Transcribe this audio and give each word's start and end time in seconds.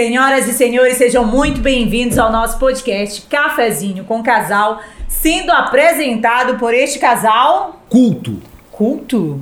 Senhoras 0.00 0.46
e 0.46 0.52
senhores, 0.52 0.98
sejam 0.98 1.24
muito 1.24 1.58
bem-vindos 1.62 2.18
ao 2.18 2.30
nosso 2.30 2.58
podcast 2.58 3.22
Cafezinho 3.30 4.04
com 4.04 4.22
Casal, 4.22 4.82
sendo 5.08 5.50
apresentado 5.50 6.58
por 6.58 6.74
este 6.74 6.98
casal 6.98 7.80
Culto. 7.88 8.42
culto, 8.70 9.40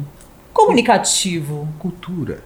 comunicativo. 0.53 1.67
Cultura. 1.81 2.39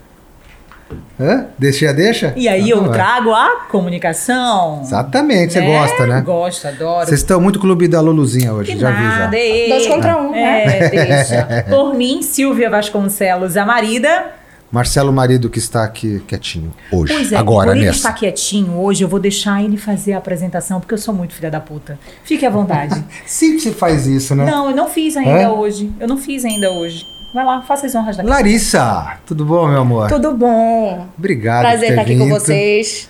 Hã? 1.20 1.48
Deixa, 1.58 1.92
deixa? 1.92 2.32
E 2.34 2.48
aí 2.48 2.72
Ah, 2.72 2.76
eu 2.76 2.90
trago 2.90 3.30
a 3.34 3.66
comunicação. 3.68 4.80
Exatamente, 4.82 5.52
você 5.52 5.60
gosta, 5.60 6.06
né? 6.06 6.22
Gosto, 6.22 6.66
adoro. 6.66 7.06
Vocês 7.06 7.20
estão 7.20 7.38
muito 7.38 7.60
clube 7.60 7.88
da 7.88 8.00
Luluzinha 8.00 8.54
hoje, 8.54 8.72
Que 8.72 8.78
já 8.78 8.90
vi 8.90 9.02
já. 9.02 9.18
nada, 9.18 9.36
ei. 9.36 9.68
Dois 9.68 9.86
contra 9.86 10.16
um, 10.16 10.30
né? 10.30 10.78
É, 10.78 10.88
deixa. 10.88 11.64
Por 11.68 11.92
mim, 11.92 12.22
Silvia 12.22 12.70
Vasconcelos, 12.70 13.54
a 13.58 13.66
marida. 13.66 14.37
Marcelo 14.70 15.12
Marido 15.12 15.48
que 15.48 15.58
está 15.58 15.82
aqui 15.84 16.20
quietinho 16.26 16.72
hoje, 16.92 17.12
Pois 17.14 17.32
é, 17.32 17.36
agora 17.36 17.70
por 17.70 17.76
ele 17.76 17.86
nessa. 17.86 17.98
estar 17.98 18.12
quietinho 18.12 18.78
hoje, 18.78 19.02
eu 19.02 19.08
vou 19.08 19.18
deixar 19.18 19.62
ele 19.64 19.76
fazer 19.76 20.12
a 20.12 20.18
apresentação, 20.18 20.78
porque 20.80 20.92
eu 20.94 20.98
sou 20.98 21.14
muito 21.14 21.32
filha 21.34 21.50
da 21.50 21.58
puta. 21.60 21.98
Fique 22.24 22.44
à 22.44 22.50
vontade. 22.50 23.02
Sempre 23.26 23.60
você 23.60 23.72
faz 23.72 24.06
isso, 24.06 24.34
né? 24.34 24.44
Não, 24.50 24.68
eu 24.70 24.76
não 24.76 24.88
fiz 24.88 25.16
ainda 25.16 25.30
É? 25.30 25.48
hoje. 25.48 25.90
Eu 25.98 26.06
não 26.06 26.18
fiz 26.18 26.44
ainda 26.44 26.70
hoje. 26.70 27.06
Vai 27.34 27.44
lá, 27.44 27.60
faça 27.62 27.86
as 27.86 27.94
honras 27.94 28.16
daqui. 28.16 28.28
Larissa, 28.28 29.18
tudo 29.26 29.44
bom, 29.44 29.66
meu 29.68 29.80
amor? 29.80 30.08
Tudo 30.08 30.32
bom? 30.34 31.06
Obrigado 31.18 31.62
Prazer 31.62 31.90
estar 31.90 32.02
aqui 32.02 32.14
vindo. 32.14 32.22
com 32.24 32.28
vocês. 32.30 33.08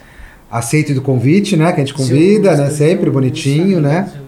Aceito 0.51 0.95
do 0.95 1.03
convite, 1.03 1.57
né? 1.57 1.73
Que 1.73 1.81
a 1.81 1.85
gente 1.85 1.95
convida, 1.95 2.57
né? 2.57 2.71
Sempre 2.71 3.11
bonitinho, 3.11 3.81
né? 3.81 4.05
Justo. 4.05 4.28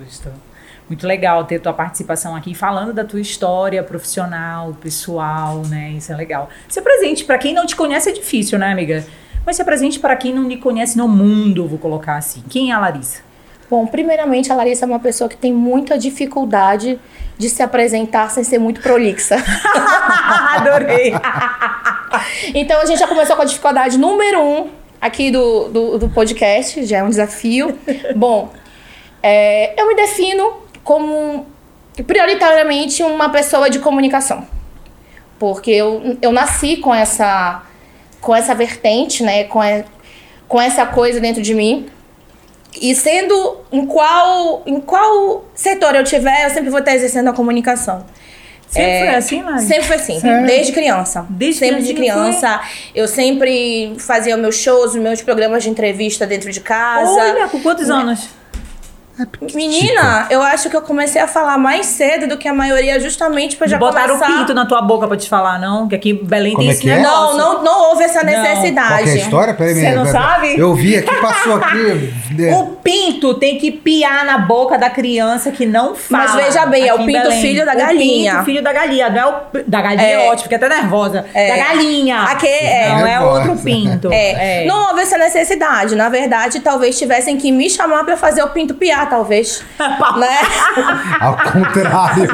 Muito 0.91 1.07
legal 1.07 1.45
ter 1.45 1.61
tua 1.61 1.73
participação 1.73 2.35
aqui, 2.35 2.53
falando 2.53 2.93
da 2.93 3.05
tua 3.05 3.21
história 3.21 3.81
profissional, 3.81 4.75
pessoal, 4.81 5.63
né? 5.69 5.91
Isso 5.91 6.13
é 6.13 6.17
legal. 6.17 6.49
Ser 6.69 6.83
presente 6.83 7.25
para 7.25 7.39
quem 7.39 7.55
não 7.55 7.65
te 7.65 7.77
conhece 7.77 8.11
é 8.11 8.13
difícil, 8.13 8.59
né, 8.59 8.73
amiga? 8.73 9.07
Mas 9.47 9.55
ser 9.55 9.63
presente 9.63 10.01
para 10.01 10.17
quem 10.17 10.35
não 10.35 10.49
lhe 10.49 10.57
conhece 10.57 10.99
no 10.99 11.07
mundo, 11.07 11.69
vou 11.69 11.79
colocar 11.79 12.17
assim. 12.17 12.43
Quem 12.51 12.73
é 12.73 12.75
a 12.75 12.81
Larissa? 12.81 13.23
Bom, 13.71 13.87
primeiramente, 13.87 14.51
a 14.51 14.57
Larissa 14.57 14.85
é 14.85 14.89
uma 14.89 14.99
pessoa 14.99 15.31
que 15.31 15.37
tem 15.37 15.53
muita 15.53 15.97
dificuldade 15.97 16.99
de 17.39 17.49
se 17.49 17.63
apresentar 17.63 18.29
sem 18.29 18.43
ser 18.43 18.59
muito 18.59 18.81
prolixa. 18.81 19.37
Adorei. 20.57 21.15
Então, 22.53 22.83
a 22.83 22.85
gente 22.85 22.99
já 22.99 23.07
começou 23.07 23.37
com 23.37 23.43
a 23.43 23.45
dificuldade 23.45 23.97
número 23.97 24.43
um 24.43 24.71
aqui 25.01 25.31
do, 25.31 25.69
do, 25.69 25.99
do 25.99 26.09
podcast, 26.09 26.85
já 26.85 26.99
é 26.99 27.03
um 27.05 27.11
desafio. 27.11 27.79
Bom, 28.17 28.53
é, 29.23 29.81
eu 29.81 29.87
me 29.87 29.95
defino 29.95 30.60
como 30.85 31.47
prioritariamente 32.07 33.03
uma 33.03 33.29
pessoa 33.29 33.69
de 33.71 33.79
comunicação. 33.79 34.47
Porque 35.39 35.71
eu, 35.71 36.17
eu 36.21 36.33
nasci 36.33 36.77
com 36.77 36.95
essa, 36.95 37.63
com 38.21 38.35
essa 38.35 38.55
vertente, 38.55 39.23
né? 39.23 39.45
Com, 39.45 39.61
a- 39.61 39.85
com 40.47 40.61
essa 40.61 40.85
coisa 40.87 41.21
dentro 41.21 41.43
de 41.43 41.55
mim. 41.55 41.87
E 42.81 42.95
sendo 42.95 43.59
em 43.73 43.85
qual, 43.87 44.63
em 44.67 44.81
qual 44.81 45.45
setor 45.55 45.95
eu 45.95 46.05
tiver, 46.05 46.45
eu 46.45 46.51
sempre 46.51 46.71
vou 46.71 46.79
estar 46.81 46.95
exercendo 46.95 47.29
a 47.29 47.33
comunicação. 47.33 48.05
Sempre 48.69 48.91
É, 48.91 49.07
foi 49.07 49.15
assim, 49.17 49.43
Lari? 49.43 49.63
Sempre 49.63 49.83
foi 49.85 49.97
assim, 49.97 50.21
Sério? 50.21 50.47
desde 50.47 50.73
criança. 50.73 51.27
Desde 51.29 51.59
sempre 51.59 51.83
de 51.83 51.93
criança. 51.95 52.61
Eu 52.95 53.09
sempre 53.09 53.97
fazia 53.99 54.37
meus 54.37 54.55
shows, 54.57 54.95
meus 54.95 55.21
programas 55.23 55.65
de 55.65 55.71
entrevista 55.71 56.25
dentro 56.25 56.53
de 56.53 56.61
casa. 56.61 57.11
Olha, 57.11 57.49
com 57.49 57.61
quantos 57.61 57.91
anos? 57.91 58.29
Menina, 59.55 60.27
eu 60.31 60.43
acho 60.43 60.69
que 60.71 60.77
eu 60.77 60.83
comecei 60.83 61.21
a 61.21 61.27
falar 61.27 61.59
mais 61.59 61.87
cedo 61.87 62.27
do 62.29 62.37
que 62.39 62.49
a 62.49 62.55
maioria, 62.55 62.99
justamente 63.01 63.57
pra 63.57 63.67
já 63.67 63.79
Botaram 63.79 64.15
começar... 64.19 64.33
o 64.35 64.39
pinto 64.39 64.55
na 64.55 64.67
tua 64.67 64.83
boca 64.83 65.07
pra 65.09 65.17
te 65.17 65.29
falar, 65.29 65.59
não? 65.59 65.89
Que 65.89 65.95
aqui 65.95 66.11
em 66.11 66.25
Belém 66.25 66.53
Como 66.55 66.63
tem 66.63 66.71
é 66.71 66.73
esse 66.77 66.89
é? 66.89 66.97
negócio. 66.97 67.37
Não, 67.39 67.55
não, 67.55 67.63
não 67.65 67.89
houve 67.91 68.05
essa 68.05 68.23
necessidade. 68.23 68.89
Qual 68.89 69.03
que 69.05 69.09
é 69.11 69.13
a 69.13 69.17
história? 69.17 69.55
Peraí, 69.55 69.75
Você 69.75 69.91
não 69.93 70.07
sabe? 70.07 70.59
Eu 70.59 70.75
vi 70.75 70.97
aqui, 70.97 71.15
passou 71.21 71.57
aqui. 71.57 72.13
né? 72.37 72.55
O 72.55 72.67
pinto 72.83 73.35
tem 73.35 73.59
que 73.59 73.71
piar 73.71 74.25
na 74.25 74.39
boca 74.39 74.79
da 74.79 74.89
criança 74.91 75.51
que 75.51 75.67
não 75.67 75.95
fala. 75.95 76.25
Mas 76.25 76.35
veja 76.47 76.67
bem, 76.67 76.87
é 76.89 76.95
o 76.95 76.99
pinto 77.05 77.23
Belém. 77.23 77.41
filho 77.43 77.67
da 77.67 77.73
O 77.73 77.77
galinha. 77.77 78.33
pinto 78.35 78.45
filho 78.45 78.63
da 78.63 78.73
galinha. 78.73 79.11
Não 79.11 79.19
é 79.21 79.27
o, 79.27 79.71
da 79.71 79.83
galinha 79.83 80.03
é, 80.07 80.13
É. 80.27 80.29
ótimo, 80.29 80.43
fiquei 80.45 80.57
até 80.57 80.69
nervosa. 80.69 81.27
É. 81.35 81.57
Da 81.57 81.65
galinha. 81.65 82.21
Aqui 82.23 82.47
é- 82.47 82.89
Não, 82.91 82.99
é 83.01 83.05
Nervosa. 83.05 83.51
outro 83.51 83.65
pinto. 83.65 84.09
É, 84.13 84.65
não 84.67 84.89
houve 84.89 85.03
essa 85.03 85.19
necessidade. 85.19 85.95
Na 85.95 86.09
verdade, 86.09 86.61
talvez 86.61 86.99
tivessem 86.99 87.37
que 87.37 87.51
me 87.53 87.69
chamar 87.69 88.05
pra 88.05 88.17
fazer 88.17 88.43
o 88.43 88.49
pinto 88.49 88.75
piar, 88.75 89.09
talvez. 89.11 89.63
né? 89.79 90.39
Ao 91.21 91.37
contrário. 91.37 92.31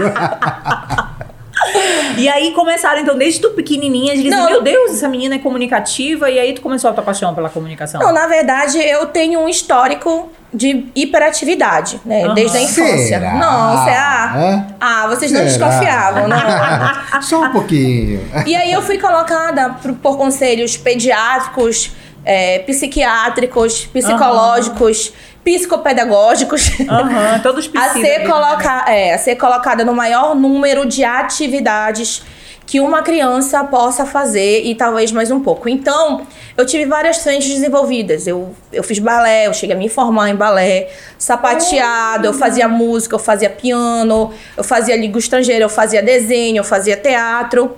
E 2.16 2.28
aí 2.28 2.52
começaram, 2.52 3.00
então, 3.00 3.16
desde 3.16 3.40
tu 3.40 3.50
pequenininha, 3.50 4.12
eles 4.12 4.22
diziam, 4.22 4.44
Não. 4.44 4.50
meu 4.50 4.62
Deus, 4.62 4.92
essa 4.92 5.08
menina 5.08 5.34
é 5.34 5.38
comunicativa. 5.38 6.30
E 6.30 6.38
aí 6.38 6.52
tu 6.52 6.60
começou 6.60 6.90
a 6.90 6.92
tua 6.92 7.02
paixão 7.02 7.34
pela 7.34 7.48
comunicação. 7.48 8.00
Não, 8.00 8.12
na 8.12 8.26
verdade, 8.26 8.78
eu 8.78 9.06
tenho 9.06 9.40
um 9.40 9.48
histórico 9.48 10.30
de 10.52 10.86
hiperatividade, 10.94 12.00
né? 12.04 12.24
Aham. 12.24 12.34
Desde 12.34 12.56
a 12.56 12.62
infância. 12.62 13.18
Será? 13.18 13.34
Não, 13.34 13.84
será? 13.84 14.34
Hã? 14.36 14.66
Ah, 14.80 15.06
vocês 15.08 15.30
não 15.30 15.40
Será? 15.40 15.50
desconfiavam, 15.50 16.28
né? 16.28 16.36
Só 17.20 17.42
um 17.42 17.50
pouquinho. 17.50 18.20
E 18.46 18.54
aí 18.54 18.72
eu 18.72 18.80
fui 18.80 18.98
colocada 18.98 19.76
por, 19.82 19.92
por 19.94 20.16
conselhos 20.16 20.76
pediátricos, 20.76 21.90
é, 22.24 22.60
psiquiátricos, 22.60 23.86
psicológicos, 23.86 25.12
psicopedagógicos. 25.46 26.72
Aham, 26.88 27.38
todos 27.40 27.70
a 27.72 27.92
ser, 27.92 28.26
é, 28.88 29.14
a 29.14 29.18
ser 29.18 29.36
colocada 29.36 29.84
no 29.84 29.94
maior 29.94 30.34
número 30.34 30.84
de 30.84 31.04
atividades 31.04 32.24
que 32.66 32.80
uma 32.80 33.00
criança 33.00 33.62
possa 33.62 34.04
fazer 34.04 34.64
e 34.64 34.74
talvez 34.74 35.12
mais 35.12 35.30
um 35.30 35.38
pouco. 35.38 35.68
Então, 35.68 36.26
eu 36.56 36.66
tive 36.66 36.84
várias 36.84 37.18
frentes 37.18 37.48
desenvolvidas. 37.48 38.26
Eu, 38.26 38.52
eu 38.72 38.82
fiz 38.82 38.98
balé, 38.98 39.46
eu 39.46 39.54
cheguei 39.54 39.76
a 39.76 39.78
me 39.78 39.88
formar 39.88 40.30
em 40.30 40.34
balé, 40.34 40.88
sapateado, 41.16 42.26
eu 42.26 42.34
fazia 42.34 42.66
música, 42.66 43.14
eu 43.14 43.20
fazia 43.20 43.48
piano, 43.48 44.32
eu 44.56 44.64
fazia 44.64 44.96
língua 44.96 45.20
estrangeira, 45.20 45.64
eu 45.64 45.68
fazia 45.68 46.02
desenho, 46.02 46.56
eu 46.56 46.64
fazia 46.64 46.96
teatro. 46.96 47.76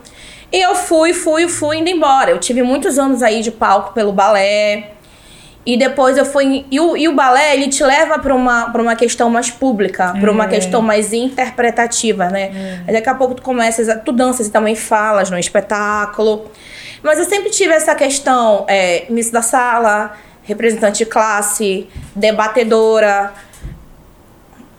E 0.51 0.59
eu 0.59 0.75
fui, 0.75 1.13
fui, 1.13 1.47
fui 1.47 1.77
indo 1.77 1.91
embora. 1.91 2.31
Eu 2.31 2.39
tive 2.39 2.63
muitos 2.63 2.99
anos 2.99 3.23
aí 3.23 3.43
de 3.43 3.51
palco 3.51 3.93
pelo 3.93 4.11
balé. 4.11 4.93
E 5.67 5.77
depois 5.77 6.17
eu 6.17 6.25
fui. 6.25 6.65
E 6.71 6.81
o, 6.81 6.97
e 6.97 7.07
o 7.09 7.15
balé, 7.15 7.55
ele 7.55 7.69
te 7.69 7.85
leva 7.85 8.19
para 8.19 8.35
uma, 8.35 8.71
pra 8.71 8.81
uma 8.81 8.97
questão 8.97 9.29
mais 9.29 9.51
pública, 9.51 10.15
para 10.19 10.31
uma 10.33 10.45
É. 10.45 10.49
questão 10.49 10.81
mais 10.81 11.13
interpretativa, 11.13 12.29
né? 12.31 12.83
Aí 12.87 12.95
daqui 12.95 13.09
a 13.09 13.15
pouco 13.15 13.35
tu 13.35 13.43
começas, 13.43 13.89
a, 13.89 13.97
tu 13.97 14.11
danças 14.13 14.47
e 14.47 14.51
também 14.51 14.75
falas 14.75 15.31
no 15.31 15.39
espetáculo. 15.39 16.51
Mas 17.03 17.19
eu 17.19 17.27
sempre 17.27 17.51
tive 17.51 17.73
essa 17.75 17.95
questão, 17.95 18.65
é, 18.67 19.05
miss 19.11 19.31
da 19.31 19.43
sala, 19.43 20.15
representante 20.43 20.99
de 20.99 21.07
classe, 21.07 21.87
debatedora, 22.17 23.33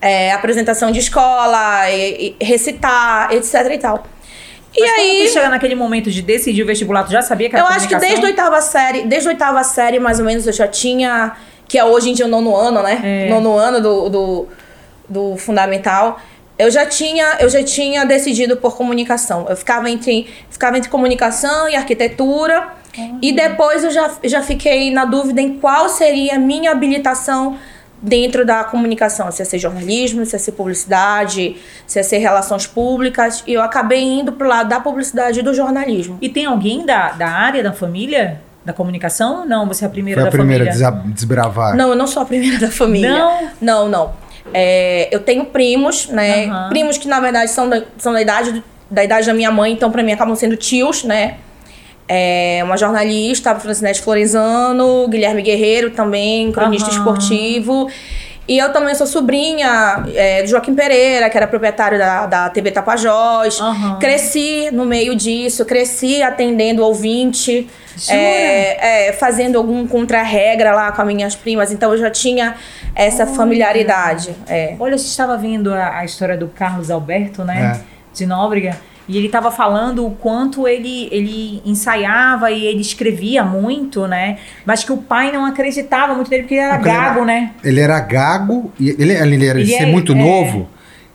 é, 0.02 0.32
apresentação 0.32 0.90
de 0.90 0.98
escola, 0.98 1.88
e- 1.90 2.36
e 2.40 2.44
recitar, 2.44 3.32
etc 3.32 3.54
e 3.72 3.78
tal. 3.78 4.02
E 4.76 4.80
Mas 4.80 4.90
aí. 4.98 5.16
quando 5.18 5.32
chega 5.32 5.48
naquele 5.48 5.74
momento 5.74 6.10
de 6.10 6.22
decidir 6.22 6.62
o 6.62 6.66
vestibular, 6.66 7.04
tu 7.04 7.10
já 7.10 7.22
sabia 7.22 7.48
que 7.48 7.56
era 7.56 7.64
Eu 7.64 7.68
acho 7.68 7.88
que 7.88 7.96
desde 7.96 8.24
a 8.24 8.28
oitava 8.28 8.60
série, 8.60 9.02
desde 9.02 9.28
a 9.28 9.32
oitava 9.32 9.62
série, 9.64 9.98
mais 9.98 10.18
ou 10.18 10.24
menos, 10.24 10.46
eu 10.46 10.52
já 10.52 10.68
tinha. 10.68 11.32
Que 11.66 11.78
é 11.78 11.84
hoje 11.84 12.10
em 12.10 12.14
dia 12.14 12.26
o 12.26 12.28
nono 12.28 12.54
ano, 12.56 12.82
né? 12.82 13.00
É. 13.02 13.30
Nono 13.30 13.56
ano 13.56 13.80
do, 13.80 14.08
do, 14.08 14.48
do 15.08 15.36
fundamental. 15.36 16.20
Eu 16.58 16.70
já 16.70 16.84
tinha, 16.84 17.36
eu 17.40 17.48
já 17.48 17.62
tinha 17.62 18.04
decidido 18.04 18.56
por 18.56 18.76
comunicação. 18.76 19.46
Eu 19.48 19.56
ficava 19.56 19.88
entre, 19.88 20.28
ficava 20.50 20.76
entre 20.76 20.90
comunicação 20.90 21.68
e 21.68 21.76
arquitetura. 21.76 22.80
E 23.22 23.32
depois 23.32 23.84
eu 23.84 23.90
já, 23.90 24.10
já 24.24 24.42
fiquei 24.42 24.90
na 24.90 25.04
dúvida 25.04 25.40
em 25.40 25.58
qual 25.58 25.88
seria 25.88 26.34
a 26.34 26.38
minha 26.38 26.72
habilitação 26.72 27.56
dentro 28.02 28.44
da 28.46 28.64
comunicação. 28.64 29.30
Se 29.30 29.42
ia 29.42 29.46
ser 29.46 29.58
jornalismo, 29.58 30.24
se 30.24 30.34
ia 30.34 30.38
ser 30.38 30.52
publicidade, 30.52 31.56
se 31.86 31.98
ia 31.98 32.02
ser 32.04 32.18
relações 32.18 32.66
públicas. 32.66 33.42
E 33.46 33.52
eu 33.54 33.62
acabei 33.62 34.02
indo 34.02 34.32
pro 34.32 34.48
lado 34.48 34.68
da 34.68 34.80
publicidade 34.80 35.40
e 35.40 35.42
do 35.42 35.52
jornalismo. 35.54 36.18
E 36.20 36.28
tem 36.28 36.46
alguém 36.46 36.84
da, 36.86 37.10
da 37.12 37.28
área 37.28 37.62
da 37.62 37.72
família? 37.72 38.40
Da 38.64 38.74
comunicação? 38.74 39.46
Não, 39.46 39.66
você 39.66 39.84
é 39.84 39.86
a 39.86 39.90
primeira 39.90 40.20
Foi 40.20 40.28
a 40.28 40.30
da 40.30 40.36
primeira 40.36 40.64
a 40.64 40.66
família. 40.72 40.90
desa- 40.90 41.02
desbravar. 41.14 41.74
Não, 41.76 41.88
eu 41.90 41.96
não 41.96 42.06
sou 42.06 42.22
a 42.22 42.26
primeira 42.26 42.58
da 42.58 42.70
família. 42.70 43.08
Não? 43.10 43.48
Não, 43.60 43.88
não. 43.88 44.12
É, 44.52 45.08
eu 45.10 45.20
tenho 45.20 45.46
primos, 45.46 46.08
né? 46.08 46.46
Aham. 46.46 46.68
Primos 46.68 46.98
que, 46.98 47.08
na 47.08 47.20
verdade, 47.20 47.50
são 47.50 47.68
da, 47.68 47.82
são 47.96 48.12
da, 48.12 48.20
idade, 48.20 48.62
da 48.90 49.02
idade 49.02 49.26
da 49.26 49.32
minha 49.34 49.50
mãe, 49.50 49.72
então, 49.72 49.90
pra 49.90 50.02
mim, 50.02 50.12
acabam 50.12 50.34
sendo 50.36 50.56
tios, 50.56 51.04
né? 51.04 51.36
É, 52.12 52.60
uma 52.64 52.76
jornalista, 52.76 53.52
a 53.52 53.54
Francinete 53.54 54.02
Florenzano, 54.02 55.06
Guilherme 55.06 55.42
Guerreiro 55.42 55.90
também, 55.90 56.50
cronista 56.50 56.88
Aham. 56.90 56.98
esportivo. 56.98 57.88
E 58.48 58.58
eu 58.58 58.72
também 58.72 58.92
sou 58.96 59.06
sobrinha 59.06 60.02
é, 60.12 60.42
do 60.42 60.48
Joaquim 60.48 60.74
Pereira, 60.74 61.30
que 61.30 61.36
era 61.36 61.46
proprietário 61.46 61.96
da, 61.96 62.26
da 62.26 62.50
TV 62.50 62.72
Tapajós. 62.72 63.60
Aham. 63.60 64.00
Cresci 64.00 64.70
no 64.72 64.84
meio 64.84 65.14
disso, 65.14 65.64
cresci 65.64 66.20
atendendo 66.20 66.84
ouvinte, 66.84 67.68
é, 68.08 69.06
é, 69.06 69.12
fazendo 69.12 69.56
algum 69.56 69.86
contra-regra 69.86 70.74
lá 70.74 70.90
com 70.90 71.00
as 71.00 71.06
minhas 71.06 71.36
primas. 71.36 71.70
Então 71.70 71.92
eu 71.92 71.98
já 71.98 72.10
tinha 72.10 72.56
essa 72.92 73.24
familiaridade. 73.24 74.34
É. 74.48 74.74
Olha, 74.80 74.96
a 74.96 74.98
gente 74.98 75.06
estava 75.06 75.36
vendo 75.36 75.72
a, 75.72 75.98
a 75.98 76.04
história 76.04 76.36
do 76.36 76.48
Carlos 76.48 76.90
Alberto, 76.90 77.44
né? 77.44 77.80
É. 77.80 77.90
De 78.12 78.26
Nóbrega. 78.26 78.76
E 79.10 79.16
ele 79.16 79.26
estava 79.26 79.50
falando 79.50 80.06
o 80.06 80.12
quanto 80.12 80.68
ele, 80.68 81.08
ele 81.10 81.60
ensaiava 81.66 82.48
e 82.52 82.64
ele 82.64 82.80
escrevia 82.80 83.42
muito, 83.42 84.06
né? 84.06 84.38
Mas 84.64 84.84
que 84.84 84.92
o 84.92 84.98
pai 84.98 85.32
não 85.32 85.44
acreditava 85.44 86.14
muito 86.14 86.30
nele 86.30 86.44
porque 86.44 86.54
ele 86.54 86.62
era 86.62 86.74
Porque 86.76 86.88
ele 86.88 86.96
era- 86.96 87.08
gago, 87.08 87.24
né? 87.24 87.50
Ele 87.64 87.80
era 87.80 87.98
gago, 87.98 88.72
e 88.78 88.90
ele, 88.90 89.12
ele 89.12 89.46
era 89.48 89.58
de 89.58 89.68
Ele 89.72 89.76
ser 89.78 89.82
é- 89.88 89.92
muito 89.92 90.12
é. 90.12 90.14
novo, 90.14 90.68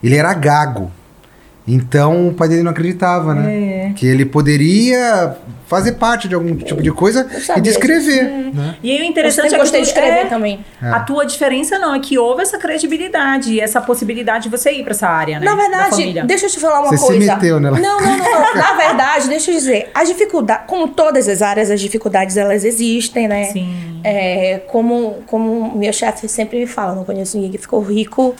ele 0.03 0.17
era 0.17 0.33
gago. 0.33 0.91
Então 1.67 2.27
o 2.27 2.33
pai 2.33 2.47
dele 2.47 2.63
não 2.63 2.71
acreditava, 2.71 3.33
né? 3.33 3.89
É. 3.89 3.93
Que 3.95 4.05
ele 4.05 4.25
poderia 4.25 5.35
fazer 5.67 5.93
parte 5.93 6.27
de 6.27 6.35
algum 6.35 6.55
tipo 6.55 6.79
de 6.81 6.91
coisa 6.91 7.27
Eu 7.31 7.39
e 7.39 7.41
sabia 7.41 7.63
de 7.63 7.69
escrever. 7.69 8.19
É. 8.19 8.51
Né? 8.53 8.75
E 8.83 8.91
aí 8.91 8.97
o 8.99 9.01
Eu 9.01 9.05
interessante 9.05 9.49
sempre 9.49 9.55
é 9.55 9.57
que 9.57 9.63
gostei 9.63 9.81
de 9.81 9.87
escrever 9.87 10.19
é, 10.19 10.25
também. 10.25 10.59
É. 10.81 10.89
A 10.89 10.99
tua 10.99 11.25
diferença 11.25 11.79
não 11.79 11.95
é 11.95 11.99
que 11.99 12.19
houve 12.19 12.43
essa 12.43 12.59
credibilidade 12.59 13.53
e 13.53 13.59
essa 13.59 13.81
possibilidade 13.81 14.43
de 14.43 14.49
você 14.49 14.71
ir 14.71 14.83
pra 14.83 14.91
essa 14.91 15.07
área, 15.07 15.39
né? 15.39 15.45
Na 15.45 15.55
da 15.55 15.61
verdade, 15.61 16.21
deixa 16.27 16.45
eu 16.45 16.49
te 16.51 16.59
falar 16.59 16.81
uma 16.81 16.89
Você 16.89 16.97
se 16.97 17.05
coisa. 17.05 17.33
meteu 17.33 17.59
nela. 17.59 17.79
Não, 17.79 17.99
não, 17.99 18.17
não. 18.17 18.55
Na 18.55 18.73
verdade, 18.73 19.27
deixa 19.27 19.49
eu 19.49 19.55
dizer, 19.55 19.89
as 19.93 20.07
dificuldades, 20.07 20.65
como 20.67 20.87
todas 20.89 21.27
as 21.27 21.41
áreas, 21.41 21.71
as 21.71 21.81
dificuldades 21.81 22.37
elas 22.37 22.63
existem, 22.63 23.27
né? 23.27 23.45
Sim. 23.45 24.01
É, 24.03 24.61
como, 24.67 25.23
como 25.25 25.75
meu 25.75 25.91
chefe 25.91 26.27
sempre 26.27 26.59
me 26.59 26.67
fala, 26.67 26.93
não 26.93 27.03
conheço 27.03 27.37
ninguém 27.37 27.51
que 27.51 27.57
ficou 27.57 27.81
rico 27.81 28.35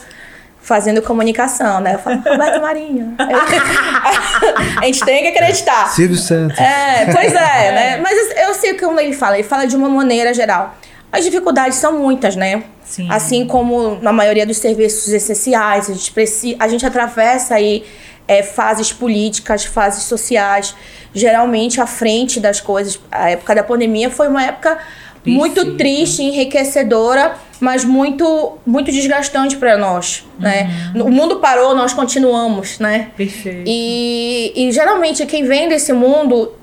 fazendo 0.66 1.00
comunicação, 1.00 1.80
né? 1.80 1.94
Eu 1.94 2.00
falo, 2.00 2.18
Roberto 2.28 2.60
Marinho. 2.60 3.16
a 4.82 4.86
gente 4.86 5.06
tem 5.06 5.22
que 5.22 5.28
acreditar. 5.30 5.90
Silvio 5.90 6.18
Santos. 6.18 6.60
É, 6.60 7.06
pois 7.14 7.32
é, 7.32 7.72
né? 7.72 7.98
Mas 7.98 8.18
eu 8.36 8.54
sei 8.56 8.72
o 8.72 8.78
que 8.78 8.84
ele 8.84 9.14
fala, 9.14 9.38
ele 9.38 9.48
fala 9.48 9.68
de 9.68 9.76
uma 9.76 9.88
maneira 9.88 10.34
geral. 10.34 10.76
As 11.12 11.24
dificuldades 11.24 11.78
são 11.78 12.00
muitas, 12.00 12.36
né? 12.36 12.64
Sim. 12.84 13.08
Assim 13.12 13.46
como 13.46 14.00
na 14.02 14.12
maioria 14.12 14.44
dos 14.44 14.58
serviços 14.58 15.14
essenciais, 15.14 15.88
a 15.88 15.94
gente, 15.94 16.12
precisa, 16.12 16.56
a 16.60 16.68
gente 16.68 16.84
atravessa 16.84 17.54
aí 17.54 17.86
é, 18.28 18.42
fases 18.42 18.92
políticas, 18.92 19.66
fases 19.66 20.06
sociais, 20.06 20.76
geralmente 21.14 21.80
à 21.80 21.86
frente 21.86 22.40
das 22.40 22.60
coisas. 22.60 23.00
A 23.12 23.30
época 23.30 23.54
da 23.54 23.64
pandemia 23.64 24.10
foi 24.10 24.28
uma 24.28 24.44
época 24.44 24.80
muito 25.26 25.76
triste, 25.76 26.22
enriquecedora, 26.22 27.36
mas 27.60 27.84
muito 27.84 28.58
muito 28.66 28.92
desgastante 28.92 29.58
para 29.58 29.78
nós, 29.78 30.26
né? 30.40 30.92
O 30.96 31.10
mundo 31.10 31.38
parou, 31.38 31.76
nós 31.76 31.94
continuamos, 31.94 32.80
né? 32.80 33.12
Perfeito. 33.16 33.64
E, 33.66 34.54
e 34.56 34.72
geralmente 34.72 35.26
quem 35.26 35.44
vem 35.44 35.70
desse 35.70 35.94
mundo 35.94 36.54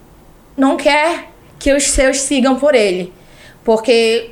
não 0.57 0.77
quer 0.77 1.31
que 1.59 1.73
os 1.73 1.85
seus 1.85 2.21
sigam 2.21 2.57
por 2.57 2.75
ele. 2.75 3.13
Porque 3.65 4.31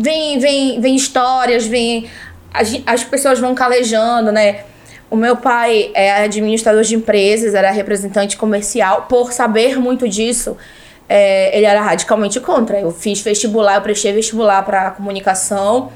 vem, 0.00 0.38
vem, 0.38 0.80
vem 0.80 0.96
histórias, 0.96 1.66
vem. 1.66 2.08
As, 2.52 2.80
as 2.86 3.04
pessoas 3.04 3.38
vão 3.38 3.54
calejando, 3.54 4.32
né? 4.32 4.64
O 5.10 5.16
meu 5.16 5.36
pai 5.36 5.90
é 5.94 6.22
administrador 6.22 6.82
de 6.82 6.94
empresas, 6.94 7.54
era 7.54 7.70
representante 7.70 8.36
comercial. 8.36 9.06
Por 9.08 9.32
saber 9.32 9.78
muito 9.78 10.08
disso, 10.08 10.56
é, 11.08 11.56
ele 11.56 11.66
era 11.66 11.80
radicalmente 11.80 12.38
contra. 12.40 12.78
Eu 12.78 12.90
fiz 12.90 13.20
vestibular, 13.20 13.76
eu 13.76 13.80
prestei 13.80 14.12
vestibular 14.12 14.62
para 14.62 14.90
comunicação 14.90 15.90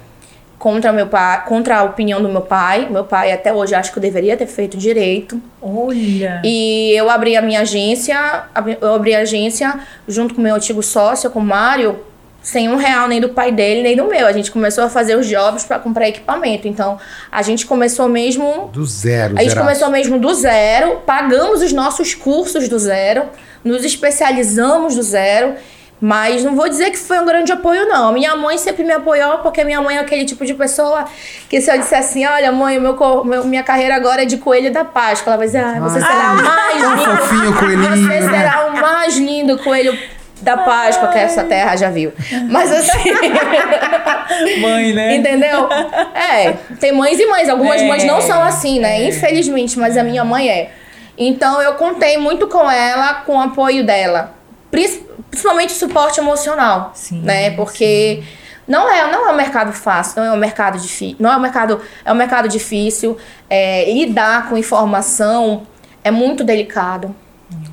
contra 0.59 0.93
meu 0.93 1.09
pai, 1.09 1.45
contra 1.45 1.79
a 1.79 1.83
opinião 1.83 2.23
do 2.23 2.29
meu 2.29 2.41
pai. 2.41 2.89
Meu 2.89 3.05
pai 3.05 3.33
até 3.33 3.53
hoje 3.53 3.75
acho 3.75 3.93
que 3.93 3.99
eu 3.99 4.01
deveria 4.01 4.37
ter 4.37 4.47
feito 4.47 4.77
direito. 4.77 5.43
Olha. 5.61 6.41
E 6.45 6.93
eu 6.95 7.11
abri 7.11 7.37
a 7.37 7.43
minha 7.43 7.61
agência, 7.61 8.45
eu 8.81 8.95
abri 8.95 9.15
a 9.15 9.21
agência 9.21 9.81
junto 10.07 10.35
com 10.35 10.41
meu 10.41 10.55
antigo 10.55 10.83
sócio, 10.83 11.29
com 11.31 11.41
o 11.41 11.45
Mário, 11.45 11.99
sem 12.43 12.69
um 12.69 12.77
real 12.77 13.07
nem 13.07 13.21
do 13.21 13.29
pai 13.29 13.53
dele, 13.53 13.83
nem 13.83 13.97
do 13.97 14.05
meu. 14.05 14.27
A 14.27 14.33
gente 14.33 14.51
começou 14.51 14.83
a 14.85 14.89
fazer 14.89 15.17
os 15.17 15.27
jobs 15.29 15.65
para 15.65 15.79
comprar 15.79 16.09
equipamento. 16.09 16.67
Então, 16.67 16.99
a 17.31 17.41
gente 17.43 17.65
começou 17.67 18.09
mesmo 18.09 18.69
Do 18.73 18.85
zero, 18.85 19.35
a 19.37 19.41
gente 19.41 19.51
zeraço. 19.51 19.61
começou 19.67 19.91
mesmo 19.91 20.19
do 20.19 20.35
zero, 20.35 21.03
pagamos 21.07 21.63
os 21.63 21.73
nossos 21.73 22.15
cursos 22.15 22.69
do 22.69 22.79
zero, 22.79 23.25
nos 23.65 23.85
especializamos 23.85 24.97
do 24.97 25.03
zero, 25.03 25.55
mas 26.01 26.43
não 26.43 26.57
vou 26.57 26.69
dizer 26.69 26.91
que 26.91 26.99
foi 26.99 27.21
um 27.21 27.25
grande 27.25 27.53
apoio, 27.53 27.87
não. 27.87 28.13
Minha 28.13 28.35
mãe 28.35 28.59
sempre 28.59 28.83
me 28.83 28.91
apoiou, 28.93 29.39
porque 29.39 29.63
minha 29.63 29.81
mãe 29.81 29.97
é 29.99 30.01
aquele 30.01 30.25
tipo 30.25 30.45
de 30.45 30.53
pessoa 30.53 31.05
que 31.49 31.61
se 31.61 31.71
eu 31.71 31.79
disser 31.79 32.01
assim, 32.01 32.27
olha 32.27 32.51
mãe, 32.51 32.81
meu, 32.81 32.97
meu- 33.25 33.45
minha 33.45 33.63
carreira 33.63 33.95
agora 33.95 34.23
é 34.23 34.27
de 34.27 34.37
coelho 34.39 34.73
da 34.73 34.85
Páscoa, 34.85 35.31
ela 35.31 35.37
vai 35.37 35.47
dizer, 35.47 35.63
ah, 35.63 35.79
você 35.79 36.01
Ai, 36.03 36.11
será 36.13 36.33
o 36.33 36.43
mais 36.43 36.83
lindo, 36.83 37.17
fofinho 37.19 37.57
coelhinho, 37.57 37.97
você 38.09 38.21
né? 38.21 38.31
será 38.37 38.67
o 38.67 38.81
mais 38.81 39.17
lindo 39.17 39.59
coelho 39.59 39.97
da 40.43 40.57
Páscoa 40.59 41.09
que 41.09 41.19
essa 41.19 41.45
terra 41.45 41.77
já 41.77 41.91
viu. 41.91 42.13
Mas 42.51 42.71
assim... 42.71 43.11
Mãe, 44.61 44.93
né? 44.93 45.17
Entendeu? 45.17 45.69
É, 46.15 46.53
tem 46.81 46.93
mães 46.93 47.19
e 47.19 47.27
mães. 47.27 47.49
Algumas 47.49 47.81
É, 47.81 47.87
mães 47.89 48.05
não 48.05 48.21
são 48.21 48.43
assim, 48.43 48.81
né? 48.81 49.03
é. 49.03 49.09
Infelizmente, 49.09 49.79
mas 49.79 49.97
a 49.97 50.03
minha 50.03 50.25
mãe 50.25 50.49
é. 50.49 50.71
Então 51.17 51.61
eu 51.63 51.75
contei 51.75 52.17
muito 52.19 52.47
com 52.49 52.71
ela, 52.71 53.15
com 53.27 53.37
o 53.37 53.41
apoio 53.41 53.85
dela. 53.85 54.35
Principalmente 54.71 55.71
o 55.71 55.77
suporte 55.77 56.19
emocional. 56.19 56.93
Sim, 56.95 57.21
né? 57.21 57.51
Porque 57.51 58.23
não 58.67 58.89
é, 58.89 59.11
não 59.11 59.29
é 59.29 59.33
um 59.33 59.37
mercado 59.37 59.73
fácil, 59.73 60.23
não 60.23 60.33
é 60.33 60.33
um 60.33 60.39
mercado 60.39 60.79
difícil. 60.79 61.17
Não 61.19 61.31
é 61.33 61.37
um 61.37 61.41
mercado, 61.41 61.81
é 62.05 62.13
um 62.13 62.15
mercado 62.17 62.49
difícil. 62.49 63.19
É, 63.49 63.93
lidar 63.93 64.49
com 64.49 64.57
informação 64.57 65.67
é 66.03 66.11
muito 66.11 66.43
delicado. 66.43 67.15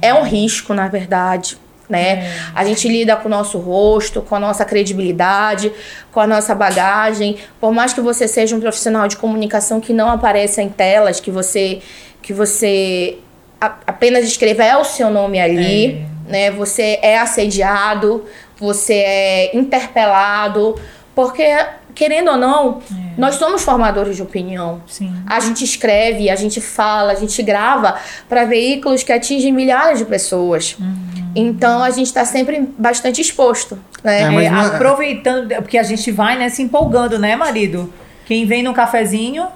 É 0.01 0.13
um 0.13 0.23
risco, 0.23 0.73
na 0.73 0.87
verdade. 0.89 1.57
Né? 1.89 2.31
A 2.53 2.63
gente 2.63 2.87
lida 2.87 3.15
com 3.15 3.27
o 3.27 3.31
nosso 3.31 3.57
rosto, 3.57 4.21
com 4.21 4.35
a 4.35 4.39
nossa 4.39 4.63
credibilidade, 4.63 5.71
com 6.11 6.19
a 6.19 6.27
nossa 6.27 6.53
bagagem. 6.53 7.37
Por 7.59 7.71
mais 7.71 7.93
que 7.93 7.99
você 7.99 8.27
seja 8.27 8.55
um 8.55 8.59
profissional 8.59 9.07
de 9.07 9.17
comunicação 9.17 9.81
que 9.81 9.91
não 9.91 10.07
apareça 10.11 10.61
em 10.61 10.69
telas, 10.69 11.19
que 11.19 11.31
você 11.31 11.79
que 12.21 12.31
você 12.31 13.17
a- 13.59 13.75
apenas 13.87 14.23
escreva 14.23 14.63
é 14.63 14.77
o 14.77 14.83
seu 14.83 15.09
nome 15.09 15.39
ali, 15.39 16.05
né? 16.27 16.51
Você 16.51 16.99
é 17.01 17.17
assediado, 17.17 18.23
você 18.55 18.93
é 18.93 19.57
interpelado, 19.57 20.75
porque 21.15 21.43
querendo 21.95 22.31
ou 22.31 22.37
não, 22.37 22.79
nós 23.17 23.35
somos 23.35 23.63
formadores 23.63 24.15
de 24.15 24.21
opinião. 24.21 24.81
Sim. 24.87 25.13
A 25.25 25.39
gente 25.39 25.63
escreve, 25.63 26.29
a 26.29 26.35
gente 26.35 26.61
fala, 26.61 27.11
a 27.11 27.15
gente 27.15 27.41
grava 27.43 27.95
para 28.27 28.45
veículos 28.45 29.03
que 29.03 29.11
atingem 29.11 29.51
milhares 29.51 29.99
de 29.99 30.05
pessoas. 30.05 30.77
Então 31.35 31.83
a 31.83 31.89
gente 31.89 32.07
está 32.07 32.25
sempre 32.25 32.69
bastante 32.77 33.21
exposto, 33.21 33.77
né? 34.03 34.21
É, 34.21 34.29
mas 34.29 34.45
É, 34.45 34.49
não 34.49 34.61
é- 34.61 34.65
aproveitando, 34.67 35.49
porque 35.55 35.77
a 35.77 35.83
gente 35.83 36.11
vai, 36.11 36.37
né, 36.37 36.49
se 36.49 36.61
empolgando, 36.61 37.19
né, 37.19 37.35
marido? 37.35 37.93
Quem 38.25 38.45
vem 38.45 38.63
num 38.63 38.73
cafezinho 38.73 39.47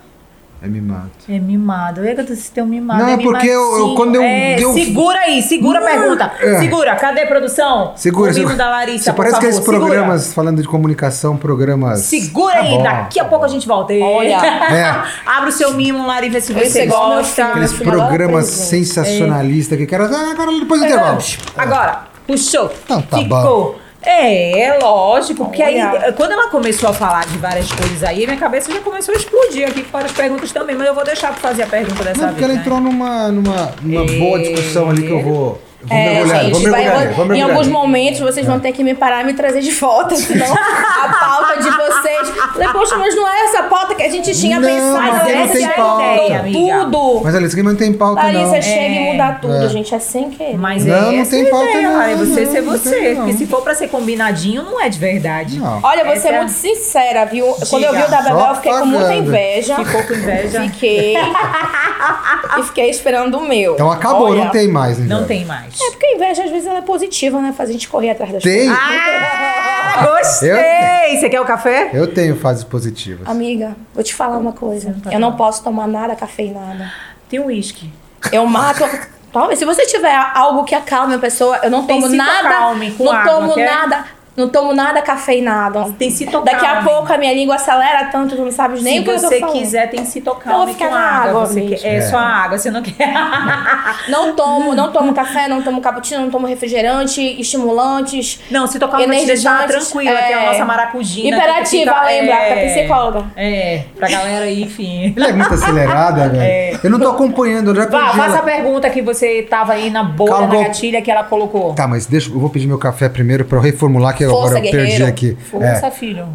É 0.65 0.68
mimado. 0.69 1.10
é 1.27 1.39
mimado. 1.39 2.06
É 2.06 2.15
que 2.15 2.24
você 2.36 2.50
tem 2.54 2.63
um 2.63 2.68
mimado. 2.68 3.04
Não, 3.04 3.10
é 3.10 3.18
porque 3.18 3.48
eu- 3.48 3.77
eu- 3.80 3.95
quando 3.95 4.15
eu- 4.15 4.22
É, 4.22 4.58
eu- 4.63 4.72
Segura 4.74 5.20
aí, 5.20 5.41
segura 5.41 5.79
a 5.79 5.82
pergunta. 5.82 6.32
é. 6.39 6.60
Segura, 6.60 6.96
cadê 6.96 7.24
a 7.24 7.27
produção? 7.27 7.91
Segura, 7.98 8.32
o 8.32 8.34
mimo 8.34 8.48
segura. 8.50 8.55
da 8.55 8.70
Larissa, 8.70 9.03
Você 9.03 9.12
por 9.12 9.17
parece 9.17 9.36
que 9.41 9.46
favor, 9.46 9.50
esses 9.60 9.65
programas, 9.65 10.34
falando 10.34 10.62
de 10.62 10.67
comunicação, 10.70 11.36
programas. 11.36 12.00
Segura 12.00 12.53
Tá 12.53 12.60
aí, 12.62 12.70
bom. 12.70 12.84
daqui 12.84 13.20
a 13.20 13.25
pouco 13.25 13.43
a 13.43 13.50
gente 13.50 13.67
volta. 13.67 13.91
Olha. 13.93 14.38
É. 14.38 15.03
Abre 15.29 15.50
o 15.50 15.51
seu 15.51 15.74
mimo, 15.74 16.08
Lari, 16.08 16.29
vê 16.29 16.39
se 16.39 16.53
você 16.53 16.84
é 16.84 16.86
gosta. 16.86 17.43
Aqueles 17.46 17.74
adora 17.82 17.91
programas 18.08 18.46
sensacionalistas 18.46 19.77
que 19.77 19.86
quero. 19.86 20.05
Ah, 20.05 20.32
agora 20.32 20.50
depois 20.58 20.79
do 20.79 20.86
intervalo. 20.88 21.17
Agora, 21.58 22.03
puxou. 22.25 22.72
Então 22.86 23.01
tá 23.01 23.17
ficou. 23.17 23.79
É, 24.05 24.60
é 24.60 24.77
lógico, 24.79 25.45
porque 25.45 25.62
aí, 25.63 25.81
Olha. 25.81 26.12
quando 26.13 26.31
ela 26.31 26.50
começou 26.50 26.89
a 26.89 26.93
falar 26.93 27.25
de 27.25 27.38
várias 27.38 27.72
coisas 27.72 28.03
aí, 28.03 28.25
minha 28.25 28.38
cabeça 28.38 28.72
já 28.72 28.79
começou 28.81 29.13
a 29.13 29.17
explodir 29.17 29.67
aqui 29.67 29.83
com 29.83 29.91
várias 29.91 30.12
perguntas 30.12 30.51
também, 30.51 30.75
mas 30.75 30.88
eu 30.88 30.93
vou 30.93 31.03
deixar 31.03 31.31
pra 31.31 31.38
fazer 31.38 31.63
a 31.63 31.67
pergunta 31.67 32.03
dessa 32.03 32.22
Não, 32.22 32.29
porque 32.33 32.45
vez. 32.45 32.50
ela 32.50 32.53
né? 32.53 32.62
entrou 32.62 32.79
numa, 32.79 33.27
numa, 33.29 33.74
numa 33.81 34.05
boa 34.19 34.39
discussão 34.39 34.89
ali 34.89 35.03
que 35.03 35.12
eu 35.12 35.22
vou. 35.22 35.62
Vou 35.86 35.98
É, 35.98 36.13
mergulhar, 36.13 36.44
gente, 36.46 36.54
vai- 36.70 36.72
mergulhar, 36.82 37.00
nele, 37.02 37.13
vou 37.13 37.34
em 37.36 37.42
alguns 37.42 37.68
momentos 37.68 38.20
vocês 38.22 38.46
vão 38.46 38.60
ter 38.60 38.72
que 38.72 38.84
me 38.84 38.94
parar 38.96 39.22
e 39.22 39.25
me 39.25 39.34
trazer 39.34 39.62
de 39.62 39.72
volta, 39.72 40.16
senão 40.16 40.46
a 40.54 41.08
pauta 41.20 41.62
de 41.62 41.70
vocês. 41.70 42.30
Falei, 42.54 42.68
poxa, 42.70 42.96
mas 42.98 43.13
não 43.16 43.28
é 43.28 43.46
essa 43.46 43.63
pauta 43.63 43.94
que 43.96 44.04
a 44.04 44.10
gente 44.10 44.34
tinha 44.40 44.60
Não, 44.60 44.68
pensado. 44.68 44.94
mas 44.94 45.13
não 45.13 45.42
essa 45.44 45.54
tem 45.54 45.63
é 45.63 45.68
a 45.68 46.16
ideia, 46.16 46.40
amiga. 46.40 46.80
Tudo. 46.86 47.22
Mas 47.24 47.36
Alice, 47.36 47.56
que 47.56 47.63
não 47.63 47.75
tem 47.75 47.92
pauta, 47.94 48.24
não. 48.32 48.46
você 48.50 48.62
chega 48.62 48.82
e 48.94 48.98
É. 48.98 49.12
muda 49.12 49.38
tudo, 49.42 49.66
É. 49.66 49.70
gente, 49.70 49.94
é 49.94 50.00
sem 50.00 50.30
querer. 50.30 50.58
Mas 50.58 50.86
Não, 50.86 50.96
é 51.12 51.18
não 51.18 51.25
tem 51.25 51.50
pauta 51.50 51.66
ideia, 51.70 51.90
não, 51.90 51.98
Lari, 51.98 52.16
você 52.16 52.42
não, 52.46 52.52
ser 52.52 52.62
não 52.62 52.72
você. 52.72 53.13
Porque 53.16 53.34
se 53.34 53.46
for 53.48 53.62
pra 53.62 53.75
ser 53.75 53.88
combinadinho, 53.90 54.63
não 54.63 54.80
é 54.80 54.88
de 54.90 54.98
verdade. 55.00 55.60
Não. 55.60 55.80
Olha, 55.84 56.04
vou 56.06 56.13
Essa 56.13 56.22
ser 56.30 56.34
é 56.34 56.38
muito 56.38 56.52
sincera, 56.54 57.25
viu? 57.25 57.46
Quando 57.70 57.84
eu 57.84 57.92
vi 57.92 57.98
Diga. 58.04 58.08
o 58.08 58.12
da 58.12 58.22
Bebel, 58.22 58.40
eu 58.48 58.56
fiquei 58.56 58.72
com 58.72 58.86
muita 58.86 59.13
inveja. 59.16 59.75
Ficou 59.84 60.04
com 60.04 60.13
inveja? 60.13 60.62
Fiquei. 60.62 61.16
e 62.60 62.63
fiquei 62.63 62.90
esperando 62.90 63.38
o 63.38 63.48
meu. 63.48 63.74
Então 63.74 63.92
acabou, 63.92 64.34
não 64.36 64.50
tem 64.50 64.68
mais. 64.68 64.98
né, 64.98 65.06
Não 65.08 65.25
tem 65.25 65.44
mais. 65.46 65.73
É 65.82 65.89
porque 65.92 66.06
a 66.06 66.15
inveja, 66.15 66.44
às 66.44 66.51
vezes, 66.51 66.68
ela 66.68 66.80
é 66.80 66.82
positiva, 66.82 67.39
né? 67.42 67.53
Faz 67.56 67.70
a 67.70 67.74
gente 67.74 67.88
correr 67.88 68.12
atrás 68.12 68.32
das 68.34 68.44
Tem? 68.44 68.68
coisas. 68.68 68.77
Ah, 68.77 70.08
gostei! 70.18 70.51
Eu- 70.51 71.20
Você 71.20 71.30
quer 71.30 71.42
o 71.42 71.46
café? 71.46 71.89
Eu 71.94 72.13
tenho 72.13 72.36
fases 72.39 72.63
positivas. 72.63 73.27
Amiga, 73.27 73.75
vou 73.94 74.03
te 74.03 74.13
falar 74.13 74.38
uma 74.38 74.53
coisa. 74.53 74.89
Não 74.92 75.00
tá 75.00 75.10
eu 75.12 75.20
não 75.20 75.27
falando. 75.30 75.38
posso 75.38 75.63
tomar 75.63 75.88
nada 75.88 76.15
cafeinada. 76.15 76.92
Tem 77.30 77.39
um 77.39 77.46
uísque. 77.46 77.92
Eu 78.32 78.46
mato. 78.46 78.84
Talvez, 79.32 79.58
se 79.60 79.65
você 79.65 79.86
tiver 79.86 80.13
algo 80.36 80.63
que 80.63 80.75
acalme 80.75 81.15
a 81.15 81.20
pessoa, 81.20 81.58
eu 81.63 81.70
não 81.72 81.86
tomo 81.88 82.08
nada. 82.10 82.50
acalme 82.50 82.92
com 82.92 83.03
não 83.03 83.12
água, 83.12 83.32
tomo 83.34 83.53
quer? 83.56 83.65
nada. 83.70 84.06
Não 84.36 84.50
tomo 84.50 84.74
nada 84.74 85.02
cafeinado. 85.02 85.94
Tem 85.98 86.10
se 86.10 86.25
tocar. 86.25 86.52
Daqui 86.54 86.66
a 86.66 86.82
pouco 86.82 87.12
a 87.13 87.18
minha 87.18 87.34
língua 87.34 87.56
acelera 87.56 88.06
tanto, 88.06 88.36
tu 88.36 88.42
não 88.44 88.52
sabes 88.52 88.82
nem 88.82 88.96
Se 88.96 89.00
o 89.02 89.04
que 89.04 89.10
eu 89.12 89.16
tô 89.22 89.28
você 89.28 89.40
falando. 89.40 89.56
quiser, 89.60 89.90
tem 89.92 90.02
que 90.02 90.08
se 90.08 90.22
tocar 90.22 90.50
Então, 90.50 90.62
homem 90.63 90.74
fica 90.74 90.88
com 90.88 90.94
na 90.96 91.00
água. 91.02 91.30
água 91.30 91.46
você 91.46 91.62
quer- 91.62 91.86
é, 91.86 91.96
É. 91.98 92.02
só 92.02 92.18
água, 92.18 92.58
você 92.58 92.72
não 92.72 92.82
quer. 92.82 93.13
Não 94.10 94.36
tomo, 94.36 94.75
não 94.75 94.92
tomo 94.92 95.13
café, 95.13 95.48
não 95.48 95.62
tomo 95.62 95.80
cappuccino, 95.82 96.22
não 96.24 96.30
tomo 96.30 96.46
refrigerante, 96.48 97.22
estimulantes. 97.40 98.40
Não, 98.52 98.68
se 98.68 98.78
tocar 98.80 98.98
vai 99.06 99.18
te 99.20 99.25
deixar 99.25 99.66
tranquila, 99.68 100.18
que 100.18 100.34
é 100.34 100.36
a 100.36 100.44
é. 100.44 100.46
nossa 100.48 100.66
maracujina. 100.66 101.38
que 101.38 101.44
Hiperativa, 101.44 101.94
fica- 101.94 102.06
lembra? 102.06 102.34
é, 102.36 102.56
Da 102.66 102.72
psicóloga. 102.74 103.25
É, 103.36 103.84
pra 103.96 104.10
galera 104.10 104.46
aí, 104.46 104.63
enfim. 104.63 105.13
Ela 105.16 105.28
é 105.30 105.34
muito 105.34 105.54
acelerada, 105.54 106.28
velho. 106.30 106.80
Eu 106.84 106.90
não 106.90 107.00
tô 107.00 107.10
acompanhando, 107.10 107.72
eu 107.72 107.75
já 107.75 107.86
Vá, 107.88 108.10
faça 108.10 108.40
a 108.40 108.44
pergunta 108.44 108.90
que 108.90 109.02
você 109.02 109.44
tava 109.50 109.74
aí 109.74 109.90
na 109.90 110.04
bolha, 110.04 110.32
Calma, 110.32 110.48
na 110.56 110.63
gatilha 110.63 111.02
que 111.02 111.10
ela 111.12 111.24
colocou. 111.24 111.74
Tá, 111.74 111.88
mas 111.88 112.06
deixa, 112.06 112.30
eu 112.30 112.40
vou 112.40 112.50
pedir 112.50 112.68
meu 112.68 112.78
café 112.78 113.08
primeiro 113.08 113.46
pra 113.46 113.58
eu 113.58 113.62
reformular, 113.62 114.16
que 114.16 114.23
Força, 114.32 114.58
agora 114.58 114.65
eu 114.65 114.72
perdi 114.72 114.86
guerreiro. 114.88 115.06
aqui. 115.08 115.38
Força, 115.51 115.88
É. 115.88 115.92
filho. 115.92 116.27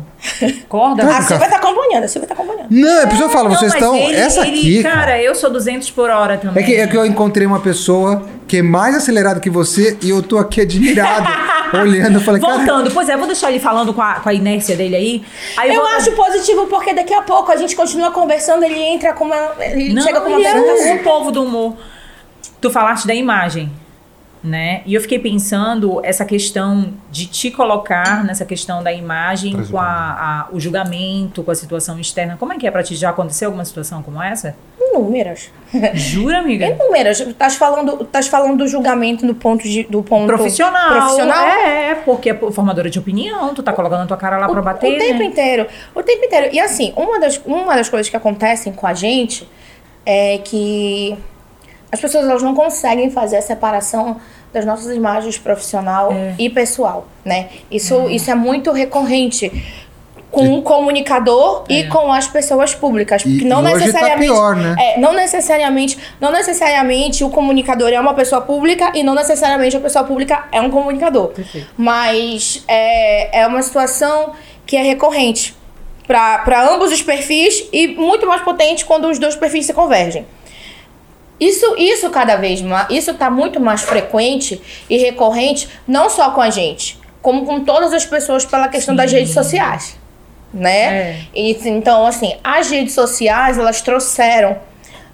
Acorda. 0.64 1.02
A 1.04 1.22
Silvia 1.22 1.48
tá 1.48 1.56
acompanhando, 1.56 2.04
a 2.04 2.08
Silvia 2.08 2.28
tá 2.28 2.34
acompanhando. 2.34 2.66
Não, 2.70 3.00
é 3.02 3.06
por 3.06 3.14
isso 3.14 3.22
eu 3.22 3.30
falo, 3.30 3.48
Não, 3.48 3.56
vocês 3.56 3.72
estão. 3.72 3.94
ele- 3.96 4.16
Essa 4.16 4.46
ele- 4.46 4.58
aqui. 4.58 4.82
Cara, 4.82 5.22
eu 5.22 5.34
sou 5.34 5.50
200 5.50 5.90
por 5.90 6.10
hora 6.10 6.36
também. 6.38 6.62
É 6.62 6.66
que, 6.66 6.74
é 6.74 6.86
que 6.86 6.96
eu 6.96 7.06
encontrei 7.06 7.46
uma 7.46 7.60
pessoa 7.60 8.22
que 8.46 8.58
é 8.58 8.62
mais 8.62 8.94
acelerada 8.96 9.38
que 9.40 9.50
você 9.50 9.96
e 10.02 10.10
eu 10.10 10.22
tô 10.22 10.38
aqui 10.38 10.60
admirado, 10.62 11.28
olhando. 11.78 12.14
Eu 12.16 12.20
falei, 12.20 12.40
cara, 12.40 12.56
Voltando, 12.56 12.90
pois 12.90 13.08
é, 13.08 13.16
vou 13.16 13.26
deixar 13.26 13.50
ele 13.50 13.60
falando 13.60 13.92
com 13.94 14.02
a, 14.02 14.14
com 14.14 14.28
a 14.28 14.34
inércia 14.34 14.76
dele 14.76 14.96
aí. 14.96 15.22
aí 15.56 15.68
Eu 15.74 15.76
vou- 15.82 15.86
acho 15.96 16.10
positivo 16.12 16.66
porque 16.66 16.92
daqui 16.94 17.14
a 17.14 17.22
pouco 17.22 17.52
a 17.52 17.56
gente 17.56 17.76
continua 17.76 18.10
conversando, 18.10 18.64
ele 18.64 18.78
entra 18.80 19.12
com 19.12 19.24
uma. 19.26 19.52
Ele 19.60 19.92
Não, 19.94 20.02
chega 20.02 20.20
com 20.20 20.30
uma 20.30 20.40
é 20.40 20.52
pergunta. 20.52 20.92
um 20.94 20.98
povo 20.98 21.30
do 21.30 21.44
humor. 21.44 21.76
Tu 22.60 22.70
falaste 22.70 23.06
da 23.06 23.14
imagem, 23.14 23.70
né? 24.42 24.82
E 24.86 24.94
eu 24.94 25.00
fiquei 25.00 25.18
pensando 25.18 26.00
essa 26.04 26.24
questão 26.24 26.92
de 27.10 27.26
te 27.26 27.50
colocar 27.50 28.22
nessa 28.24 28.44
questão 28.44 28.82
da 28.82 28.92
imagem 28.92 29.60
o 29.60 29.68
com 29.68 29.78
a, 29.78 29.84
a- 29.84 30.48
o 30.52 30.60
julgamento, 30.60 31.42
com 31.42 31.50
a 31.50 31.54
situação 31.54 31.98
externa. 31.98 32.36
Como 32.38 32.52
é 32.52 32.56
que 32.58 32.66
é 32.66 32.70
pra 32.70 32.82
ti? 32.82 32.94
Já 32.94 33.10
aconteceu 33.10 33.48
alguma 33.48 33.64
situação 33.64 34.02
como 34.02 34.22
essa? 34.22 34.54
Números. 34.92 35.50
Jura, 35.94 36.38
amiga? 36.38 36.74
Números. 36.76 37.20
Estás 37.20 37.56
falando, 37.56 38.04
tás 38.04 38.26
falando 38.28 38.58
do 38.58 38.68
julgamento 38.68 39.26
do 39.26 39.34
ponto 39.34 39.62
de, 39.64 39.82
do 39.84 40.02
ponto 40.02 40.26
Profissional. 40.26 40.90
profissional? 40.92 41.44
É, 41.48 41.94
porque 41.96 42.30
é 42.30 42.34
formadora 42.34 42.88
de 42.88 42.98
opinião, 42.98 43.52
tu 43.54 43.62
tá 43.62 43.72
colocando 43.72 44.02
a 44.02 44.06
tua 44.06 44.16
cara 44.16 44.38
lá 44.38 44.48
pra 44.48 44.60
o, 44.60 44.64
bater. 44.64 44.94
o 44.94 44.98
tempo 44.98 45.18
né? 45.18 45.24
inteiro. 45.24 45.66
O 45.94 46.02
tempo 46.02 46.24
inteiro. 46.24 46.48
E 46.54 46.60
assim, 46.60 46.92
uma 46.96 47.18
das, 47.20 47.40
uma 47.44 47.74
das 47.76 47.88
coisas 47.88 48.08
que 48.08 48.16
acontecem 48.16 48.72
com 48.72 48.86
a 48.86 48.94
gente 48.94 49.46
é 50.06 50.38
que 50.38 51.16
as 51.90 52.00
pessoas 52.00 52.24
elas 52.28 52.42
não 52.42 52.54
conseguem 52.54 53.10
fazer 53.10 53.36
a 53.36 53.42
separação 53.42 54.16
das 54.52 54.64
nossas 54.64 54.94
imagens 54.94 55.38
profissional 55.38 56.10
É. 56.12 56.34
e 56.38 56.48
pessoal, 56.50 57.06
né? 57.24 57.48
Isso, 57.70 58.08
isso 58.10 58.30
é 58.30 58.34
muito 58.34 58.72
recorrente 58.72 59.50
com 60.30 60.58
o 60.58 60.62
comunicador 60.62 61.64
e 61.70 61.84
com 61.84 62.12
as 62.12 62.26
pessoas 62.28 62.74
públicas, 62.74 63.22
E- 63.24 63.30
porque 63.30 63.44
não 63.46 63.62
e 63.62 63.72
hoje 63.72 63.72
tá 63.72 63.78
necessariamente 63.86 64.30
pior, 64.30 64.56
né? 64.56 64.76
é, 64.78 65.00
não 65.00 65.14
necessariamente, 65.14 65.98
não 66.20 66.30
necessariamente 66.30 67.24
o 67.24 67.30
comunicador 67.30 67.88
é 67.90 67.98
uma 67.98 68.12
pessoa 68.12 68.42
pública 68.42 68.92
e 68.94 69.02
não 69.02 69.14
necessariamente 69.14 69.74
a 69.76 69.80
pessoa 69.80 70.04
pública 70.04 70.44
é 70.52 70.60
um 70.60 70.70
comunicador. 70.70 71.28
Perfeito. 71.28 71.68
Mas 71.78 72.62
é, 72.68 73.40
é 73.40 73.46
uma 73.46 73.62
situação 73.62 74.32
que 74.66 74.76
é 74.76 74.82
recorrente 74.82 75.56
para 76.06 76.72
ambos 76.74 76.90
os 76.92 77.02
perfis 77.02 77.66
e 77.72 77.88
muito 77.88 78.26
mais 78.26 78.42
potente 78.42 78.84
quando 78.84 79.08
os 79.08 79.18
dois 79.18 79.34
perfis 79.36 79.66
se 79.66 79.72
convergem. 79.74 80.26
Isso, 81.40 81.74
isso 81.76 82.10
cada 82.10 82.36
vez 82.36 82.60
mais, 82.60 82.86
isso 82.90 83.12
está 83.12 83.30
muito 83.30 83.60
mais 83.60 83.82
frequente 83.82 84.60
e 84.90 84.98
recorrente, 84.98 85.68
não 85.86 86.10
só 86.10 86.30
com 86.30 86.40
a 86.40 86.50
gente, 86.50 86.98
como 87.22 87.46
com 87.46 87.64
todas 87.64 87.92
as 87.92 88.04
pessoas 88.04 88.44
pela 88.44 88.68
questão 88.68 88.94
das 88.94 89.12
redes 89.12 89.32
sociais, 89.32 89.96
né? 90.52 90.84
É. 90.84 91.16
E, 91.34 91.68
então, 91.68 92.06
assim, 92.06 92.34
as 92.42 92.70
redes 92.70 92.94
sociais, 92.94 93.58
elas 93.58 93.80
trouxeram 93.80 94.58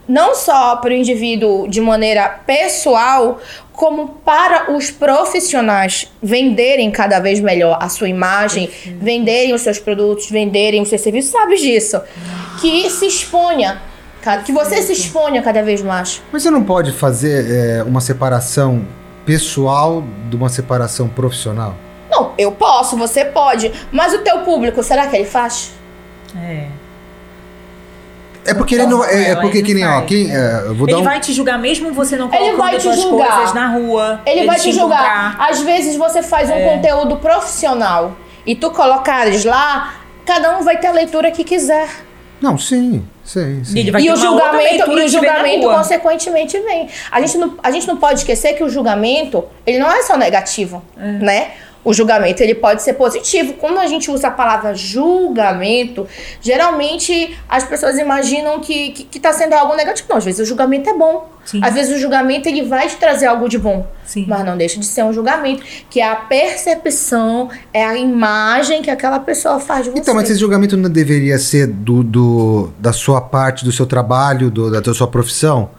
não 0.09 0.35
só 0.35 0.77
para 0.77 0.91
o 0.91 0.95
indivíduo 0.95 1.67
de 1.67 1.81
maneira 1.81 2.29
pessoal, 2.29 3.41
como 3.73 4.09
para 4.25 4.73
os 4.73 4.91
profissionais 4.91 6.11
venderem 6.23 6.91
cada 6.91 7.19
vez 7.19 7.41
melhor 7.41 7.79
a 7.81 7.89
sua 7.89 8.09
imagem, 8.09 8.71
venderem 9.01 9.53
os 9.53 9.63
seus 9.63 9.79
produtos, 9.79 10.31
venderem 10.31 10.81
os 10.81 10.89
seus 10.89 11.01
serviços, 11.01 11.33
sabes 11.33 11.61
disso? 11.61 12.01
Que 12.61 12.89
se 12.91 13.07
exponha, 13.07 13.83
que 14.45 14.53
você 14.53 14.81
se 14.83 14.93
exponha 14.93 15.43
cada 15.43 15.63
vez 15.63 15.83
mais. 15.83 16.23
mas 16.33 16.43
você 16.43 16.51
não 16.51 16.63
pode 16.65 16.93
fazer 16.93 17.51
é, 17.51 17.83
uma 17.83 18.01
separação 18.01 18.85
pessoal 19.27 20.03
de 20.29 20.37
uma 20.37 20.49
separação 20.49 21.09
profissional? 21.09 21.75
Não, 22.11 22.33
eu 22.39 22.53
posso, 22.53 22.97
você 22.97 23.25
pode, 23.25 23.73
mas 23.91 24.13
o 24.15 24.19
teu 24.19 24.41
público, 24.41 24.83
será 24.83 25.07
que 25.07 25.17
ele 25.17 25.25
faz? 25.25 25.73
É. 26.37 26.69
É 28.47 28.53
porque 28.53 28.75
ele 28.75 28.87
não. 28.87 29.03
É, 29.03 29.15
é 29.25 29.31
Ela 29.31 29.41
porque 29.41 29.63
que 29.63 29.73
nem, 29.73 29.87
ó, 29.87 30.03
quem. 30.03 30.31
é, 30.31 30.65
vou 30.75 30.87
dar 30.87 30.93
Ele 30.93 31.01
um. 31.01 31.05
vai 31.05 31.19
te 31.19 31.33
julgar 31.33 31.59
mesmo 31.59 31.93
você 31.95 32.15
não 32.17 32.27
Ele 32.27 32.37
colocando 32.37 32.57
vai 32.59 32.77
as 32.77 32.83
te 32.83 32.93
julgar. 33.01 33.33
coisas 33.37 33.55
na 33.55 33.69
rua. 33.69 34.21
Ele, 34.27 34.47
vai 34.47 34.61
te 34.61 34.71
julgar. 34.71 34.99
encontrar. 35.31 35.51
Às 35.51 35.61
vezes 35.63 35.97
você 35.97 36.23
faz 36.23 36.51
um 36.51 36.55
É. 36.55 36.75
conteúdo 36.77 37.17
profissional 37.17 38.15
e 38.45 38.55
tu 38.55 38.71
colocares 38.71 39.47
lá, 39.47 39.95
cada 40.27 40.59
um 40.59 40.63
vai 40.63 40.77
ter 40.77 40.89
a 40.89 40.93
leitura 40.93 41.31
que 41.31 41.43
quiser. 41.43 41.89
Não, 42.39 42.59
sim, 42.59 43.03
sim, 43.25 43.65
sim. 43.65 43.79
E 43.81 44.11
o 44.11 44.17
julgamento, 44.17 44.91
e 44.93 45.05
o 45.05 45.09
julgamento 45.09 45.67
consequentemente 45.69 46.59
vem. 46.61 46.89
A 47.11 47.21
gente, 47.21 47.39
não, 47.39 47.59
a 47.63 47.71
gente 47.71 47.87
não 47.87 47.97
pode 47.97 48.21
esquecer 48.21 48.55
que 48.55 48.63
o 48.63 48.69
julgamento, 48.69 49.45
ele 49.67 49.79
não 49.79 49.91
é 49.91 50.03
só 50.03 50.17
negativo, 50.17 50.83
É. 50.99 51.13
né? 51.13 51.51
O 51.85 51.93
julgamento, 51.93 52.43
ele 52.43 52.55
pode 52.55 52.83
ser 52.83 52.95
positivo. 52.95 53.53
Quando 53.55 53.79
a 53.79 53.87
gente 53.87 54.11
usa 54.11 54.29
a 54.29 54.31
palavra 54.31 54.75
julgamento, 54.75 56.07
geralmente 56.41 57.37
as 57.49 57.65
pessoas 57.65 57.99
imaginam 57.99 58.59
que, 58.61 58.91
que, 58.91 59.05
que 59.05 59.21
tá 59.21 59.33
sendo 59.33 59.53
algo 59.53 59.75
negativo. 59.77 60.09
Não, 60.09 60.17
às 60.17 60.25
vezes 60.25 60.41
o 60.41 60.45
julgamento 60.47 60.89
é 60.89 60.95
bom. 60.97 61.29
Sim. 61.45 61.61
Às 61.63 61.75
vezes 61.75 61.95
o 61.95 62.01
julgamento, 62.01 62.49
ele 62.49 62.63
vai 62.63 62.89
te 62.89 62.97
trazer 62.97 63.27
algo 63.27 63.49
de 63.51 63.59
bom. 63.59 63.87
Sim. 64.07 64.25
Mas 64.27 64.45
não 64.47 64.57
deixa 64.57 64.81
de 64.81 64.87
ser 64.87 65.03
um 65.05 65.13
julgamento, 65.13 65.63
que 65.91 66.01
é 66.01 66.09
a 66.09 66.17
percepção, 66.17 67.51
é 67.73 67.85
a 67.85 67.97
imagem 67.97 68.81
que 68.81 68.91
aquela 68.91 69.21
pessoa 69.21 69.61
faz 69.61 69.85
de 69.85 69.91
você. 69.91 69.99
Então, 70.01 70.15
mas 70.15 70.31
esse 70.31 70.41
julgamento 70.41 70.77
não 70.77 70.89
deveria 70.89 71.39
ser 71.39 71.67
do, 71.67 72.03
do- 72.03 72.71
da 72.79 72.93
sua 72.95 73.21
parte, 73.21 73.65
do 73.65 73.73
seu 73.73 73.85
trabalho, 73.85 74.51
do- 74.51 74.71
da 74.81 74.95
sua 74.95 75.07
profissão? 75.07 75.71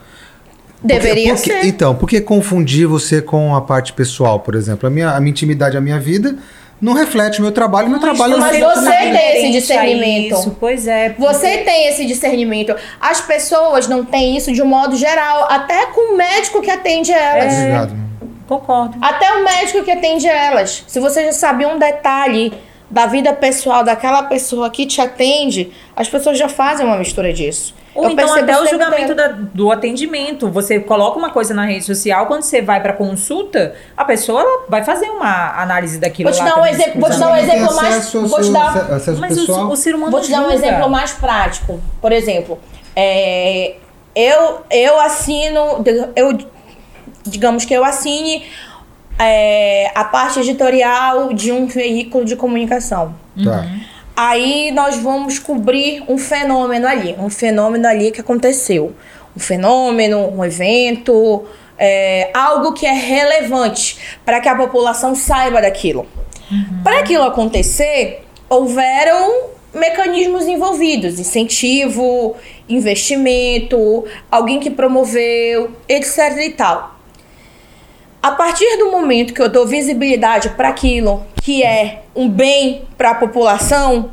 Porque- 0.80 0.94
Deveria 0.94 1.34
porque- 1.34 1.50
ser. 1.50 1.66
Então, 1.66 1.94
por 1.94 2.08
que 2.08 2.20
confundir 2.20 2.86
você 2.86 3.20
com 3.22 3.54
a 3.54 3.60
parte 3.60 3.92
pessoal, 3.92 4.40
por 4.40 4.54
exemplo? 4.54 4.86
A 4.86 4.90
minha, 4.90 5.10
a 5.10 5.20
minha 5.20 5.30
intimidade, 5.30 5.76
a 5.76 5.80
minha 5.80 5.98
vida, 5.98 6.36
não 6.80 6.92
reflete 6.92 7.38
o 7.38 7.42
meu 7.42 7.52
trabalho. 7.52 7.88
Meu 7.88 7.98
trabalho 7.98 8.38
mas 8.38 8.58
não 8.58 8.74
você 8.74 8.90
tem 8.90 9.36
esse 9.38 9.52
discernimento. 9.52 10.34
Isso, 10.38 10.56
pois 10.60 10.86
é. 10.86 11.14
Você 11.18 11.58
tem 11.58 11.88
esse 11.88 12.04
discernimento. 12.04 12.74
As 13.00 13.20
pessoas 13.20 13.88
não 13.88 14.04
têm 14.04 14.36
isso 14.36 14.52
de 14.52 14.60
um 14.60 14.66
modo 14.66 14.96
geral, 14.96 15.46
até 15.50 15.86
com 15.86 16.14
o 16.14 16.16
médico 16.16 16.60
que 16.60 16.70
atende 16.70 17.12
elas. 17.12 17.54
Obrigado. 17.54 18.06
Concordo. 18.46 18.96
Até 19.00 19.32
o 19.32 19.42
médico 19.44 19.82
que 19.82 19.90
atende 19.90 20.28
elas. 20.28 20.84
Se 20.86 21.00
você 21.00 21.24
já 21.24 21.32
sabe 21.32 21.66
um 21.66 21.78
detalhe 21.78 22.52
da 22.90 23.06
vida 23.06 23.32
pessoal 23.32 23.82
daquela 23.82 24.22
pessoa 24.24 24.70
que 24.70 24.86
te 24.86 25.00
atende, 25.00 25.72
as 25.94 26.08
pessoas 26.08 26.38
já 26.38 26.48
fazem 26.48 26.86
uma 26.86 26.96
mistura 26.96 27.32
disso. 27.32 27.74
Ou 27.94 28.04
Eu 28.04 28.10
então 28.10 28.32
até 28.34 28.60
o 28.60 28.66
julgamento 28.66 29.14
da- 29.14 29.28
do 29.28 29.72
atendimento. 29.72 30.50
Você 30.50 30.78
coloca 30.80 31.18
uma 31.18 31.30
coisa 31.30 31.54
na 31.54 31.64
rede 31.64 31.82
social, 31.84 32.26
quando 32.26 32.42
você 32.42 32.60
vai 32.60 32.80
pra 32.82 32.92
consulta, 32.92 33.74
a 33.96 34.04
pessoa 34.04 34.66
vai 34.68 34.84
fazer 34.84 35.08
uma 35.08 35.60
análise 35.62 35.98
daquilo 35.98 36.30
Vou 36.30 36.38
te 36.38 36.44
dar 36.44 36.60
um 36.60 36.66
exemplo- 36.66 37.00
vou 37.00 37.10
te 37.10 37.18
dar 37.18 37.32
um 37.32 37.36
exemplo 37.36 37.74
mais- 37.74 38.12
vou 38.12 38.40
te 38.42 38.52
dar- 38.52 38.88
Mas 39.18 39.48
o, 39.48 39.68
o 39.70 39.76
ser 39.76 39.94
humano 39.94 40.10
Vou 40.12 40.20
te 40.20 40.30
dar 40.30 40.40
um 40.40 40.42
julga. 40.42 40.54
exemplo 40.54 40.90
mais 40.90 41.12
prático. 41.12 41.80
Por 42.02 42.12
exemplo, 42.12 42.58
é, 42.94 43.76
eu, 44.14 44.60
eu 44.70 45.00
assino, 45.00 45.82
eu, 46.14 46.38
digamos 47.24 47.64
que 47.64 47.72
eu 47.74 47.82
assine 47.82 48.44
é, 49.18 49.90
a 49.94 50.04
parte 50.04 50.40
editorial 50.40 51.32
de 51.32 51.52
um 51.52 51.66
veículo 51.66 52.24
de 52.24 52.36
comunicação. 52.36 53.14
Tá. 53.42 53.60
Uhum. 53.60 53.80
Aí 54.16 54.70
nós 54.72 54.96
vamos 54.96 55.38
cobrir 55.38 56.02
um 56.08 56.16
fenômeno 56.16 56.86
ali, 56.86 57.14
um 57.18 57.28
fenômeno 57.28 57.86
ali 57.86 58.10
que 58.10 58.20
aconteceu. 58.20 58.94
Um 59.36 59.40
fenômeno, 59.40 60.30
um 60.34 60.42
evento, 60.42 61.44
é, 61.78 62.30
algo 62.32 62.72
que 62.72 62.86
é 62.86 62.92
relevante 62.92 63.98
para 64.24 64.40
que 64.40 64.48
a 64.48 64.54
população 64.54 65.14
saiba 65.14 65.60
daquilo. 65.60 66.06
Para 66.82 67.00
aquilo 67.00 67.24
acontecer, 67.24 68.24
houveram 68.48 69.50
mecanismos 69.74 70.46
envolvidos, 70.46 71.18
incentivo, 71.18 72.36
investimento, 72.68 74.04
alguém 74.30 74.60
que 74.60 74.70
promoveu, 74.70 75.70
etc 75.88 76.38
e 76.38 76.50
tal. 76.50 76.95
A 78.26 78.32
partir 78.32 78.76
do 78.78 78.90
momento 78.90 79.32
que 79.32 79.40
eu 79.40 79.48
dou 79.48 79.64
visibilidade 79.64 80.48
para 80.50 80.70
aquilo 80.70 81.24
que 81.40 81.62
é 81.62 82.02
um 82.12 82.28
bem 82.28 82.82
para 82.98 83.12
a 83.12 83.14
população, 83.14 84.10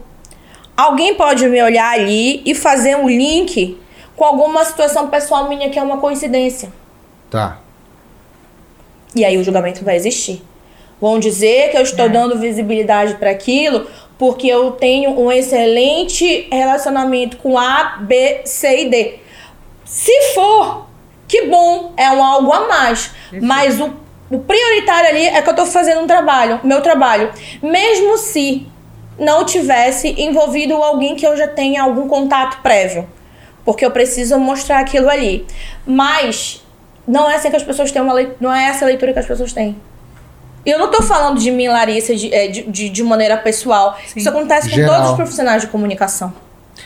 alguém 0.77 1.15
pode 1.15 1.47
me 1.47 1.59
olhar 1.63 1.91
ali 1.91 2.43
e 2.45 2.53
fazer 2.53 2.95
um 2.95 3.09
link 3.09 3.75
com 4.15 4.23
alguma 4.23 4.63
situação 4.65 5.07
pessoal 5.07 5.49
minha 5.49 5.67
que 5.71 5.79
é 5.79 5.81
uma 5.81 5.97
coincidência. 5.97 6.71
Tá. 7.27 7.57
E 9.15 9.25
aí 9.25 9.35
o 9.35 9.43
julgamento 9.43 9.83
vai 9.83 9.95
existir. 9.95 10.43
Vão 11.01 11.17
dizer 11.17 11.71
que 11.71 11.77
eu 11.77 11.81
estou 11.81 12.07
dando 12.07 12.37
visibilidade 12.37 13.15
para 13.15 13.31
aquilo 13.31 13.87
porque 14.19 14.45
eu 14.45 14.73
tenho 14.73 15.19
um 15.19 15.31
excelente 15.31 16.47
relacionamento 16.51 17.37
com 17.37 17.57
A, 17.57 17.97
B, 17.99 18.41
C 18.45 18.83
e 18.83 18.89
D. 18.91 19.19
Se 19.83 20.33
for, 20.35 20.85
que 21.27 21.47
bom, 21.47 21.93
é 21.97 22.11
um 22.11 22.23
algo 22.23 22.53
a 22.53 22.67
mais. 22.67 23.09
Mas 23.41 23.81
o, 23.81 24.02
o 24.33 24.39
prioritário 24.39 25.09
ali 25.09 25.25
é 25.27 25.41
que 25.41 25.47
eu 25.47 25.51
estou 25.51 25.65
fazendo 25.65 26.01
um 26.01 26.07
trabalho, 26.07 26.59
meu 26.63 26.81
trabalho. 26.81 27.31
Mesmo 27.61 28.17
se 28.17 28.67
não 29.19 29.45
tivesse 29.45 30.09
envolvido 30.21 30.73
alguém 30.75 31.15
que 31.15 31.25
eu 31.25 31.37
já 31.37 31.47
tenha 31.47 31.83
algum 31.83 32.07
contato 32.07 32.61
prévio. 32.61 33.07
Porque 33.63 33.85
eu 33.85 33.91
preciso 33.91 34.37
mostrar 34.39 34.79
aquilo 34.79 35.09
ali. 35.09 35.45
Mas 35.85 36.61
não 37.07 37.29
é 37.29 37.35
assim 37.35 37.49
que 37.49 37.55
as 37.55 37.63
pessoas 37.63 37.91
têm 37.91 38.01
uma 38.01 38.13
leitura, 38.13 38.37
não 38.39 38.53
é 38.53 38.65
essa 38.65 38.85
leitura 38.85 39.13
que 39.13 39.19
as 39.19 39.25
pessoas 39.25 39.53
têm. 39.53 39.75
Eu 40.65 40.79
não 40.79 40.89
tô 40.89 41.01
falando 41.01 41.39
de 41.39 41.51
mim, 41.51 41.67
Larissa, 41.67 42.15
de, 42.15 42.33
é, 42.33 42.47
de, 42.47 42.63
de, 42.63 42.89
de 42.89 43.03
maneira 43.03 43.37
pessoal. 43.37 43.97
Sim. 44.07 44.19
Isso 44.19 44.29
acontece 44.29 44.69
com 44.69 44.75
Geral. 44.75 44.95
todos 44.95 45.09
os 45.11 45.15
profissionais 45.17 45.61
de 45.61 45.67
comunicação. 45.67 46.33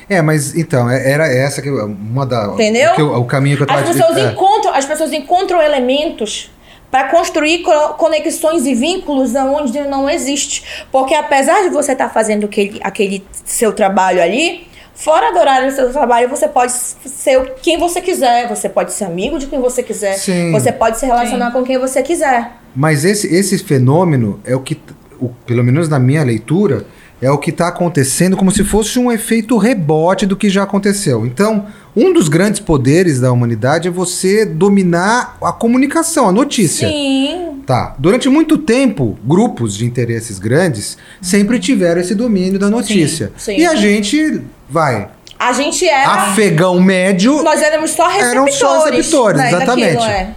É, 0.10 0.22
mas 0.22 0.56
então, 0.56 0.89
é- 0.89 1.12
era 1.12 1.27
essa 1.27 1.62
que 1.62 1.70
eu- 1.70 1.86
uma 1.86 2.25
da. 2.25 2.46
Entendeu? 2.48 2.92
O, 2.96 3.00
eu- 3.00 3.13
o 3.22 3.25
caminho 3.25 3.56
que 3.56 3.63
eu 3.63 3.68
tava 3.68 3.80
As 3.82 3.88
pessoas, 3.88 4.10
dizendo- 4.16 4.30
é. 4.30 4.32
encontram, 4.34 4.74
as 4.74 4.86
pessoas 4.86 5.13
encontram 5.13 5.62
elementos 5.62 6.50
para 6.91 7.10
construir 7.10 7.60
co- 7.63 7.89
conexões 7.96 8.65
e 8.65 8.74
vínculos 8.74 9.36
onde 9.36 9.79
não 9.82 10.10
existe. 10.10 10.63
Porque 10.91 11.13
apesar 11.13 11.63
de 11.63 11.70
você 11.70 11.91
estar 11.91 12.10
fazendo 12.10 12.46
aquele, 12.46 12.79
aquele 12.84 13.25
seu 13.46 13.74
trabalho 13.74 14.22
ali, 14.22 14.67
fora 14.94 15.32
do 15.32 15.39
horário 15.39 15.70
do 15.70 15.75
seu 15.75 15.91
trabalho, 15.91 16.29
você 16.29 16.48
pode 16.48 16.72
ser 16.72 17.53
quem 17.62 17.77
você 17.77 18.00
quiser. 18.01 18.48
Você 18.48 18.70
pode 18.70 18.94
ser 18.94 19.03
amigo 19.06 19.38
de 19.38 19.48
quem 19.48 19.60
você 19.60 19.84
quiser. 19.84 20.13
Sim. 20.13 20.51
Você 20.51 20.72
pode 20.72 20.98
se 20.98 21.06
relacionar 21.06 21.51
com 21.51 21.63
quem 21.63 21.77
você 21.77 22.01
quiser. 22.01 22.51
Mas 22.75 23.03
esse, 23.03 23.27
esse 23.34 23.58
fenômeno 23.60 24.39
é 24.46 24.56
o 24.56 24.60
que, 24.62 24.79
o- 25.20 25.29
pelo 25.46 25.63
menos 25.63 25.89
na 25.89 26.00
minha 26.00 26.24
leitura, 26.24 26.86
é 27.21 27.31
o 27.31 27.38
que 27.38 27.50
está 27.50 27.67
acontecendo 27.67 28.38
como 28.38 28.51
se 28.51 28.63
fosse 28.63 29.00
um 29.00 29.12
efeito 29.12 29.57
rebote 29.57 30.25
do 30.25 30.36
que 30.36 30.50
já 30.50 30.63
aconteceu. 30.63 31.25
Então, 31.25 31.65
um 31.95 32.13
dos 32.13 32.29
grandes 32.29 32.59
poderes 32.59 33.19
da 33.19 33.31
humanidade 33.31 33.88
é 33.88 33.91
você 33.91 34.45
dominar 34.45 35.36
a 35.41 35.51
comunicação, 35.51 36.29
a 36.29 36.31
notícia. 36.31 36.88
Sim. 36.88 37.62
Tá. 37.65 37.95
Durante 37.97 38.29
muito 38.29 38.57
tempo, 38.57 39.17
grupos 39.25 39.75
de 39.75 39.86
interesses 39.86 40.38
grandes 40.39 40.97
sempre 41.21 41.59
tiveram 41.59 42.00
esse 42.00 42.13
domínio 42.13 42.59
da 42.59 42.69
notícia. 42.69 43.31
sim. 43.36 43.57
E 43.57 43.65
a 43.65 43.75
gente 43.75 44.41
vai. 44.69 45.09
A 45.39 45.53
gente 45.53 45.88
era. 45.88 46.09
Afegão 46.12 46.79
médio. 46.79 47.41
Nós 47.43 47.62
éramos 47.62 47.91
só 47.91 48.09
Eram 48.12 48.45
receptores. 48.45 48.55
só 48.55 48.86
receptores, 48.86 49.41
né, 49.41 49.47
exatamente. 49.50 50.03
é. 50.03 50.36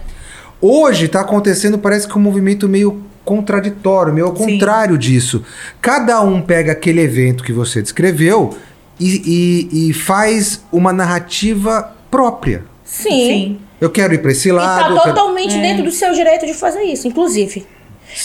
Hoje 0.59 1.05
está 1.05 1.21
acontecendo, 1.21 1.77
parece 1.79 2.07
que 2.07 2.15
um 2.17 2.21
movimento 2.21 2.69
meio 2.69 3.03
contraditório, 3.25 4.13
meio 4.13 4.27
ao 4.27 4.35
Sim. 4.35 4.45
contrário 4.53 4.97
disso. 4.97 5.43
Cada 5.81 6.21
um 6.21 6.41
pega 6.41 6.71
aquele 6.71 7.01
evento 7.01 7.43
que 7.43 7.53
você 7.53 7.81
descreveu 7.81 8.55
e, 8.99 9.69
e- 9.73 9.89
e 9.89 9.93
faz 9.93 10.63
uma 10.71 10.91
narrativa 10.93 11.95
própria. 12.09 12.63
Sim. 12.83 13.59
Eu 13.79 13.89
quero 13.89 14.13
ir 14.13 14.19
para 14.21 14.31
esse 14.31 14.49
E 14.49 14.51
lado. 14.51 14.79
tá 14.79 14.89
eu 14.91 14.97
quero- 15.01 15.15
totalmente 15.15 15.57
dentro 15.57 15.83
do 15.83 15.91
seu 15.91 16.13
direito 16.13 16.45
de 16.45 16.53
fazer 16.53 16.83
isso, 16.83 17.07
inclusive. 17.07 17.65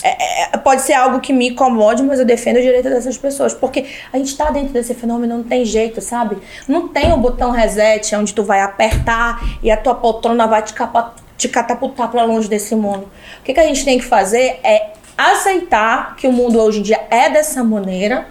É- 0.03 0.43
é- 0.55 0.57
pode 0.59 0.83
ser 0.83 0.95
algo 0.95 1.21
que 1.21 1.33
me 1.33 1.51
incomode, 1.51 2.03
mas 2.03 2.19
eu 2.19 2.25
defendo 2.27 2.57
o 2.57 2.61
direito 2.61 2.89
dessas 2.91 3.17
pessoas. 3.17 3.55
Porque 3.55 3.87
a 4.13 4.19
gente 4.19 4.37
tá 4.37 4.51
dentro 4.51 4.73
desse 4.73 4.93
fenômeno, 4.95 5.37
não 5.39 5.45
tem 5.45 5.65
jeito, 5.65 6.01
sabe? 6.01 6.37
Não 6.67 6.89
tem 6.89 7.13
o 7.13 7.17
botão 7.17 7.53
reset 7.53 8.15
onde 8.17 8.35
tu 8.35 8.43
vai 8.43 8.61
apertar 8.61 9.41
e 9.63 9.71
a 9.71 9.77
tua 9.77 9.95
poltrona 9.95 10.47
vai 10.49 10.61
te, 10.63 10.73
capa- 10.75 11.15
te 11.37 11.49
catapultar 11.49 12.11
pra 12.11 12.25
longe 12.25 12.49
desse 12.49 12.75
mundo. 12.75 13.09
O 13.41 13.43
que, 13.43 13.55
que 13.55 13.61
a 13.61 13.67
gente 13.67 13.85
tem 13.85 13.99
que 13.99 14.05
fazer 14.05 14.59
é 14.63 14.93
aceitar 15.17 16.17
que 16.17 16.27
o 16.27 16.33
mundo 16.33 16.61
hoje 16.61 16.81
em 16.81 16.83
dia 16.83 17.01
é 17.11 17.31
dessa 17.31 17.65
maneira 17.65 18.27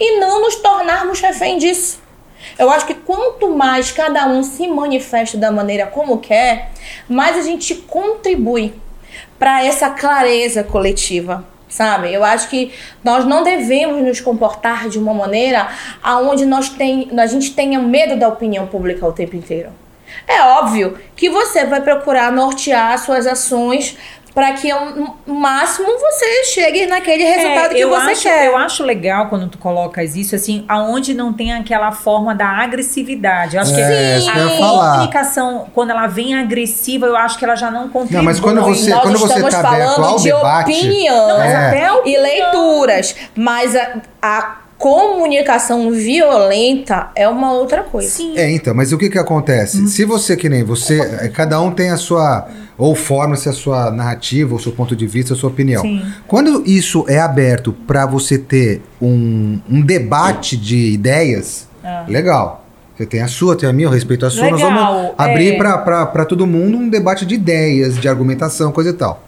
e 0.00 0.18
não 0.20 0.40
nos 0.40 0.56
tornarmos 0.56 1.20
refém 1.20 1.58
disso. 1.58 2.00
Eu 2.58 2.70
acho 2.70 2.86
que 2.86 2.94
quanto 2.94 3.50
mais 3.50 3.90
cada 3.90 4.26
um 4.26 4.42
se 4.42 4.68
manifesta 4.68 5.36
da 5.36 5.50
maneira 5.50 5.86
como 5.86 6.18
quer, 6.18 6.70
mais 7.08 7.36
a 7.36 7.42
gente 7.42 7.74
contribui 7.74 8.74
para 9.38 9.64
essa 9.64 9.90
clareza 9.90 10.62
coletiva, 10.62 11.44
sabe? 11.68 12.12
Eu 12.12 12.24
acho 12.24 12.48
que 12.48 12.72
nós 13.02 13.24
não 13.24 13.42
devemos 13.42 14.02
nos 14.02 14.20
comportar 14.20 14.88
de 14.88 14.98
uma 14.98 15.12
maneira 15.12 15.68
aonde 16.02 16.44
nós 16.46 16.68
tem, 16.68 17.08
a 17.18 17.26
gente 17.26 17.54
tenha 17.54 17.80
medo 17.80 18.16
da 18.18 18.28
opinião 18.28 18.66
pública 18.66 19.06
o 19.06 19.12
tempo 19.12 19.36
inteiro. 19.36 19.70
É 20.26 20.42
óbvio 20.42 20.98
que 21.16 21.28
você 21.28 21.64
vai 21.64 21.80
procurar 21.80 22.30
nortear 22.32 22.98
suas 22.98 23.26
ações 23.26 23.96
para 24.34 24.52
que 24.52 24.70
ao 24.70 25.16
máximo 25.26 25.88
você 25.98 26.44
chegue 26.44 26.86
naquele 26.86 27.24
resultado 27.24 27.72
É, 27.72 27.74
que 27.74 27.84
você 27.86 28.10
acho, 28.12 28.22
quer. 28.22 28.46
Eu 28.46 28.56
acho 28.56 28.84
legal 28.84 29.26
quando 29.28 29.48
tu 29.48 29.58
colocas 29.58 30.14
isso, 30.14 30.32
assim, 30.36 30.64
aonde 30.68 31.12
não 31.12 31.32
tem 31.32 31.52
aquela 31.52 31.90
forma 31.90 32.36
da 32.36 32.46
agressividade. 32.46 33.56
Eu 33.56 33.62
acho 33.62 33.74
que 33.74 33.80
É, 33.80 34.20
que 34.22 34.28
a 34.30 34.56
comunicação, 34.58 35.66
quando 35.74 35.90
ela 35.90 36.06
vem 36.06 36.38
agressiva, 36.38 37.06
eu 37.06 37.16
acho 37.16 37.36
que 37.36 37.44
ela 37.44 37.56
já 37.56 37.68
não 37.68 37.88
contribui. 37.88 38.16
Não, 38.16 38.22
mas 38.22 38.38
quando 38.38 38.62
você- 38.62 38.90
Nós 38.90 39.02
quando 39.02 39.18
você 39.18 39.34
estamos 39.34 39.54
tá 39.54 39.60
aberto 39.60 39.94
falando 39.94 40.04
ao 40.06 40.16
de 40.18 40.24
debate- 40.24 40.72
opinião 40.72 41.28
Não, 41.28 41.38
mas 41.38 41.52
É. 41.52 41.90
e 42.04 42.16
leituras, 42.18 43.16
mas 43.34 43.74
a, 43.74 43.88
a 44.22 44.56
comunicação 44.78 45.90
violenta 45.90 47.10
é 47.14 47.28
uma 47.28 47.52
outra 47.52 47.82
coisa. 47.82 48.08
Sim. 48.08 48.38
É, 48.38 48.50
então, 48.50 48.72
mas 48.72 48.92
o 48.92 48.98
que 48.98 49.10
que 49.10 49.18
acontece? 49.18 49.88
Se 49.88 50.04
você, 50.04 50.36
que 50.36 50.48
nem 50.48 50.62
você, 50.62 51.00
é, 51.20 51.28
cada 51.28 51.60
um 51.60 51.72
tem 51.72 51.90
a 51.90 51.96
sua, 51.96 52.48
ou 52.78 52.94
forma-se 52.94 53.48
a 53.48 53.52
sua 53.52 53.90
narrativa, 53.90 54.54
o 54.54 54.58
seu 54.58 54.72
ponto 54.72 54.94
de 54.94 55.06
vista, 55.06 55.34
a 55.34 55.36
sua 55.36 55.50
opinião. 55.50 55.82
Sim. 55.82 56.02
Quando 56.28 56.62
isso 56.64 57.04
é 57.08 57.18
aberto 57.18 57.72
para 57.72 58.06
você 58.06 58.38
ter 58.38 58.80
um, 59.02 59.58
um 59.68 59.82
debate 59.82 60.56
de 60.56 60.92
ideias, 60.92 61.66
legal. 62.06 62.64
Você 62.96 63.06
tem 63.06 63.22
a 63.22 63.28
sua, 63.28 63.54
tem 63.54 63.68
a 63.68 63.72
minha, 63.72 63.86
eu 63.86 63.92
respeito 63.92 64.26
a 64.26 64.30
sua. 64.30 64.50
Nós 64.50 64.60
Legal, 64.60 64.92
vamos 64.92 65.14
abrir 65.16 65.54
é. 65.54 65.56
para 65.56 66.24
todo 66.24 66.44
mundo 66.48 66.76
um 66.76 66.88
debate 66.88 67.24
de 67.24 67.36
ideias, 67.36 67.96
de 67.96 68.08
argumentação, 68.08 68.72
coisa 68.72 68.90
e 68.90 68.92
tal. 68.92 69.22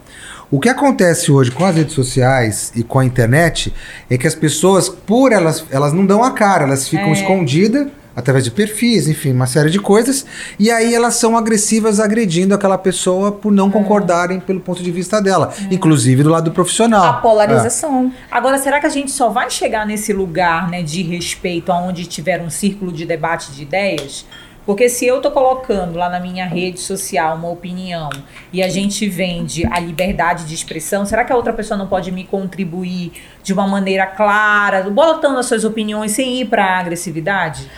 O 0.51 0.59
que 0.59 0.69
acontece 0.69 1.31
hoje 1.31 1.51
com 1.53 1.65
as 1.65 1.77
redes 1.77 1.95
sociais 1.95 2.73
e 2.75 2.83
com 2.83 2.99
a 2.99 3.05
internet 3.05 3.73
é 4.11 4.19
que 4.19 4.27
as 4.27 4.35
pessoas, 4.35 4.89
por 4.89 5.31
elas, 5.31 5.65
elas 5.71 5.93
não 5.93 6.05
dão 6.05 6.25
a 6.25 6.33
cara, 6.33 6.65
elas 6.65 6.89
ficam 6.89 7.07
É. 7.11 7.13
escondidas 7.13 7.87
através 8.17 8.45
de 8.45 8.51
perfis, 8.51 9.07
enfim, 9.07 9.33
uma 9.33 9.47
série 9.47 9.71
de 9.71 9.79
coisas, 9.79 10.27
e 10.59 10.69
aí 10.71 10.93
elas 10.93 11.15
são 11.15 11.39
agressivas 11.39 12.01
agredindo 12.01 12.53
aquela 12.53 12.77
pessoa 12.77 13.31
por 13.31 13.53
É. 13.53 13.57
não 13.57 13.71
concordarem 13.71 14.41
pelo 14.41 14.59
ponto 14.61 14.83
de 14.83 14.91
vista 14.91 15.23
dela, 15.23 15.55
inclusive 15.71 16.25
do 16.25 16.29
lado 16.29 16.51
profissional. 16.51 17.05
A 17.05 17.13
polarização. 17.15 18.13
Agora, 18.29 18.59
será 18.59 18.81
que 18.81 18.87
a 18.87 18.91
gente 18.91 19.13
só 19.13 19.29
vai 19.31 19.49
chegar 19.49 19.87
nesse 19.87 20.13
lugar 20.13 20.69
né, 20.69 20.83
de 20.83 21.03
respeito 21.03 21.71
aonde 21.71 22.05
tiver 22.07 22.43
um 22.43 22.51
círculo 22.51 22.91
de 22.93 23.07
debate 23.07 23.53
de 23.53 23.63
ideias? 23.63 24.27
Porque 24.67 24.89
se 24.89 25.07
eu 25.07 25.21
tô 25.21 25.31
colocando 25.31 25.97
lá 25.99 26.09
na 26.09 26.21
minha 26.21 26.47
rede 26.47 26.81
social 26.81 27.37
uma 27.37 27.51
opinião 27.51 28.11
e 28.53 28.63
a 28.63 28.69
gente 28.69 29.09
vende 29.09 29.67
a 29.67 29.81
liberdade 29.81 30.45
de 30.45 30.55
expressão, 30.55 31.05
será 31.07 31.25
que 31.25 31.33
a 31.33 31.37
outra 31.37 31.53
pessoa 31.53 31.77
não 31.77 31.87
pode 31.87 32.13
me 32.13 32.25
contribuir 32.25 33.13
de 33.43 33.53
uma 33.53 33.67
maneira 33.67 34.07
clara, 34.07 34.83
botando 34.91 35.39
as 35.39 35.47
suas 35.47 35.65
opiniões 35.65 36.13
sem 36.13 36.41
ir 36.41 36.47
para 36.47 36.79
agressividade? 36.79 37.71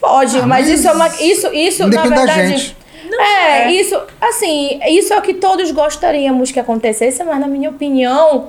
Pode, 0.00 0.38
Ah, 0.38 0.46
mas, 0.46 0.66
mas 0.66 0.80
isso 0.80 0.88
é 0.88 0.92
uma. 0.92 1.08
Isso, 1.20 1.46
isso 1.54 1.86
na 1.86 2.02
verdade. 2.02 2.76
é, 3.20 3.58
é. 3.62 3.72
isso, 3.72 4.00
assim, 4.20 4.80
isso 4.88 5.12
é 5.12 5.18
o 5.18 5.22
que 5.22 5.34
todos 5.34 5.70
gostaríamos 5.70 6.50
que 6.50 6.58
acontecesse, 6.58 7.22
mas 7.22 7.38
na 7.38 7.46
minha 7.46 7.70
opinião, 7.70 8.48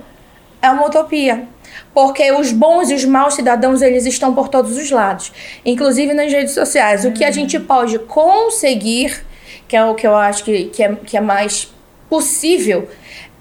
é 0.63 0.69
uma 0.69 0.87
utopia. 0.87 1.47
Porque 1.93 2.31
os 2.31 2.51
bons 2.51 2.89
e 2.89 2.95
os 2.95 3.03
maus 3.03 3.35
cidadãos, 3.35 3.81
eles 3.81 4.05
estão 4.05 4.33
por 4.33 4.47
todos 4.47 4.77
os 4.77 4.89
lados. 4.89 5.31
Inclusive 5.65 6.13
nas 6.13 6.31
redes 6.31 6.53
sociais. 6.53 7.05
O 7.05 7.11
que 7.11 7.23
a 7.23 7.29
gente 7.29 7.59
pode 7.59 7.99
conseguir, 7.99 9.23
que 9.67 9.75
é 9.75 9.83
o 9.83 9.93
que 9.93 10.07
eu 10.07 10.15
acho 10.15 10.43
que, 10.43 10.65
que, 10.65 10.81
é, 10.81 10.95
que 10.95 11.17
é 11.17 11.21
mais 11.21 11.71
possível, 12.09 12.87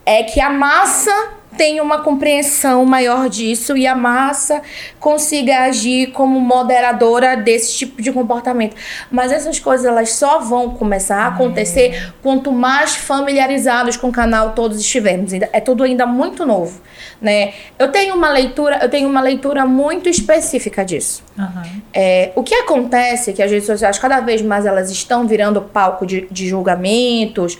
é 0.04 0.24
que 0.24 0.40
a 0.40 0.50
massa 0.50 1.12
tenha 1.56 1.82
uma 1.82 2.02
compreensão 2.02 2.84
maior 2.84 3.28
disso 3.28 3.76
e 3.76 3.86
a 3.86 3.94
massa 3.94 4.62
consiga 4.98 5.64
agir 5.64 6.08
como 6.12 6.40
moderadora 6.40 7.36
desse 7.36 7.76
tipo 7.76 8.00
de 8.00 8.10
comportamento. 8.12 8.74
Mas 9.10 9.32
essas 9.32 9.58
coisas 9.58 9.86
elas 9.86 10.12
só 10.12 10.38
vão 10.38 10.70
começar 10.70 11.24
a 11.24 11.26
acontecer 11.28 12.12
quanto 12.22 12.50
mais 12.52 12.96
familiarizados 12.96 13.96
com 13.96 14.08
o 14.08 14.12
canal 14.12 14.52
todos 14.52 14.80
estivermos. 14.80 15.32
É 15.32 15.60
tudo 15.60 15.84
ainda 15.84 16.06
muito 16.06 16.46
novo, 16.46 16.80
né? 17.20 17.52
Eu 17.78 17.88
tenho 17.92 18.14
uma 18.14 18.30
leitura, 18.30 18.78
eu 18.82 18.88
tenho 18.88 19.08
uma 19.08 19.20
leitura 19.20 19.66
muito 19.66 20.08
específica 20.08 20.84
disso. 20.84 21.22
Aham. 21.38 21.62
É, 21.92 22.32
o 22.34 22.42
que 22.42 22.54
acontece 22.54 23.30
é 23.30 23.32
que 23.32 23.42
as 23.42 23.50
redes 23.50 23.66
sociais, 23.66 23.98
cada 23.98 24.20
vez 24.20 24.42
mais, 24.42 24.66
elas 24.66 24.90
estão 24.90 25.26
virando 25.26 25.60
palco 25.60 26.06
de, 26.06 26.26
de 26.30 26.48
julgamentos. 26.48 27.58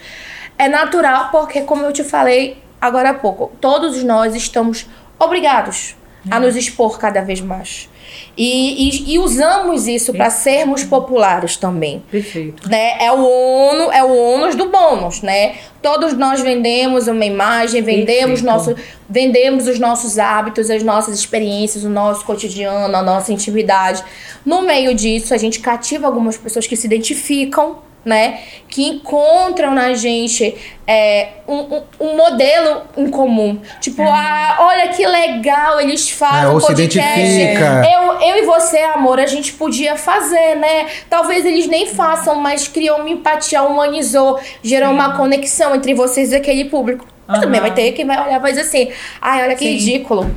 É 0.59 0.69
natural, 0.69 1.31
porque, 1.31 1.63
como 1.63 1.85
eu 1.85 1.93
te 1.93 2.05
falei 2.05 2.63
agora 2.83 3.11
há 3.11 3.15
pouco, 3.15 3.51
todos 3.61 4.03
nós 4.05 4.35
estamos 4.35 4.87
obrigados 5.19 5.95
a 6.31 6.39
nos 6.39 6.55
expor 6.57 6.99
cada 6.99 7.21
vez 7.23 7.41
mais. 7.41 7.89
E, 8.37 9.09
e- 9.09 9.15
e 9.15 9.19
usamos 9.19 9.87
isso 9.89 10.13
para 10.13 10.29
sermos 10.31 10.85
populares 10.85 11.57
também 11.57 12.03
Perfeito. 12.11 12.69
né? 12.69 12.97
É 13.03 13.11
o 13.11 13.25
ônus, 13.27 13.95
é 13.95 14.03
o 14.05 14.15
ônus 14.15 14.55
do 14.55 14.69
bônus, 14.69 15.23
né? 15.23 15.55
Todos 15.81 16.13
nós 16.13 16.41
vendemos 16.41 17.09
uma 17.09 17.25
imagem, 17.25 17.81
vendemos, 17.83 18.41
Perfeito. 18.43 18.45
nosso, 18.45 18.77
vendemos 19.09 19.67
os 19.67 19.79
nossos 19.79 20.19
hábitos, 20.19 20.69
as 20.71 20.83
nossas 20.83 21.19
experiências, 21.19 21.85
o 21.85 21.89
nosso 21.89 22.25
cotidiano, 22.25 22.95
a 22.95 23.03
nossa 23.03 23.33
intimidade. 23.33 24.05
No 24.45 24.63
meio 24.63 24.95
disso, 24.95 25.33
a 25.35 25.39
gente 25.39 25.61
cativa 25.61 26.07
algumas 26.07 26.37
pessoas 26.37 26.67
que 26.67 26.77
se 26.77 26.87
identificam, 26.87 27.79
né? 28.05 28.41
Que 28.69 28.89
encontram 28.89 29.73
na 29.73 29.95
gente 29.95 30.55
é, 30.87 31.29
um, 31.47 31.55
um- 31.77 31.83
um 32.01 32.17
modelo 32.17 32.83
em 32.97 33.09
comum. 33.09 33.61
Tipo, 33.81 34.03
ah, 34.03 34.57
olha 34.61 34.89
que 34.89 35.07
legal, 35.07 35.81
eles 35.81 36.11
fazem 36.11 36.45
É, 36.45 36.49
ou 36.49 36.61
se 36.61 36.67
podcast. 36.67 37.21
identifica. 37.21 37.83
Eu, 37.93 38.21
eu 38.21 38.43
e 38.43 38.47
você, 38.47 38.79
amor, 38.79 39.21
a 39.21 39.27
gente 39.27 39.53
podia 39.53 39.97
fazer, 39.97 40.57
né? 40.57 40.87
Talvez 41.09 41.45
eles 41.47 41.67
nem 41.69 41.87
façam, 41.87 42.35
mas 42.37 42.67
criou 42.67 42.99
uma 42.99 43.11
empatia, 43.11 43.63
humanizou, 43.63 44.41
gerou 44.63 44.91
uma 44.91 45.17
conexão 45.17 45.75
entre 45.75 45.95
vocês 45.95 46.33
e 46.33 46.37
aquele 46.37 46.65
público. 46.67 47.07
Mas 47.27 47.41
também 47.41 47.61
Aham. 47.61 47.69
vai 47.69 47.75
ter 47.75 47.93
quem 47.93 48.05
vai 48.07 48.21
olhar 48.21 48.37
e 48.37 48.41
vai 48.41 48.51
dizer 48.53 48.63
assim: 48.63 48.91
ai, 49.21 49.43
olha 49.45 49.55
que 49.55 49.65
Sim. 49.65 49.73
ridículo. 49.73 50.35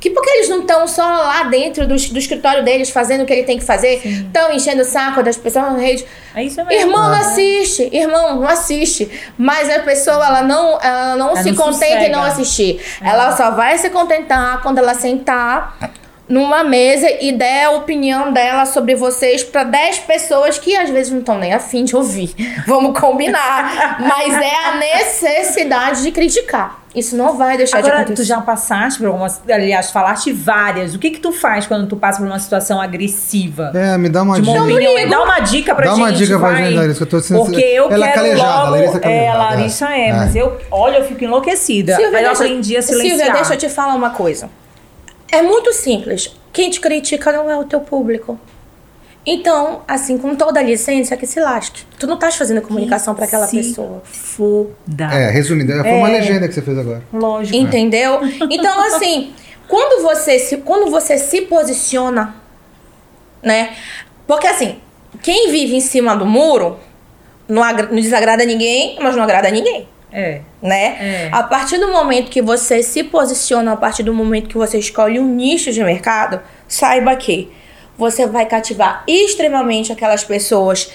Que 0.00 0.10
porque 0.10 0.30
eles 0.30 0.48
não 0.48 0.60
estão 0.60 0.86
só 0.86 1.02
lá 1.04 1.42
dentro 1.44 1.82
do, 1.86 1.96
do 1.96 2.18
escritório 2.18 2.64
deles 2.64 2.88
fazendo 2.90 3.22
o 3.22 3.26
que 3.26 3.32
ele 3.32 3.42
tem 3.42 3.58
que 3.58 3.64
fazer, 3.64 4.00
estão 4.06 4.52
enchendo 4.52 4.82
o 4.82 4.84
saco 4.84 5.22
das 5.24 5.36
pessoas 5.36 5.72
na 5.72 5.78
rede. 5.78 6.06
É 6.36 6.44
isso 6.44 6.64
mesmo. 6.64 6.72
Irmão, 6.88 7.02
não 7.02 7.10
né? 7.10 7.18
assiste. 7.18 7.88
Irmão, 7.92 8.36
não 8.40 8.46
assiste. 8.48 9.10
Mas 9.36 9.68
a 9.68 9.80
pessoa, 9.80 10.24
ela 10.24 10.42
não, 10.42 10.80
ela 10.80 11.16
não 11.16 11.30
Ela 11.30 11.42
se 11.42 11.50
não 11.50 11.56
contenta 11.56 11.86
em 11.86 11.90
sossega. 11.96 12.16
não 12.16 12.22
assistir. 12.22 12.80
Ela 13.02 13.36
só 13.36 13.50
vai 13.50 13.76
se 13.76 13.90
contentar 13.90 14.62
quando 14.62 14.78
ela 14.78 14.94
sentar 14.94 15.76
numa 16.28 16.62
mesa 16.62 17.06
e 17.20 17.32
der 17.32 17.64
a 17.64 17.70
opinião 17.70 18.32
dela 18.32 18.66
sobre 18.66 18.94
vocês 18.94 19.42
pra 19.42 19.64
10 19.64 20.00
pessoas 20.00 20.58
que 20.58 20.76
às 20.76 20.90
vezes 20.90 21.10
não 21.10 21.20
estão 21.20 21.38
nem 21.38 21.52
afim 21.54 21.84
de 21.84 21.96
ouvir. 21.96 22.34
Vamos 22.66 22.98
combinar. 22.98 23.96
Mas 24.00 24.34
é 24.34 24.54
a 24.66 24.74
necessidade 24.76 26.02
de 26.02 26.10
criticar. 26.12 26.80
Isso 26.94 27.14
não 27.16 27.36
vai 27.36 27.56
deixar 27.56 27.80
de 27.80 27.86
Agora, 27.86 28.02
acontecer. 28.02 28.22
tu 28.22 28.26
já 28.26 28.40
passaste 28.40 28.98
por 28.98 29.08
algumas. 29.08 29.40
Aliás, 29.48 29.90
falaste 29.90 30.32
várias. 30.32 30.94
O 30.94 30.98
que 30.98 31.10
que 31.10 31.18
tu 31.20 31.32
faz 31.32 31.66
quando 31.66 31.86
tu 31.86 31.96
passa 31.96 32.18
por 32.18 32.26
uma 32.26 32.38
situação 32.38 32.80
agressiva? 32.80 33.70
É, 33.74 33.96
me 33.98 34.08
dá 34.08 34.22
uma 34.22 34.40
De 34.40 34.46
dica. 34.48 34.62
opinião. 34.62 35.08
Dá 35.08 35.22
uma 35.22 35.38
dica 35.40 35.74
pra 35.74 35.84
Dá 35.84 35.90
gente. 35.92 36.00
uma 36.00 36.12
dica 36.12 36.38
pra 36.38 36.48
vai. 36.48 36.64
gente, 36.64 36.74
Larissa, 36.76 36.96
que 36.96 37.02
eu 37.02 37.06
tô 37.06 37.20
sendo- 37.20 37.40
Porque 37.44 37.60
eu 37.60 37.90
Ela 37.90 38.06
é 38.06 38.12
quero 38.12 38.24
calejada, 38.24 38.58
logo... 38.62 38.70
Larissa 38.72 38.94
é 38.94 38.96
é, 38.96 39.00
calejada, 39.00 39.38
a 39.38 39.42
Larissa 39.50 39.88
é, 39.90 40.08
é. 40.08 40.12
mas 40.14 40.36
eu... 40.36 40.58
Olha, 40.70 40.96
eu 40.98 41.04
fico 41.04 41.24
enlouquecida. 41.24 41.96
Aí 41.96 42.02
eu 42.04 42.10
deixa- 42.10 42.32
aprendi 42.32 42.76
a 42.76 42.82
silenciar. 42.82 43.16
Silvia, 43.16 43.32
deixa 43.34 43.54
eu 43.54 43.58
te 43.58 43.68
falar 43.68 43.94
uma 43.94 44.10
coisa. 44.10 44.48
É 45.30 45.42
muito 45.42 45.72
simples. 45.72 46.34
Quem 46.52 46.70
te 46.70 46.80
critica 46.80 47.30
não 47.32 47.50
é 47.50 47.56
o 47.56 47.64
teu 47.64 47.80
público. 47.80 48.38
Então, 49.26 49.82
assim, 49.86 50.16
com 50.16 50.34
toda 50.34 50.58
a 50.60 50.62
licença, 50.62 51.14
que 51.16 51.26
se 51.26 51.38
lasque. 51.38 51.82
Tu 51.98 52.06
não 52.06 52.14
estás 52.14 52.34
fazendo 52.36 52.62
comunicação 52.62 53.14
para 53.14 53.26
aquela 53.26 53.46
Se 53.46 53.56
pessoa. 53.58 54.00
Foda. 54.04 55.04
É, 55.12 55.28
resumindo, 55.30 55.72
foi 55.82 55.92
uma 55.92 56.08
É. 56.08 56.12
legenda 56.12 56.48
que 56.48 56.54
você 56.54 56.62
fez 56.62 56.78
agora. 56.78 57.02
Lógico. 57.12 57.56
Entendeu? 57.56 58.20
Então, 58.50 58.80
assim, 58.84 59.34
quando 59.66 60.02
você 60.02 60.38
se, 60.38 60.56
quando 60.58 60.90
você 60.90 61.18
se 61.18 61.42
posiciona, 61.42 62.36
né? 63.42 63.76
Porque 64.26 64.46
assim, 64.46 64.78
quem 65.22 65.50
vive 65.50 65.76
em 65.76 65.80
cima 65.80 66.16
do 66.16 66.24
muro 66.24 66.78
não, 67.46 67.62
agra- 67.62 67.88
não 67.90 68.00
desagrada 68.00 68.44
ninguém, 68.46 68.96
mas 69.00 69.14
não 69.14 69.22
agrada 69.24 69.50
ninguém. 69.50 69.86
É. 70.12 70.40
né? 70.62 70.96
É. 71.00 71.28
A 71.32 71.42
partir 71.42 71.78
do 71.78 71.88
momento 71.88 72.30
que 72.30 72.40
você 72.42 72.82
se 72.82 73.04
posiciona, 73.04 73.72
a 73.72 73.76
partir 73.76 74.02
do 74.02 74.14
momento 74.14 74.48
que 74.48 74.56
você 74.56 74.78
escolhe 74.78 75.18
um 75.20 75.26
nicho 75.34 75.70
de 75.72 75.82
mercado, 75.84 76.40
saiba 76.66 77.14
que 77.16 77.50
você 77.96 78.26
vai 78.26 78.46
cativar 78.46 79.04
extremamente 79.06 79.92
aquelas 79.92 80.24
pessoas 80.24 80.90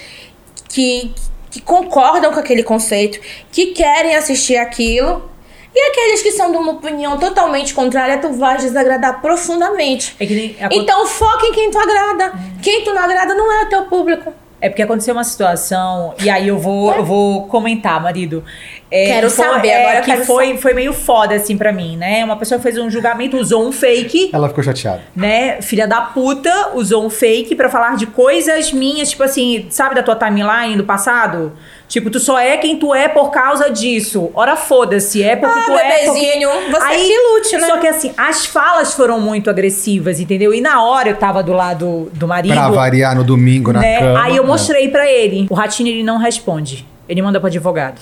que, 0.68 1.12
que 1.50 1.60
concordam 1.60 2.32
com 2.32 2.40
aquele 2.40 2.62
conceito, 2.62 3.20
que 3.52 3.66
querem 3.66 4.16
assistir 4.16 4.56
aquilo. 4.56 5.30
E 5.76 5.90
aqueles 5.90 6.22
que 6.22 6.30
são 6.30 6.52
de 6.52 6.56
uma 6.56 6.72
opinião 6.72 7.18
totalmente 7.18 7.74
contrária, 7.74 8.18
tu 8.18 8.32
vai 8.32 8.56
desagradar 8.58 9.20
profundamente. 9.20 10.14
É 10.20 10.68
nem- 10.68 10.78
Então 10.78 11.04
foca 11.06 11.46
em 11.46 11.52
quem 11.52 11.68
tu 11.70 11.78
agrada. 11.78 12.32
Quem 12.62 12.84
tu 12.84 12.94
não 12.94 13.02
agrada 13.02 13.34
não 13.34 13.52
é 13.52 13.64
o 13.64 13.68
teu 13.68 13.82
público. 13.86 14.32
É 14.60 14.68
porque 14.70 14.82
aconteceu 14.82 15.12
uma 15.12 15.24
situação, 15.24 16.14
e 16.22 16.30
aí 16.30 16.48
eu 16.48 16.58
vou, 16.58 16.90
eu 16.94 17.04
vou 17.04 17.46
comentar, 17.48 18.00
marido. 18.02 18.42
É, 18.90 19.06
Quero 19.06 19.26
que 19.28 19.34
foi- 19.34 19.44
saber, 19.44 19.68
é, 19.68 19.82
agora 19.84 20.00
que 20.00 20.10
quero 20.10 20.24
foi, 20.24 20.56
foi 20.56 20.72
meio 20.72 20.92
foda, 20.94 21.34
assim, 21.34 21.56
pra 21.58 21.70
mim, 21.70 21.96
né? 21.98 22.24
Uma 22.24 22.36
pessoa 22.36 22.58
fez 22.60 22.78
um 22.78 22.88
julgamento, 22.88 23.36
usou 23.36 23.66
um 23.68 23.72
fake, 23.72 24.30
Ela 24.32 24.48
ficou 24.48 24.64
chateada. 24.64 25.02
né? 25.14 25.60
Filha 25.60 25.86
da 25.86 26.00
puta, 26.00 26.70
usou 26.74 27.04
um 27.04 27.10
fake 27.10 27.54
pra 27.54 27.68
falar 27.68 27.96
de 27.96 28.06
coisas 28.06 28.72
minhas, 28.72 29.10
tipo 29.10 29.22
assim, 29.22 29.66
sabe 29.68 29.94
da 29.96 30.02
tua 30.02 30.16
timeline 30.16 30.76
do 30.76 30.84
passado? 30.84 31.52
Tipo, 31.86 32.10
tu 32.10 32.18
só 32.18 32.38
é 32.38 32.56
quem 32.56 32.78
tu 32.78 32.94
é 32.94 33.08
por 33.08 33.30
causa 33.30 33.70
disso. 33.70 34.30
Ora, 34.34 34.56
foda-se, 34.56 35.22
é 35.22 35.36
porque 35.36 35.58
Ah, 35.58 35.64
tu 35.64 35.72
é. 35.72 36.04
Porque... 36.04 36.20
bebezinho, 36.20 36.48
você 36.70 36.96
que 36.96 37.18
lute, 37.18 37.56
né? 37.58 37.66
Só 37.66 37.78
que 37.78 37.86
assim, 37.86 38.12
as 38.16 38.46
falas 38.46 38.94
foram 38.94 39.20
muito 39.20 39.50
agressivas, 39.50 40.18
entendeu? 40.18 40.52
E 40.52 40.60
na 40.60 40.82
hora 40.82 41.10
eu 41.10 41.16
tava 41.16 41.42
do 41.42 41.52
lado 41.52 42.10
do 42.14 42.26
marido. 42.26 42.54
Pra 42.54 42.68
variar 42.68 43.14
no 43.14 43.22
domingo 43.22 43.72
na 43.72 43.80
né? 43.80 43.98
cama. 43.98 44.22
Aí 44.22 44.36
eu 44.36 44.44
mostrei 44.46 44.88
pra 44.88 45.08
ele. 45.10 45.46
O 45.50 45.54
Ratinho 45.54 45.88
ele 45.88 46.02
não 46.02 46.18
responde. 46.18 46.86
Ele 47.08 47.20
manda 47.20 47.38
pro 47.38 47.48
advogado. 47.48 48.00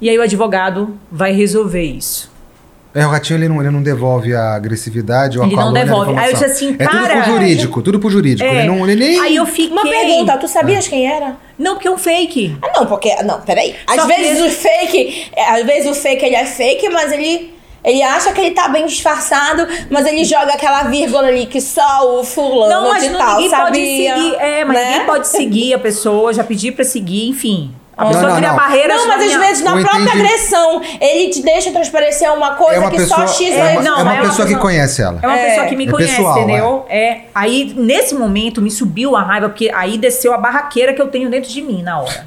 E 0.00 0.10
aí 0.10 0.18
o 0.18 0.22
advogado 0.22 0.98
vai 1.10 1.32
resolver 1.32 1.82
isso. 1.82 2.33
É, 2.94 3.04
o 3.04 3.10
ratinho 3.10 3.38
ele 3.38 3.48
não, 3.48 3.60
ele 3.60 3.70
não 3.70 3.82
devolve 3.82 4.34
a 4.34 4.54
agressividade 4.54 5.36
ou 5.36 5.42
a 5.44 5.46
Ele 5.46 5.56
não 5.56 5.62
calúnia, 5.64 5.82
a 5.82 5.84
devolve. 5.84 6.16
Aí 6.18 6.26
eu 6.28 6.32
disse 6.32 6.44
assim, 6.44 6.76
É 6.78 6.86
tudo 6.86 7.06
pro 7.08 7.22
jurídico, 7.24 7.82
tudo 7.82 7.98
pro 7.98 8.08
jurídico. 8.10 8.48
É. 8.48 8.58
Ele 8.60 8.66
não, 8.68 8.88
ele 8.88 8.94
nem... 9.08 9.20
Aí 9.20 9.34
eu 9.36 9.44
fiquei. 9.46 9.70
Uma 9.70 9.82
pergunta, 9.82 10.36
tu 10.38 10.46
sabias 10.46 10.86
quem 10.86 11.06
era? 11.10 11.36
Não, 11.58 11.74
porque 11.74 11.88
é 11.88 11.90
um 11.90 11.98
fake. 11.98 12.56
Ah, 12.62 12.70
não, 12.76 12.86
porque. 12.86 13.14
Não, 13.24 13.40
peraí. 13.40 13.74
Às 13.86 13.96
Só 13.96 14.06
vezes 14.06 14.38
que- 14.40 14.46
o 14.46 14.50
fake. 14.50 15.26
é, 15.36 15.50
Às 15.60 15.66
vezes 15.66 15.90
o 15.90 15.94
fake 15.94 16.24
ele 16.24 16.36
é 16.36 16.44
fake, 16.44 16.88
mas 16.88 17.10
ele. 17.12 17.52
Ele 17.84 18.02
acha 18.02 18.32
que 18.32 18.40
ele 18.40 18.52
tá 18.52 18.66
bem 18.68 18.86
disfarçado, 18.86 19.68
mas 19.90 20.06
ele 20.06 20.24
joga 20.24 20.54
aquela 20.54 20.84
vírgula 20.84 21.28
ali 21.28 21.44
que 21.44 21.60
só 21.60 22.18
o 22.18 22.24
fulano 22.24 22.70
Não, 22.72 22.88
mas 22.88 23.02
de 23.02 23.10
não, 23.10 23.18
tal 23.18 23.34
ninguém 23.34 23.50
sabia. 23.50 23.64
pode 23.66 23.76
seguir. 23.76 24.34
É, 24.38 24.64
mas 24.64 24.76
né? 24.78 24.84
ninguém 24.92 25.06
pode 25.06 25.28
seguir 25.28 25.74
a 25.74 25.78
pessoa, 25.78 26.32
já 26.32 26.42
pedi 26.42 26.72
pra 26.72 26.82
seguir, 26.82 27.28
enfim. 27.28 27.72
A 27.96 28.06
pessoa 28.06 28.28
não, 28.28 28.36
cria 28.36 28.48
não. 28.48 28.56
barreiras. 28.56 28.96
Não, 28.96 29.06
mas 29.08 29.22
às 29.32 29.40
vezes 29.40 29.64
na 29.64 29.76
Eu 29.76 29.82
própria 29.82 30.02
entendi. 30.02 30.18
agressão, 30.24 30.82
ele 31.00 31.30
te 31.30 31.42
deixa 31.42 31.70
transparecer 31.70 32.32
uma 32.32 32.54
coisa 32.56 32.74
É 32.74 32.78
uma 32.80 32.90
que 32.90 32.96
pessoa, 32.96 33.26
só 33.26 33.34
X 33.34 33.54
é 33.54 33.56
uma, 33.56 33.64
vezes. 33.68 33.84
Não, 33.84 33.92
é 33.92 33.94
uma 33.96 34.04
mas 34.04 34.16
é 34.16 34.20
uma 34.22 34.28
pessoa 34.30 34.48
que 34.48 34.56
conhece 34.56 35.02
ela. 35.02 35.18
É 35.22 35.26
uma 35.26 35.38
É. 35.38 35.48
pessoa 35.50 35.66
que 35.66 35.76
me 35.76 35.86
É 35.86 35.90
conhece, 35.90 36.16
pessoal, 36.16 36.38
entendeu? 36.38 36.86
É. 36.88 37.20
Aí, 37.34 37.72
nesse 37.76 38.14
momento, 38.14 38.60
me 38.60 38.70
subiu 38.70 39.14
a 39.14 39.22
raiva, 39.22 39.48
porque 39.48 39.70
aí 39.74 39.96
desceu 39.96 40.32
a 40.34 40.38
barraqueira 40.38 40.92
que 40.92 41.00
eu 41.00 41.06
tenho 41.08 41.30
dentro 41.30 41.48
de 41.50 41.62
mim 41.62 41.82
na 41.82 42.00
hora. 42.00 42.26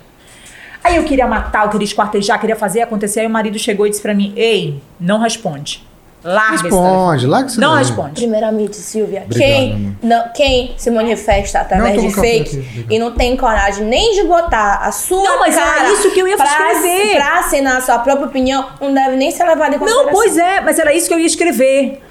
Aí 0.83 0.95
eu 0.95 1.03
queria 1.03 1.27
matar, 1.27 1.65
eu 1.65 1.69
queria 1.69 1.83
esquartejar, 1.85 2.39
queria 2.39 2.55
fazer 2.55 2.81
acontecer. 2.81 3.19
Aí 3.19 3.27
o 3.27 3.29
marido 3.29 3.59
chegou 3.59 3.85
e 3.85 3.89
disse 3.89 4.01
pra 4.01 4.13
mim: 4.13 4.31
Ei, 4.37 4.81
não 4.97 5.19
responde. 5.19 5.85
Larga 6.23 6.53
esse 6.55 6.63
telefone." 6.63 6.87
Responde, 6.87 7.27
larga 7.27 7.47
isso 7.49 7.61
Não 7.61 7.75
responde. 7.75 8.11
Primeiramente, 8.21 8.75
Silvia, 8.75 9.23
Obrigado, 9.25 9.49
quem, 9.49 9.73
amor. 9.73 9.91
não, 10.03 10.29
quem 10.33 10.73
se 10.77 10.89
manifesta 10.91 11.59
através 11.59 12.01
de 12.01 12.13
fake 12.13 12.57
aqui, 12.59 12.85
e 12.89 12.99
não 12.99 13.11
tem 13.11 13.35
coragem 13.37 13.85
nem 13.85 14.13
de 14.15 14.23
botar 14.23 14.79
a 14.83 14.91
sua 14.91 15.23
Não, 15.23 15.39
mas 15.39 15.55
era 15.55 15.65
cara 15.73 15.91
isso 15.93 16.11
que 16.11 16.19
eu 16.19 16.27
ia 16.27 16.35
pra, 16.37 16.45
escrever. 16.45 17.15
pra 17.15 17.39
assinar 17.39 17.77
a 17.77 17.81
sua 17.81 17.99
própria 17.99 18.25
opinião, 18.27 18.65
não 18.81 18.93
deve 18.93 19.15
nem 19.15 19.31
ser 19.31 19.43
levado 19.45 19.75
em 19.75 19.79
consideração. 19.79 20.05
Não, 20.11 20.13
pois 20.13 20.37
é, 20.37 20.61
mas 20.61 20.79
era 20.79 20.93
isso 20.93 21.07
que 21.07 21.13
eu 21.13 21.19
ia 21.19 21.27
escrever. 21.27 22.01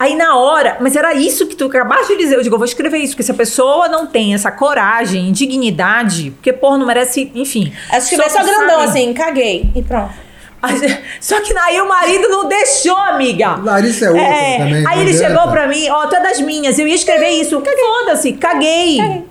Aí 0.00 0.14
na 0.14 0.36
hora, 0.36 0.76
mas 0.80 0.94
era 0.94 1.12
isso 1.12 1.44
que 1.48 1.56
tu 1.56 1.64
acabaste 1.64 2.12
de 2.16 2.18
dizer. 2.22 2.36
Eu 2.36 2.42
digo, 2.44 2.54
eu 2.54 2.58
vou 2.58 2.64
escrever 2.64 2.98
isso, 2.98 3.14
porque 3.14 3.24
se 3.24 3.32
a 3.32 3.34
pessoa 3.34 3.88
não 3.88 4.06
tem 4.06 4.32
essa 4.32 4.48
coragem, 4.48 5.32
dignidade, 5.32 6.30
porque, 6.30 6.52
porra, 6.52 6.78
não 6.78 6.86
merece, 6.86 7.32
enfim. 7.34 7.72
É 7.90 7.98
escrever 7.98 8.30
só 8.30 8.38
tu 8.38 8.46
grandão 8.46 8.78
sabe- 8.78 8.90
assim, 8.90 9.12
caguei. 9.12 9.68
E 9.74 9.82
pronto. 9.82 10.12
Só 11.20 11.40
que 11.40 11.56
aí 11.56 11.80
o 11.80 11.88
marido 11.88 12.28
não 12.28 12.48
deixou, 12.48 12.96
amiga. 12.96 13.56
Larissa 13.62 14.06
é 14.06 14.10
outra 14.10 14.24
também, 14.24 14.82
não 14.82 14.90
Aí 14.90 15.00
ele 15.00 15.10
adianta. 15.10 15.28
chegou 15.34 15.50
pra 15.52 15.68
mim, 15.68 15.88
ó, 15.88 16.06
tu 16.06 16.16
é 16.16 16.20
das 16.20 16.40
minhas, 16.40 16.78
eu 16.78 16.86
ia 16.88 16.94
escrever 16.94 17.30
isso. 17.30 17.62
Foda-se, 17.62 18.32
caguei. 18.32 19.24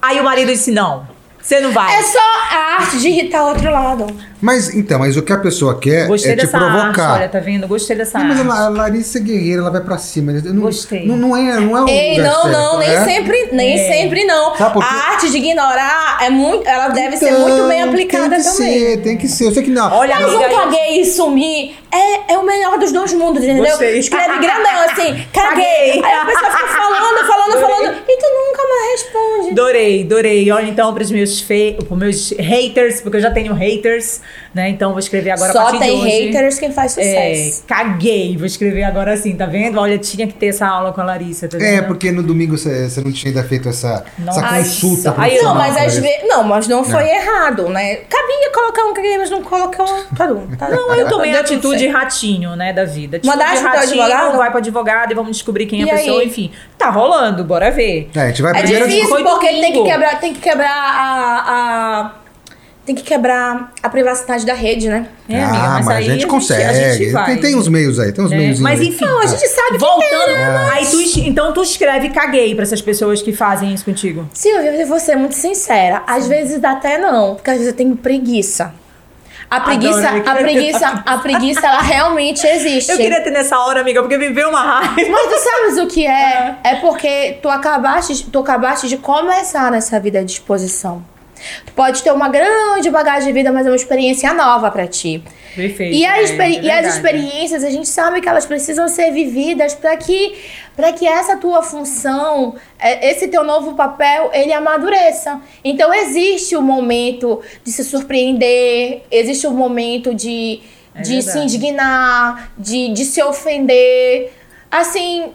Aí 0.00 0.20
o 0.20 0.24
marido 0.24 0.52
disse: 0.52 0.70
não, 0.70 1.06
você 1.40 1.60
não 1.60 1.72
vai. 1.72 1.94
É 1.98 2.02
só 2.02 2.18
a 2.18 2.76
arte 2.80 2.98
de 2.98 3.08
irritar 3.08 3.44
o 3.44 3.48
outro 3.48 3.70
lado. 3.70 4.06
Mas, 4.40 4.72
então, 4.72 5.00
mas 5.00 5.16
o 5.16 5.22
que 5.22 5.32
a 5.32 5.38
pessoa 5.38 5.78
quer 5.80 6.06
Gostei 6.06 6.30
é 6.32 6.36
te 6.36 6.42
dessa 6.42 6.58
arte, 6.58 6.70
provocar. 6.78 7.14
olha, 7.14 7.28
tá 7.28 7.40
vendo? 7.40 7.66
Gostei 7.66 7.96
dessa 7.96 8.18
Não, 8.20 8.26
mas 8.26 8.38
arte. 8.38 8.48
a 8.50 8.54
La- 8.54 8.66
a 8.66 8.68
Larissa 8.68 9.18
é 9.18 9.20
guerreira, 9.20 9.62
ela 9.62 9.70
vai 9.70 9.80
pra 9.80 9.98
cima. 9.98 10.30
Não, 10.32 10.60
Gostei. 10.62 11.06
Não, 11.06 11.16
não 11.16 11.36
é, 11.36 11.58
não 11.58 11.76
é 11.76 11.82
o 11.82 11.88
Ei, 11.88 12.18
não, 12.18 12.32
certo, 12.42 12.48
não, 12.48 12.78
nem 12.78 12.88
é? 12.88 13.04
sempre, 13.04 13.48
nem 13.50 13.74
É. 13.80 13.88
sempre 13.92 14.24
não. 14.24 14.52
A 14.54 15.10
arte 15.10 15.28
de 15.30 15.38
ignorar 15.38 16.18
é 16.22 16.30
muito, 16.30 16.68
ela 16.68 16.88
deve 16.88 17.16
ser 17.16 17.30
Então, 17.30 17.40
muito 17.48 17.66
bem 17.66 17.82
aplicada 17.82 18.28
tem 18.30 18.38
que 18.38 18.44
também. 18.44 18.78
Ser, 18.80 18.96
tem 19.02 19.16
que 19.18 19.26
ser. 19.28 19.46
Eu 19.46 19.52
sei 19.52 19.62
que 19.64 19.70
não. 19.70 19.92
Olha, 19.92 20.14
Mas 20.20 20.24
amiga, 20.32 20.46
um 20.46 20.56
caguei 20.56 21.00
e 21.00 21.04
sumir 21.04 21.76
é, 21.90 22.34
é 22.34 22.38
o 22.38 22.44
melhor 22.44 22.78
dos 22.78 22.92
dois 22.92 23.12
mundos, 23.14 23.42
entendeu? 23.42 23.64
Gostei. 23.64 23.98
Escreve 23.98 24.38
grandão 24.38 24.80
assim, 24.88 25.24
caguei. 25.34 25.48
Caguei. 25.58 26.04
Aí 26.04 26.12
a 26.12 26.24
pessoa 26.26 26.50
fica 26.52 26.66
falando, 26.68 27.26
falando, 27.26 27.60
falando, 27.60 27.96
e 28.08 28.16
tu 28.18 28.26
nunca 28.26 28.62
mais 28.68 29.02
responde. 29.48 29.60
Adorei, 29.60 30.02
adorei. 30.04 30.50
Olha, 30.50 30.68
então, 30.68 30.92
para 30.94 31.02
os 31.02 31.10
meus, 31.10 31.40
fe... 31.40 31.76
pros 31.86 31.98
meus 31.98 32.30
haters, 32.38 33.00
porque 33.00 33.16
eu 33.18 33.20
já 33.20 33.30
tenho 33.30 33.52
haters, 33.54 34.20
né? 34.54 34.68
Então, 34.68 34.90
vou 34.90 34.98
escrever 34.98 35.30
agora 35.30 35.50
a 35.50 35.52
Só 35.52 35.62
partir 35.64 35.78
tem 35.78 35.96
de 36.00 36.06
hoje. 36.06 36.26
haters 36.32 36.58
quem 36.58 36.72
faz 36.72 36.96
É, 36.98 37.02
sucesso. 37.34 37.64
caguei, 37.66 38.36
vou 38.36 38.46
escrever 38.46 38.84
agora 38.84 39.12
assim, 39.12 39.34
tá 39.36 39.46
vendo? 39.46 39.78
Olha, 39.78 39.98
tinha 39.98 40.26
que 40.26 40.34
ter 40.34 40.46
essa 40.48 40.66
aula 40.66 40.92
com 40.92 41.00
a 41.00 41.04
Larissa, 41.04 41.48
tá 41.48 41.58
É, 41.58 41.82
porque 41.82 42.10
no 42.10 42.22
domingo 42.22 42.56
você 42.56 42.88
não 43.04 43.12
tinha 43.12 43.30
ainda 43.30 43.42
feito 43.44 43.68
essa, 43.68 44.04
Nossa. 44.18 44.40
essa 44.40 44.56
consulta. 44.58 45.14
Ai, 45.16 45.38
Não, 45.38 45.54
mas 45.54 45.74
pra 45.74 45.84
às 45.84 45.96
vezes. 45.98 46.28
Não, 46.28 46.44
mas 46.44 46.68
não 46.68 46.84
foi 46.84 47.08
errado, 47.08 47.68
né? 47.68 47.96
Cabia 47.96 48.38
colocar 48.54 48.82
um 48.84 48.94
caguei, 48.94 49.18
mas 49.18 49.30
não 49.30 49.42
colocou. 49.42 49.86
Tá 50.16 50.26
bom. 50.26 50.46
Tá, 50.58 50.68
Não, 50.68 50.94
eu 50.94 51.08
tomei 51.08 51.34
a 51.36 51.40
atitude 51.40 51.86
ratinho, 51.88 52.56
né, 52.56 52.72
da 52.72 52.84
vida. 52.84 53.18
Atitude 53.18 53.36
Mandaste 53.36 53.60
pro 53.62 53.70
teu 53.72 53.80
ratinho, 53.80 54.02
advogado? 54.02 54.36
vai 54.38 54.48
pro 54.50 54.58
advogado 54.58 55.12
e 55.12 55.14
vamos 55.14 55.32
descobrir 55.36 55.66
quem 55.66 55.82
é 55.82 55.92
a 55.92 55.96
pessoa, 55.96 56.20
aí? 56.20 56.26
enfim. 56.26 56.50
Tá 56.76 56.90
rolando, 56.90 57.44
bora 57.44 57.70
ver. 57.70 58.08
É, 58.14 58.20
a 58.20 58.26
gente 58.28 58.42
vai 58.42 58.52
É 58.52 58.62
primeiro 58.62 58.86
difícil 58.88 59.08
Porque 59.40 59.60
tem 59.60 59.72
que 59.72 59.82
quebrar, 59.84 60.20
tem 60.20 60.34
que 60.34 60.40
quebrar 60.40 60.70
a, 60.70 61.44
a- 61.46 62.12
Tem 62.86 62.94
que 62.94 63.02
quebrar 63.02 63.72
a 63.82 63.88
privacidade 63.90 64.46
da 64.46 64.54
rede, 64.54 64.88
né? 64.88 65.08
É, 65.28 65.42
amiga, 65.44 65.62
ah, 65.62 65.68
mas, 65.74 65.84
mas, 65.86 65.96
aí 65.98 66.08
a 66.08 66.12
gente 66.14 66.26
consegue. 66.26 66.62
A 66.64 66.72
gente 66.94 67.12
vai. 67.12 67.26
tem, 67.26 67.36
tem 67.38 67.54
uns 67.56 67.68
meios 67.68 67.98
aí, 68.00 68.12
tem 68.12 68.24
uns 68.24 68.32
É, 68.32 68.36
meios. 68.36 68.60
mas 68.60 68.80
enfim. 68.80 69.04
Não, 69.04 69.20
a 69.20 69.26
gente 69.26 69.46
sabe 69.46 69.72
que 69.72 69.78
Voltando, 69.78 70.24
tem, 70.24 70.34
né? 70.36 70.70
aí 70.72 70.86
tu, 70.86 71.20
então 71.20 71.52
tu 71.52 71.62
escreve 71.62 72.08
caguei 72.08 72.54
pra 72.54 72.62
essas 72.64 72.80
pessoas 72.80 73.20
que 73.20 73.30
fazem 73.32 73.74
isso 73.74 73.84
contigo. 73.84 74.26
Silvia, 74.32 74.74
eu 74.74 74.86
vou 74.86 74.98
ser 74.98 75.16
muito 75.16 75.34
sincera. 75.34 76.02
Às 76.06 76.26
vezes 76.26 76.60
dá 76.62 76.70
até 76.72 76.96
não, 76.96 77.34
porque 77.34 77.50
às 77.50 77.56
vezes 77.58 77.72
eu 77.72 77.76
tenho 77.76 77.94
preguiça. 77.94 78.72
A 79.50 79.60
preguiça, 79.60 80.08
Adoro, 80.08 80.30
a 80.30 80.34
preguiça, 80.34 81.02
a 81.06 81.18
preguiça, 81.18 81.66
ela 81.66 81.80
realmente 81.80 82.46
existe. 82.46 82.92
Eu 82.92 82.98
queria 82.98 83.22
ter 83.22 83.30
nessa 83.30 83.58
hora, 83.58 83.80
amiga, 83.80 84.00
porque 84.02 84.18
me 84.18 84.28
veio 84.28 84.50
uma 84.50 84.60
raiva. 84.60 85.10
Mas 85.10 85.26
tu 85.26 85.38
sabes 85.38 85.78
o 85.78 85.86
que 85.86 86.06
é? 86.06 86.56
É 86.62 86.74
porque 86.76 87.38
tu 87.42 87.48
acabaste, 87.48 88.24
tu 88.30 88.38
acabaste 88.40 88.88
de 88.88 88.98
começar 88.98 89.70
nessa 89.70 89.98
vida 89.98 90.22
de 90.22 90.32
exposição. 90.32 91.02
Tu 91.66 91.72
pode 91.72 92.02
ter 92.02 92.12
uma 92.12 92.28
grande 92.28 92.90
bagagem 92.90 93.28
de 93.28 93.32
vida, 93.32 93.52
mas 93.52 93.66
é 93.66 93.70
uma 93.70 93.76
experiência 93.76 94.32
nova 94.34 94.70
pra 94.70 94.86
ti. 94.86 95.22
Perfeito. 95.54 95.96
E, 95.96 96.04
a 96.06 96.18
é, 96.18 96.22
experi- 96.22 96.56
é 96.58 96.62
e 96.62 96.70
as 96.70 96.94
experiências, 96.94 97.64
a 97.64 97.70
gente 97.70 97.88
sabe 97.88 98.20
que 98.20 98.28
elas 98.28 98.46
precisam 98.46 98.86
ser 98.86 99.10
vividas 99.10 99.74
para 99.74 99.96
que, 99.96 100.36
pra 100.76 100.92
que 100.92 101.06
essa 101.06 101.36
tua 101.36 101.62
função, 101.62 102.54
é, 102.78 103.10
esse 103.10 103.26
teu 103.28 103.42
novo 103.42 103.74
papel, 103.74 104.30
ele 104.32 104.52
amadureça. 104.52 105.40
Então, 105.64 105.92
existe 105.92 106.54
o 106.54 106.62
momento 106.62 107.40
de 107.64 107.72
se 107.72 107.82
surpreender, 107.82 109.02
existe 109.10 109.46
o 109.46 109.50
momento 109.50 110.14
de, 110.14 110.60
É 110.94 111.02
de 111.02 111.22
se 111.22 111.38
indignar, 111.38 112.52
de, 112.56 112.88
de 112.92 113.04
se 113.04 113.20
ofender. 113.22 114.32
Assim, 114.70 115.32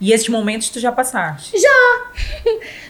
E 0.00 0.12
esses 0.12 0.28
momentos 0.28 0.70
tu 0.70 0.80
já 0.80 0.90
passaste. 0.90 1.52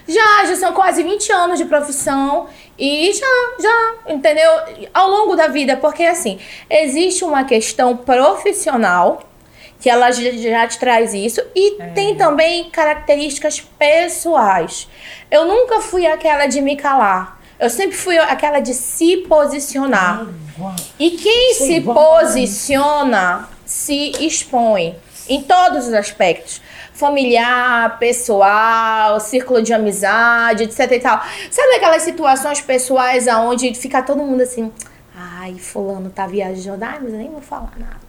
já, 0.07 0.45
já 0.47 0.55
são 0.55 0.73
quase 0.73 1.03
20 1.03 1.31
anos 1.31 1.57
de 1.57 1.65
profissão 1.65 2.47
e 2.79 3.11
já, 3.13 3.61
já, 3.61 4.13
entendeu? 4.13 4.49
Ao 4.93 5.09
longo 5.09 5.35
da 5.35 5.47
vida, 5.47 5.75
porque 5.75 6.03
assim, 6.03 6.39
existe 6.69 7.23
uma 7.23 7.43
questão 7.43 7.97
profissional 7.97 9.23
que 9.79 9.89
ela 9.89 10.11
já, 10.11 10.31
já 10.31 10.67
te 10.67 10.79
traz 10.79 11.13
isso 11.13 11.41
e 11.55 11.77
tem 11.93 12.15
também 12.15 12.69
características 12.69 13.59
pessoais. 13.59 14.87
Eu 15.29 15.45
nunca 15.45 15.81
fui 15.81 16.05
aquela 16.05 16.45
de 16.45 16.61
me 16.61 16.77
calar. 16.77 17.41
Eu 17.59 17.69
sempre 17.69 17.95
fui 17.95 18.17
aquela 18.17 18.59
de 18.59 18.73
se 18.73 19.17
posicionar. 19.17 20.27
E 20.97 21.11
quem 21.11 21.53
se 21.55 21.81
posiciona 21.81 23.49
se 23.65 24.11
expõe 24.19 24.95
em 25.27 25.41
todos 25.41 25.87
os 25.87 25.93
aspectos. 25.93 26.61
Familiar, 27.01 27.97
pessoal, 27.97 29.19
círculo 29.19 29.59
de 29.59 29.73
amizade, 29.73 30.65
etc 30.65 30.91
e 30.91 30.99
tal. 30.99 31.19
Sabe 31.49 31.77
aquelas 31.77 32.03
situações 32.03 32.61
pessoais 32.61 33.27
aonde 33.27 33.73
fica 33.73 34.03
todo 34.03 34.21
mundo 34.21 34.41
assim, 34.41 34.71
ai, 35.15 35.55
fulano 35.55 36.11
tá 36.11 36.27
viajando, 36.27 36.85
ai, 36.85 36.99
mas 37.01 37.11
eu 37.11 37.17
nem 37.17 37.31
vou 37.31 37.41
falar 37.41 37.73
nada. 37.75 37.99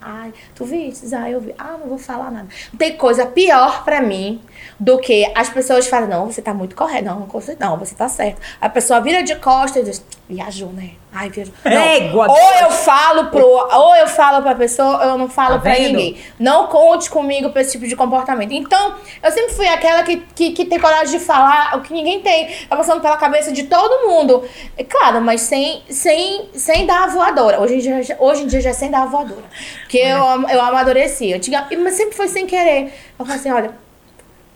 Ai, 0.00 0.32
tu 0.54 0.64
viste? 0.64 1.12
Ah, 1.12 1.28
eu 1.28 1.40
vi. 1.40 1.52
Ah, 1.58 1.76
não 1.80 1.88
vou 1.88 1.98
falar 1.98 2.30
nada. 2.30 2.46
Não 2.72 2.78
tem 2.78 2.96
coisa 2.96 3.26
pior 3.26 3.82
pra 3.82 4.00
mim 4.00 4.40
do 4.78 5.00
que 5.00 5.28
as 5.34 5.48
pessoas 5.48 5.88
falam, 5.88 6.08
não, 6.08 6.26
você 6.30 6.40
tá 6.40 6.54
muito 6.54 6.76
correto. 6.76 7.04
Não, 7.04 7.26
você, 7.26 7.56
não, 7.58 7.76
você 7.76 7.96
tá 7.96 8.08
certo. 8.08 8.40
A 8.60 8.68
pessoa 8.68 9.00
vira 9.00 9.24
de 9.24 9.34
costas 9.34 9.82
e 9.82 9.90
diz, 9.90 10.04
viajou, 10.28 10.72
né? 10.72 10.92
Ai, 11.14 11.28
viajou. 11.28 11.52
Não. 11.62 11.70
Égua, 11.72 12.26
ou 12.26 12.34
Deus. 12.34 12.60
eu 12.62 12.70
falo 12.70 13.26
pro, 13.26 13.44
ou 13.46 13.94
eu 13.96 14.06
falo 14.06 14.40
pra 14.42 14.54
pessoa, 14.54 14.96
ou 14.96 15.02
eu 15.10 15.18
não 15.18 15.28
falo 15.28 15.56
Tá 15.56 15.60
pra 15.60 15.72
vendo? 15.74 15.88
ninguém. 15.98 16.16
Não 16.38 16.68
conte 16.68 17.10
comigo 17.10 17.50
pra 17.50 17.60
esse 17.60 17.72
tipo 17.72 17.86
de 17.86 17.94
comportamento. 17.94 18.50
Então, 18.54 18.94
eu 19.22 19.30
sempre 19.30 19.52
fui 19.52 19.68
aquela 19.68 20.02
que, 20.04 20.16
que, 20.34 20.52
que 20.52 20.64
tem 20.64 20.80
coragem 20.80 21.18
de 21.18 21.22
falar 21.22 21.76
o 21.76 21.82
que 21.82 21.92
ninguém 21.92 22.20
tem. 22.22 22.48
Tá 22.66 22.76
passando 22.76 23.02
pela 23.02 23.18
cabeça 23.18 23.52
de 23.52 23.64
todo 23.64 24.08
mundo. 24.08 24.42
É 24.74 24.82
claro, 24.84 25.20
mas 25.20 25.42
sem, 25.42 25.82
sem, 25.90 26.48
sem 26.54 26.86
dar 26.86 27.04
a 27.04 27.06
voadora. 27.08 27.60
Hoje 27.60 27.74
em 27.74 27.78
dia, 27.78 28.02
já- 28.02 28.16
hoje 28.18 28.44
em 28.44 28.46
dia 28.46 28.62
já 28.62 28.70
é 28.70 28.72
sem 28.72 28.90
dar 28.90 29.02
a 29.02 29.06
voadora. 29.06 29.44
Porque 29.82 29.98
eu, 29.98 30.16
eu 30.48 30.62
amadureci. 30.62 31.34
Antiga, 31.34 31.66
mas 31.78 31.92
sempre 31.94 32.16
foi 32.16 32.28
sem 32.28 32.46
querer. 32.46 32.84
Eu 33.18 33.26
falei 33.26 33.38
assim, 33.38 33.52
olha, 33.52 33.74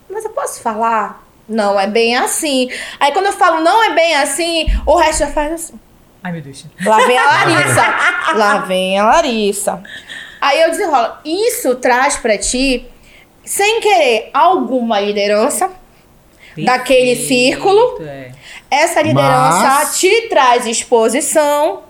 mas 0.09 0.25
eu 0.25 0.31
posso 0.31 0.63
falar? 0.63 1.23
Não 1.47 1.79
é 1.79 1.87
bem 1.87 2.17
assim. 2.17 2.71
Aí 2.99 3.13
quando 3.13 3.27
eu 3.27 3.33
falo 3.35 3.61
não 3.61 3.85
é 3.85 3.91
bem 3.95 4.15
assim, 4.17 4.67
o 4.87 4.97
resto 4.97 5.19
já 5.21 5.27
faz 5.29 5.53
assim. 5.53 5.81
Ai, 6.27 6.33
meu 6.33 6.41
Deus. 6.43 6.65
Lá 6.85 6.99
vem 7.07 7.17
a 7.19 7.25
Larissa. 7.31 7.95
Lá 8.35 8.59
vem 8.59 8.99
a 8.99 9.05
Larissa. 9.07 9.83
Aí 10.41 10.61
eu 10.63 10.71
desenrolo. 10.71 11.13
Isso 11.25 11.75
traz 11.77 12.17
pra 12.17 12.37
ti, 12.37 12.85
sem 13.45 13.81
querer, 13.81 14.31
alguma 14.35 14.99
liderança. 15.01 15.71
Daquele 16.59 17.15
Perfeito, 17.17 17.29
círculo. 17.29 18.03
é. 18.03 18.33
Essa 18.71 19.03
liderança 19.03 19.63
Mas- 19.63 20.01
te 20.01 20.23
traz 20.23 20.67
exposição, 20.67 21.83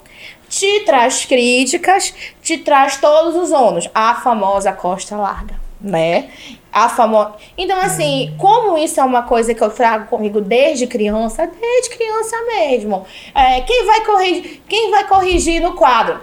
te 0.49 0.81
traz 0.81 1.25
críticas, 1.25 2.13
te 2.43 2.59
traz 2.59 2.97
todos 2.97 3.37
os 3.37 3.53
ônus. 3.53 3.89
A 3.95 4.17
famosa 4.17 4.73
costa 4.73 5.17
larga, 5.17 5.55
né? 5.81 6.29
A 6.77 6.91
famosa. 6.91 7.33
Então, 7.57 7.81
assim, 7.81 8.35
como 8.37 8.77
isso 8.77 9.01
é 9.01 9.03
uma 9.03 9.23
coisa 9.23 9.55
que 9.55 9.63
eu 9.63 9.71
trago 9.71 10.09
comigo 10.09 10.43
desde 10.43 10.87
criança, 10.87 11.51
desde 11.59 11.89
criança 11.89 12.37
mesmo. 12.49 13.07
É, 13.35 13.63
quem, 13.63 13.87
vai 13.87 14.05
corrigir, 14.05 14.63
quem 14.69 14.91
vai 14.91 15.09
corrigir 15.09 15.63
no 15.63 15.73
quadro? 15.73 16.21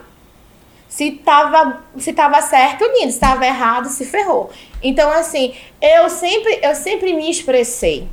Se 0.87 1.09
tava, 1.09 1.81
se 1.97 2.13
tava 2.13 2.39
certo, 2.43 2.85
lindo. 2.85 3.11
Se 3.11 3.19
tava 3.19 3.43
errado, 3.47 3.89
se 3.89 4.05
ferrou. 4.05 4.51
Então, 4.83 5.09
assim, 5.09 5.55
eu 5.81 6.07
sempre, 6.07 6.59
eu 6.61 6.75
sempre 6.75 7.13
me 7.13 7.31
expressei. 7.31 8.07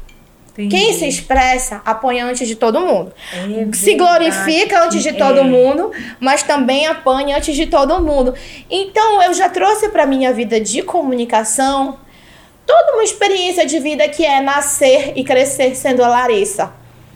Entendi. 0.52 0.68
Quem 0.74 0.94
se 0.94 1.06
expressa 1.06 1.82
apanha 1.84 2.24
antes 2.24 2.48
de 2.48 2.56
todo 2.56 2.80
mundo. 2.80 3.12
É 3.34 3.76
se 3.76 3.96
glorifica 3.96 4.82
antes 4.82 5.02
de 5.02 5.12
todo 5.12 5.40
é. 5.40 5.42
mundo, 5.42 5.92
mas 6.18 6.42
também 6.42 6.86
apanha 6.86 7.36
antes 7.36 7.54
de 7.54 7.66
todo 7.66 8.00
mundo. 8.00 8.32
Então 8.70 9.22
eu 9.22 9.34
já 9.34 9.50
trouxe 9.50 9.90
para 9.90 10.06
minha 10.06 10.32
vida 10.32 10.58
de 10.58 10.80
comunicação 10.80 11.98
toda 12.70 12.92
uma 12.94 13.02
experiência 13.04 13.66
de 13.66 13.78
vida 13.80 14.08
que 14.08 14.24
é 14.24 14.40
nascer 14.40 15.12
e 15.16 15.24
crescer 15.24 15.74
sendo 15.74 16.04
a 16.04 16.08
Larissa. 16.08 16.72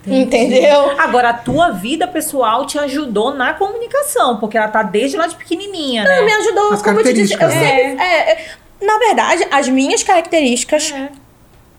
Entendeu? 0.07 0.99
Agora, 0.99 1.29
a 1.29 1.33
tua 1.33 1.71
vida 1.71 2.07
pessoal 2.07 2.65
te 2.67 2.77
ajudou 2.77 3.33
na 3.33 3.53
comunicação, 3.53 4.37
porque 4.37 4.55
ela 4.57 4.67
tá 4.67 4.83
desde 4.83 5.17
lá 5.17 5.25
de 5.25 5.35
pequenininha, 5.35 6.03
né? 6.03 6.21
Me 6.21 6.31
ajudou, 6.31 6.73
As 6.73 6.81
como 6.81 6.99
eu 6.99 7.03
te 7.03 7.13
disse, 7.13 7.33
eu 7.33 7.39
características, 7.39 7.55
né? 7.55 7.89
sempre, 7.89 8.05
é, 8.05 8.31
é, 8.31 8.45
na 8.85 8.97
verdade, 8.99 9.47
as 9.49 9.67
minhas 9.67 10.03
características 10.03 10.91
É. 10.91 11.09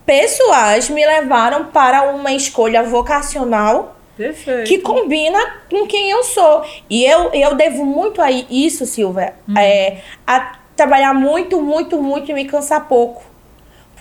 pessoais 0.05 0.91
me 0.91 1.05
levaram 1.07 1.67
para 1.67 2.03
uma 2.11 2.33
escolha 2.33 2.83
vocacional 2.83 3.97
Perfeito. 4.17 4.67
que 4.67 4.79
combina 4.79 5.39
com 5.71 5.87
quem 5.87 6.11
eu 6.11 6.25
sou. 6.25 6.65
E 6.91 7.05
eu, 7.05 7.31
eu 7.33 7.55
devo 7.55 7.85
muito 7.85 8.21
a 8.21 8.31
isso, 8.31 8.87
Silvia, 8.87 9.35
é, 9.57 9.99
a 10.27 10.53
trabalhar 10.75 11.15
muito, 11.15 11.63
muito, 11.63 12.03
muito 12.03 12.31
e 12.31 12.35
me 12.35 12.45
cansar 12.45 12.89
pouco. 12.89 13.23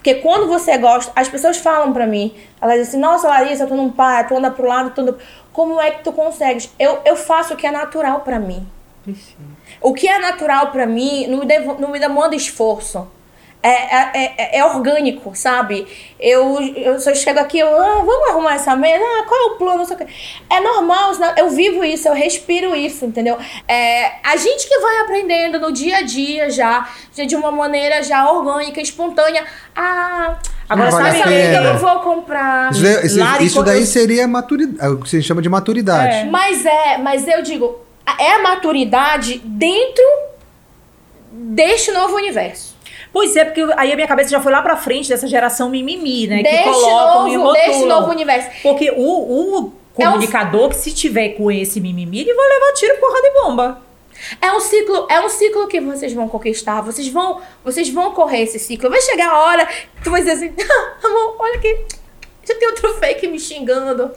Porque 0.06 0.22
quando 0.22 0.48
você 0.48 0.78
gosta, 0.78 1.12
as 1.16 1.28
pessoas 1.28 1.58
falam 1.58 1.92
pra 1.92 2.06
mim, 2.06 2.32
elas 2.62 2.76
dizem 2.78 2.90
assim, 2.90 3.00
nossa, 3.00 3.28
Larissa, 3.28 3.66
tu 3.66 3.74
não 3.74 3.90
para, 3.90 4.24
tu 4.26 4.38
anda 4.38 4.52
pro 4.52 4.68
lado, 4.68 4.92
tu 4.92 5.02
anda... 5.02 5.18
Como 5.52 5.82
é 5.82 5.90
que 5.90 6.04
tu 6.04 6.12
consegues? 6.14 6.72
Eu, 6.78 7.00
eu 7.04 7.16
faço 7.16 7.56
o 7.56 7.58
que 7.58 7.66
é 7.66 7.72
natural 7.72 8.20
pra 8.20 8.38
mim. 8.38 8.68
Perfeito. 9.04 9.42
O 9.82 9.96
que 9.96 10.08
é 10.08 10.20
natural 10.20 10.68
pra 10.70 10.86
mim 10.86 11.26
não 11.26 11.40
me, 11.40 11.48
devo- 11.48 11.78
não 11.80 11.90
me 11.90 11.98
demanda 12.00 12.36
esforço. 12.36 13.08
É, 13.68 13.96
é, 13.96 14.34
é- 14.38 14.58
é 14.60 14.66
orgânico, 14.66 15.32
sabe? 15.36 15.88
Eu, 16.20 16.60
eu 16.76 17.00
só 17.00 17.14
chego 17.16 17.40
aqui, 17.40 17.58
eu, 17.60 17.68
ah, 17.68 18.04
vamos 18.06 18.30
arrumar 18.30 18.54
essa 18.56 18.76
mesa, 18.76 19.04
ah, 19.04 19.26
qual 19.28 19.42
é 19.42 19.46
o 19.54 19.56
plano? 19.58 19.84
É 20.50 20.60
normal, 20.62 21.12
eu 21.36 21.50
vivo 21.50 21.84
isso, 21.84 22.08
eu 22.08 22.14
respiro 22.14 22.76
isso, 22.76 23.06
entendeu? 23.06 23.38
É, 23.68 24.12
a 24.24 24.36
gente 24.38 24.68
que 24.68 24.78
vai 24.80 25.00
aprendendo 25.00 25.60
no 25.60 25.72
dia 25.72 25.98
a 25.98 26.02
dia 26.04 26.50
já, 26.50 26.88
de 27.16 27.36
uma 27.36 27.52
maneira 27.52 28.04
já 28.04 28.30
orgânica, 28.32 28.80
espontânea. 28.82 29.44
Ah, 29.76 30.38
Agora, 30.68 30.90
Não 30.90 30.98
vale 30.98 31.10
essa 31.20 31.30
a 31.30 31.32
amiga 31.32 31.54
eu 31.58 31.64
não 31.74 31.78
vou 31.78 32.00
comprar. 32.00 32.72
Isso, 32.72 33.20
Lari, 33.20 33.46
isso 33.46 33.56
quando 33.58 33.68
daí 33.68 33.82
eu- 33.82 33.86
seria 33.86 34.28
maturidade, 34.28 34.94
o 34.94 34.98
que 35.00 35.10
se 35.10 35.22
chama 35.22 35.40
de 35.40 35.48
maturidade. 35.48 36.16
É. 36.16 36.26
Mas 36.26 36.66
é, 36.66 36.98
mas 36.98 37.28
eu 37.28 37.44
digo, 37.44 37.80
é 38.20 38.32
a 38.34 38.40
maturidade 38.42 39.40
dentro 39.46 40.04
deste 41.32 41.92
novo 41.92 42.16
universo. 42.16 42.75
Pois 43.16 43.34
é, 43.38 43.46
porque 43.46 43.62
aí 43.78 43.94
a 43.94 43.96
minha 43.96 44.08
cabeça 44.08 44.30
já 44.30 44.42
foi 44.42 44.52
lá 44.52 44.62
pra 44.62 44.76
frente 44.76 45.08
dessa 45.08 45.26
geração 45.26 45.70
mimimi, 45.70 46.28
né? 46.28 46.38
que 46.38 46.44
Deste 46.44 46.64
colocam 46.66 47.28
e 47.30 47.38
novo, 47.38 47.54
deste 47.54 47.70
rotulam. 47.72 48.00
novo 48.02 48.12
universo. 48.12 48.50
Porque 48.62 48.92
o, 48.92 48.98
o 49.00 49.74
É 49.98 50.08
um- 50.08 50.12
comunicador 50.12 50.68
que 50.70 50.76
se 50.76 50.94
tiver 50.94 51.30
com 51.30 51.50
esse 51.50 51.80
mimimi, 51.80 52.20
ele 52.20 52.34
vai 52.34 52.46
levar 52.50 52.74
tiro, 52.74 52.98
porra 53.00 53.22
de 53.22 53.32
bomba. 53.32 53.82
É 54.42 54.52
um 54.52 54.60
ciclo, 54.60 55.08
é 55.10 55.20
um 55.22 55.30
ciclo 55.30 55.66
que 55.68 55.80
vocês 55.80 56.12
vão 56.12 56.28
conquistar. 56.28 56.82
Vocês 56.82 57.08
vão, 57.08 57.40
vocês 57.64 57.90
vão 57.90 58.12
correr 58.12 58.42
esse 58.44 58.60
ciclo. 58.60 58.90
Vai 58.90 59.00
chegar 59.02 59.30
a 59.30 59.40
hora 59.46 59.66
que 59.66 60.04
tu 60.04 60.12
vai 60.12 60.22
dizer 60.22 60.34
assim, 60.34 60.54
"Ah, 60.70 60.94
amor, 61.08 61.36
olha 61.40 61.56
aqui, 61.56 61.86
já 62.46 62.54
tem 62.56 62.68
outro 62.68 62.94
fake 62.96 63.28
me 63.30 63.40
xingando. 63.40 64.12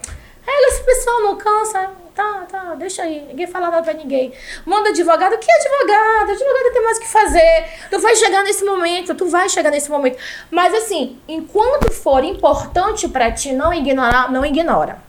É, 0.47 0.69
esse 0.69 0.83
pessoal 0.83 1.23
não 1.23 1.37
cansa. 1.37 1.91
Tá, 2.19 2.45
tá, 2.51 2.75
deixa 2.75 3.05
aí. 3.05 3.25
Ninguém 3.29 3.47
fala 3.47 3.71
nada 3.71 3.81
pra 3.81 3.93
ninguém. 3.93 4.33
Manda 4.67 4.89
advogado. 4.89 5.39
Que 5.39 5.53
advogado? 5.53 6.33
Advogado 6.33 6.73
tem 6.73 6.83
mais 6.83 6.99
o 6.99 7.01
que 7.01 7.07
fazer. 7.07 7.65
Tu 7.89 8.01
vai 8.01 8.17
chegar 8.17 8.43
nesse 8.43 8.65
momento, 8.65 9.15
tu 9.15 9.27
vai 9.29 9.49
chegar 9.49 9.71
nesse 9.71 9.89
momento. 9.89 10.19
Mas 10.51 10.75
assim, 10.75 11.17
enquanto 11.29 11.93
for 11.93 12.25
importante 12.25 13.07
pra 13.07 13.31
ti, 13.31 13.53
não 13.53 13.73
ignorar, 13.73 14.33
não 14.33 14.45
ignora. 14.45 15.01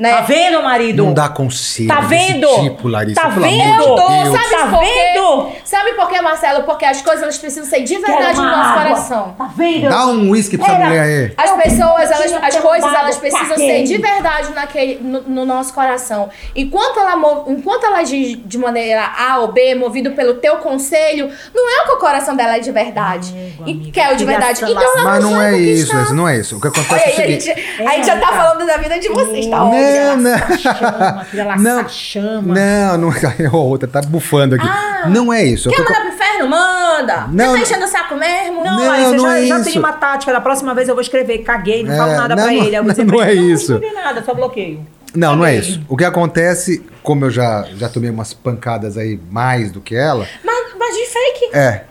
Né? 0.00 0.14
Tá 0.14 0.22
vendo, 0.22 0.62
marido? 0.62 1.04
Não 1.04 1.12
dá 1.12 1.28
conselho 1.28 1.88
Tá 1.88 2.00
desse 2.00 2.32
vendo? 2.32 2.48
tipo, 2.62 2.88
Larissa. 2.88 3.20
Tá 3.20 3.28
vendo? 3.28 3.82
Eu 3.84 3.94
tô, 3.94 4.08
Deus. 4.08 4.28
sabe 4.40 4.50
Tá 4.50 4.66
por 4.68 4.80
quê? 4.80 5.12
vendo? 5.12 5.52
Sabe 5.62 5.92
por 5.92 6.08
quê, 6.08 6.20
Marcelo? 6.22 6.62
Porque 6.64 6.84
as 6.86 7.02
coisas 7.02 7.22
elas 7.22 7.36
precisam 7.36 7.68
ser 7.68 7.82
de 7.82 7.98
verdade 7.98 8.36
no 8.38 8.44
nosso 8.44 8.70
água. 8.70 8.82
coração. 8.82 9.34
Tá 9.36 9.50
vendo? 9.54 9.90
Dá 9.90 10.06
um 10.06 10.30
uísque 10.30 10.56
pra 10.56 10.66
essa 10.68 10.78
mulher 10.78 11.00
aí. 11.02 11.32
As 11.36 11.50
pessoas, 11.62 12.10
elas, 12.10 12.32
as 12.32 12.56
coisas, 12.56 12.94
elas 12.94 13.16
precisam 13.18 13.56
ser 13.58 13.82
de 13.84 13.98
verdade 13.98 14.52
naquele, 14.54 14.98
no, 15.02 15.20
no 15.20 15.44
nosso 15.44 15.74
coração. 15.74 16.30
Enquanto 16.56 16.98
ela, 16.98 17.44
enquanto 17.48 17.84
ela 17.84 17.98
agir 17.98 18.36
de 18.36 18.56
maneira 18.56 19.04
A 19.18 19.38
ou 19.40 19.48
B, 19.52 19.74
movido 19.74 20.12
pelo 20.12 20.34
teu 20.36 20.56
conselho, 20.56 21.30
não 21.54 21.70
é 21.78 21.82
o 21.82 21.86
que 21.88 21.92
o 21.92 21.98
coração 21.98 22.34
dela 22.34 22.56
é 22.56 22.60
de 22.60 22.72
verdade. 22.72 23.28
Amigo, 23.60 23.86
e 23.86 23.90
quer 23.90 24.12
o 24.12 24.16
de 24.16 24.24
verdade. 24.24 24.64
Então 24.64 24.82
ela 24.98 25.04
Mas 25.04 25.24
não 25.24 25.42
é 25.42 25.58
isso, 25.58 26.14
não 26.14 26.26
é 26.26 26.38
isso. 26.38 26.56
O 26.56 26.60
que 26.60 26.68
acontece 26.68 26.94
Olha 26.94 27.00
é 27.02 27.16
o 27.16 27.20
aí, 27.20 27.22
a 27.26 27.30
gente, 27.30 27.42
seguinte. 27.42 27.84
a 27.86 27.90
gente 27.96 28.06
já 28.06 28.18
tá 28.18 28.28
falando 28.28 28.66
da 28.66 28.76
vida 28.78 28.98
de 28.98 29.08
vocês, 29.10 29.46
tá 29.46 29.62
óbvio. 29.62 29.89
Não, 29.90 30.16
não. 30.16 30.58
Chama, 30.58 31.26
laçar 31.44 31.58
Não, 31.58 31.88
chama. 31.88 32.54
não, 32.54 32.98
não. 32.98 33.10
A 33.10 33.56
outra 33.56 33.88
tá 33.88 34.00
bufando 34.02 34.54
aqui. 34.56 34.68
não 35.08 35.32
é 35.32 35.44
isso. 35.44 35.68
Quer 35.68 35.76
que 35.76 35.82
mandar 35.82 36.00
pro 36.00 36.08
inferno? 36.14 36.48
Manda. 36.48 37.26
Não, 37.32 37.54
Quer 37.54 37.60
tá 37.60 37.68
enchendo 37.68 37.84
o 37.84 37.88
saco 37.88 38.16
mesmo? 38.16 38.64
Não, 38.64 38.76
Não, 38.78 38.86
Larissa, 38.88 39.10
não 39.12 39.18
já, 39.24 39.38
é 39.38 39.46
já 39.46 39.54
isso. 39.56 39.64
tenho 39.64 39.78
uma 39.80 39.92
tática. 39.92 40.32
Da 40.32 40.40
próxima 40.40 40.74
vez 40.74 40.88
eu 40.88 40.94
vou 40.94 41.02
escrever. 41.02 41.38
Caguei, 41.38 41.82
não 41.84 41.92
É, 41.92 41.96
falo 41.96 42.12
nada 42.12 42.36
não, 42.36 42.42
pra 42.44 42.52
não, 42.52 42.58
ele. 42.58 42.68
Aí 42.68 42.74
eu 42.74 42.82
vou 42.84 42.90
dizer 42.92 43.04
não 43.04 43.22
é 43.22 43.32
isso. 43.34 43.72
Não 43.72 43.78
escrevi 43.80 43.94
nada, 43.94 44.22
só 44.24 44.34
bloqueio. 44.34 44.86
Não, 45.14 45.34
não 45.36 45.44
é 45.44 45.56
isso. 45.56 45.80
O 45.88 45.96
que 45.96 46.04
acontece, 46.04 46.84
como 47.02 47.24
eu 47.24 47.30
já, 47.30 47.66
já 47.76 47.88
tomei 47.88 48.10
umas 48.10 48.32
pancadas 48.32 48.96
aí 48.96 49.18
mais 49.30 49.72
do 49.72 49.80
que 49.80 49.96
ela, 49.96 50.24
Mas, 50.44 50.66
mas 50.78 50.94
de 50.96 51.04
fake. 51.06 51.56
é. 51.56 51.82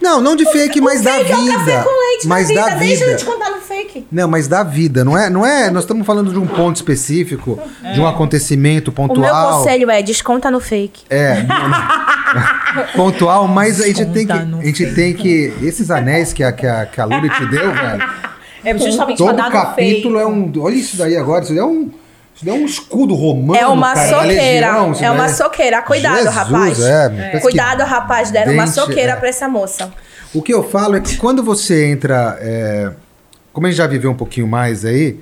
Não, 0.00 0.20
não 0.20 0.34
de 0.36 0.44
fake, 0.50 0.80
mas 0.80 1.00
o 1.00 1.04
da 1.04 1.12
fake 1.12 1.32
é 1.32 1.34
o 1.36 1.46
café 1.46 1.64
vida. 1.64 1.82
com 1.84 1.90
leite 2.08 2.26
Mas 2.26 2.48
da 2.48 2.54
da 2.54 2.74
vida. 2.74 2.78
Deixa 2.86 3.04
eu 3.04 3.08
vida. 3.08 3.18
te 3.18 3.24
contar 3.24 3.50
no 3.50 3.60
fake. 3.60 4.06
Não, 4.10 4.28
mas 4.28 4.48
da 4.48 4.62
vida, 4.62 5.04
não 5.04 5.16
é? 5.16 5.28
Não 5.30 5.44
é? 5.44 5.70
Nós 5.70 5.84
estamos 5.84 6.06
falando 6.06 6.32
de 6.32 6.38
um 6.38 6.46
ponto 6.46 6.76
específico, 6.76 7.58
de 7.92 8.00
um 8.00 8.06
acontecimento 8.06 8.88
O 8.88 8.94
meu 8.98 9.08
pontual. 9.08 9.58
conselho 9.58 9.90
é 9.90 10.02
desconta 10.02 10.50
no 10.50 10.60
fake. 10.60 11.02
É, 11.10 11.44
pontual, 12.94 13.46
mas 13.48 13.80
a 13.80 13.86
gente 13.86 14.04
tem 14.06 14.26
que, 14.26 14.32
Desconta 14.32 14.58
a 14.58 14.64
gente 14.64 14.94
tem 14.94 15.14
que 15.14 15.52
esses 15.62 15.90
anéis 15.90 16.32
que 16.32 16.42
a 16.42 16.52
que 16.52 16.66
a, 16.66 16.86
que 16.86 17.00
a 17.00 17.04
Luli 17.04 17.30
te 17.30 17.46
deu, 17.46 17.72
velho. 17.72 18.04
É 18.64 18.78
justamente 18.78 19.22
pra 19.22 19.34
Todo 19.34 19.50
capítulo 19.52 20.18
é 20.18 20.26
um, 20.26 20.50
olha 20.58 20.74
isso 20.74 20.96
daí 20.96 21.16
agora, 21.16 21.44
isso 21.44 21.52
daí 21.52 21.60
é 21.60 21.64
um 21.64 21.90
Isso 22.34 22.44
daí 22.44 22.54
é 22.54 22.58
um 22.58 22.64
escudo 22.64 23.14
romano. 23.14 23.58
É 23.58 23.66
uma 23.66 23.94
cara, 23.94 24.10
da 24.10 24.16
soqueira. 24.16 24.82
legião, 24.82 24.94
é 25.00 25.10
uma 25.10 25.26
daí. 25.26 25.34
soqueira. 25.34 25.82
Cuidado, 25.82 26.16
Jesus, 26.16 26.34
rapaz. 26.34 26.80
é, 26.80 27.30
que 27.30 27.40
Cuidado, 27.40 27.84
rapaz. 27.84 28.30
Deram 28.30 28.52
uma 28.52 28.64
dente, 28.64 28.74
soqueira 28.74 29.12
é. 29.12 29.16
pra 29.16 29.28
essa 29.28 29.48
moça. 29.48 29.92
O 30.34 30.42
que 30.42 30.52
eu 30.52 30.68
falo 30.68 30.96
é 30.96 31.00
que 31.00 31.16
quando 31.16 31.42
você 31.44 31.86
entra. 31.86 32.36
é, 32.40 32.90
como 33.52 33.66
a 33.66 33.70
gente 33.70 33.78
já 33.78 33.86
viveu 33.86 34.10
um 34.10 34.16
pouquinho 34.16 34.48
mais 34.48 34.84
aí, 34.84 35.20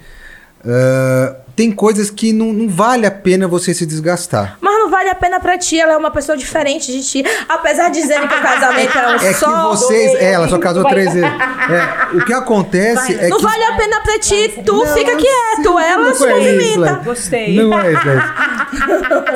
ah, 0.64 1.37
tem 1.55 1.71
coisas 1.71 2.11
que 2.11 2.33
não, 2.33 2.53
não 2.53 2.69
vale 2.69 3.07
a 3.07 3.11
pena 3.11 3.47
você 3.47 3.75
se 3.75 3.85
desgastar. 3.85 4.57
Mas 4.61 4.73
não 4.79 4.88
vale 4.91 5.11
a 5.11 5.15
pena 5.15 5.38
pra 5.38 5.59
ti. 5.59 5.79
Ela 5.79 5.93
é 5.93 5.97
uma 5.97 6.11
pessoa 6.11 6.37
diferente 6.37 6.91
de 6.91 7.03
ti. 7.03 7.25
Apesar 7.49 7.88
de 7.91 8.01
dizerem 8.01 8.27
que 8.27 8.35
o 8.35 8.41
casamento 8.43 8.97
é 8.99 9.09
um 9.09 9.15
É 9.21 9.33
só. 9.35 9.47
que 9.71 9.77
vocês. 9.77 10.15
É, 10.15 10.33
ela 10.33 10.49
só 10.49 10.59
casou 10.59 10.85
três 10.85 11.12
vezes. 11.12 11.29
É, 11.31 12.17
o 12.17 12.25
que 12.25 12.33
acontece 12.33 13.15
é 13.15 13.29
Não 13.29 13.37
que. 13.37 13.43
vale 13.43 13.65
a 13.65 13.77
pena 13.77 14.01
pra 14.01 14.19
ti. 14.19 14.55
Tu 14.65 14.73
Não, 14.73 14.87
fica 14.95 15.17
quieto. 15.17 15.79
Ela 15.79 16.15
se 16.15 16.25
é 16.27 16.38
isso, 16.38 16.79
movimenta. 16.79 17.01
Gostei. 17.05 17.55
Não 17.57 17.79
é 17.79 17.93
isso, 17.93 18.09
é 18.09 18.17
isso. 18.17 18.33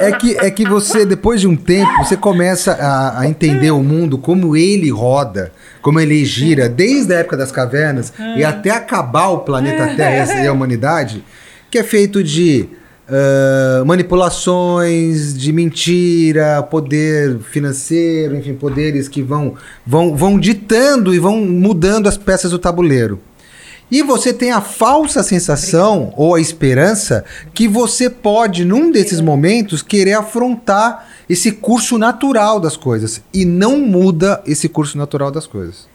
É 0.00 0.12
que, 0.12 0.36
é 0.38 0.50
que 0.50 0.66
você, 0.68 1.04
depois 1.04 1.40
de 1.40 1.46
um 1.46 1.56
tempo, 1.56 1.90
você 1.98 2.16
começa 2.16 2.72
a, 2.72 3.20
a 3.20 3.26
entender 3.28 3.70
o 3.70 3.82
mundo, 3.82 4.16
como 4.18 4.56
ele 4.56 4.90
roda, 4.90 5.52
como 5.82 6.00
ele 6.00 6.24
gira, 6.24 6.68
desde 6.68 7.14
a 7.14 7.18
época 7.18 7.36
das 7.36 7.52
cavernas 7.52 8.12
e 8.36 8.44
até 8.44 8.70
acabar 8.70 9.28
o 9.28 9.38
planeta 9.40 9.94
Terra 9.94 10.42
e 10.42 10.46
a 10.46 10.52
humanidade, 10.52 11.24
que 11.70 11.78
é 11.78 11.82
feito 11.82 12.22
de 12.22 12.68
ah, 13.08 13.84
manipulações, 13.86 15.36
de 15.36 15.52
mentira, 15.52 16.62
poder 16.62 17.38
financeiro, 17.38 18.36
enfim, 18.36 18.54
poderes 18.54 19.08
que 19.08 19.22
vão, 19.22 19.54
vão, 19.86 20.16
vão 20.16 20.38
ditando 20.38 21.14
e 21.14 21.18
vão 21.18 21.40
mudando 21.40 22.08
as 22.08 22.16
peças 22.16 22.50
do 22.50 22.58
tabuleiro. 22.58 23.20
E 23.88 24.02
você 24.02 24.32
tem 24.32 24.50
a 24.50 24.60
falsa 24.60 25.22
sensação 25.22 26.12
ou 26.16 26.34
a 26.34 26.40
esperança 26.40 27.24
que 27.54 27.68
você 27.68 28.10
pode, 28.10 28.64
num 28.64 28.90
desses 28.90 29.20
momentos, 29.20 29.80
querer 29.80 30.14
afrontar 30.14 31.06
esse 31.30 31.52
curso 31.52 31.96
natural 31.96 32.58
das 32.58 32.76
coisas. 32.76 33.22
E 33.32 33.44
não 33.44 33.78
muda 33.78 34.42
esse 34.44 34.68
curso 34.68 34.98
natural 34.98 35.30
das 35.30 35.46
coisas. 35.46 35.86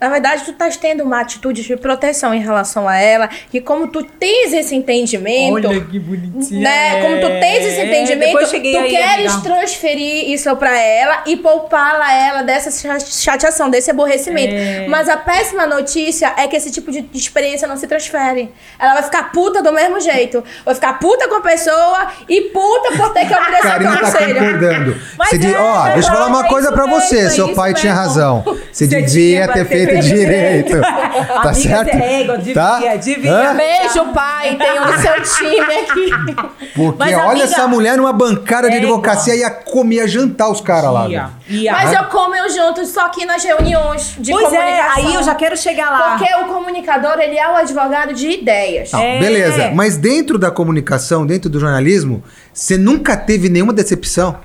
Na 0.00 0.08
verdade, 0.08 0.44
tu 0.44 0.52
estás 0.52 0.76
tendo 0.76 1.02
uma 1.02 1.20
atitude 1.20 1.62
de 1.62 1.76
proteção 1.76 2.32
em 2.32 2.40
relação 2.40 2.88
a 2.88 2.96
ela, 2.96 3.28
que 3.50 3.60
como 3.60 3.88
tu 3.88 4.02
tens 4.04 4.52
esse 4.52 4.74
entendimento, 4.74 5.54
Olha 5.68 5.80
que 5.80 5.98
bonitinha. 5.98 6.60
né? 6.60 7.02
Como 7.02 7.16
tu 7.20 7.26
tens 7.40 7.64
esse 7.66 7.80
É, 7.80 7.86
entendimento, 7.86 8.38
tu 8.48 8.54
aí, 8.56 8.88
queres 8.90 9.32
amiga. 9.34 9.40
transferir 9.50 10.30
isso 10.30 10.54
pra 10.56 10.78
ela 10.78 11.22
e 11.26 11.36
poupá-la 11.36 12.12
ela 12.12 12.42
dessa 12.42 12.70
cha- 12.70 13.00
chateação, 13.00 13.68
desse 13.70 13.90
aborrecimento. 13.90 14.54
É. 14.54 14.86
Mas 14.88 15.08
a 15.08 15.16
péssima 15.16 15.66
notícia 15.66 16.32
é 16.36 16.46
que 16.46 16.56
esse 16.56 16.70
tipo 16.70 16.90
de 16.92 17.04
experiência 17.14 17.66
não 17.66 17.76
se 17.76 17.86
transfere. 17.86 18.50
Ela 18.78 18.94
vai 18.94 19.02
ficar 19.02 19.32
puta 19.32 19.62
do 19.62 19.72
mesmo 19.72 20.00
jeito. 20.00 20.42
Vai 20.64 20.74
ficar 20.74 20.98
puta 21.00 21.28
com 21.28 21.34
a 21.36 21.40
pessoa 21.40 22.08
e 22.28 22.42
puta 22.42 22.96
por 22.96 23.12
ter 23.12 23.26
que 23.26 23.34
obedecer 23.36 23.56
ao 23.66 23.72
Karina 23.72 23.96
tá 23.96 24.00
conselho. 24.12 24.34
concordando. 24.38 24.96
Mas 25.18 25.28
Você 25.30 25.38
diz, 25.38 25.52
é, 25.54 25.58
ó, 25.58 25.82
deixa 25.90 26.08
eu 26.08 26.12
falar 26.12 26.26
uma 26.28 26.46
é 26.46 26.48
coisa 26.48 26.70
mesmo, 26.70 26.86
você. 26.88 27.30
Seu 27.30 27.52
pai 27.54 27.74
tinha 27.74 27.92
mesmo. 27.94 28.06
razão. 28.08 28.42
Você 28.72 28.86
Você 28.86 29.02
devia 29.02 29.42
tinha 29.44 29.48
ter 29.52 29.64
feito 29.66 29.87
direito. 29.96 30.68
direito. 30.68 30.80
Tá 30.80 31.40
Amiga, 31.40 31.54
certo? 31.54 31.90
você 31.90 32.02
é 32.02 32.22
igual, 32.22 32.38
devia, 32.38 32.54
Tá? 32.54 32.96
devia. 32.96 33.32
Hã? 33.50 33.54
Beijo, 33.56 34.04
pai. 34.12 34.56
Tenho 34.56 34.84
no 34.84 34.98
seu 34.98 35.22
time 35.22 35.60
aqui. 35.60 36.34
Porque 36.74 36.98
Mas, 36.98 37.14
olha 37.14 37.30
amiga, 37.30 37.44
essa 37.44 37.66
mulher 37.66 37.96
numa 37.96 38.12
bancada 38.12 38.68
de 38.68 38.76
é 38.76 38.78
advocacia 38.78 39.34
ia 39.36 39.50
comer, 39.50 39.96
ia 39.96 40.08
jantar 40.08 40.48
os 40.50 40.60
caras 40.60 40.92
lá. 40.92 41.08
Ia. 41.48 41.72
Mas 41.72 41.92
eu 41.92 42.04
como 42.04 42.34
eu 42.34 42.48
junto 42.50 42.84
só 42.86 43.06
aqui 43.06 43.24
nas 43.24 43.42
reuniões 43.42 44.14
de 44.18 44.30
Pois 44.32 44.52
é, 44.52 44.56
comunicação. 44.58 45.06
aí 45.06 45.14
eu 45.14 45.22
já 45.22 45.34
quero 45.34 45.56
chegar 45.56 45.90
lá. 45.90 46.16
Porque 46.18 46.34
o 46.34 46.44
comunicador, 46.46 47.18
ele 47.18 47.38
é 47.38 47.48
o 47.50 47.56
advogado 47.56 48.12
de 48.12 48.28
ideias. 48.28 48.92
Não, 48.92 49.00
É. 49.00 49.18
Beleza, 49.18 49.70
mas 49.74 49.96
dentro 49.96 50.38
da 50.38 50.50
comunicação, 50.50 51.26
dentro 51.26 51.48
do 51.50 51.58
jornalismo, 51.58 52.22
você 52.52 52.76
nunca 52.76 53.16
teve 53.16 53.48
nenhuma 53.48 53.72
decepção? 53.72 54.36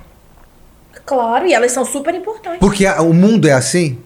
Claro, 1.06 1.46
e 1.46 1.54
elas 1.54 1.72
são 1.72 1.84
super 1.84 2.16
importantes. 2.16 2.60
Porque 2.60 2.86
a- 2.86 3.02
o 3.02 3.14
mundo 3.14 3.48
é 3.48 3.52
assim? 3.52 3.98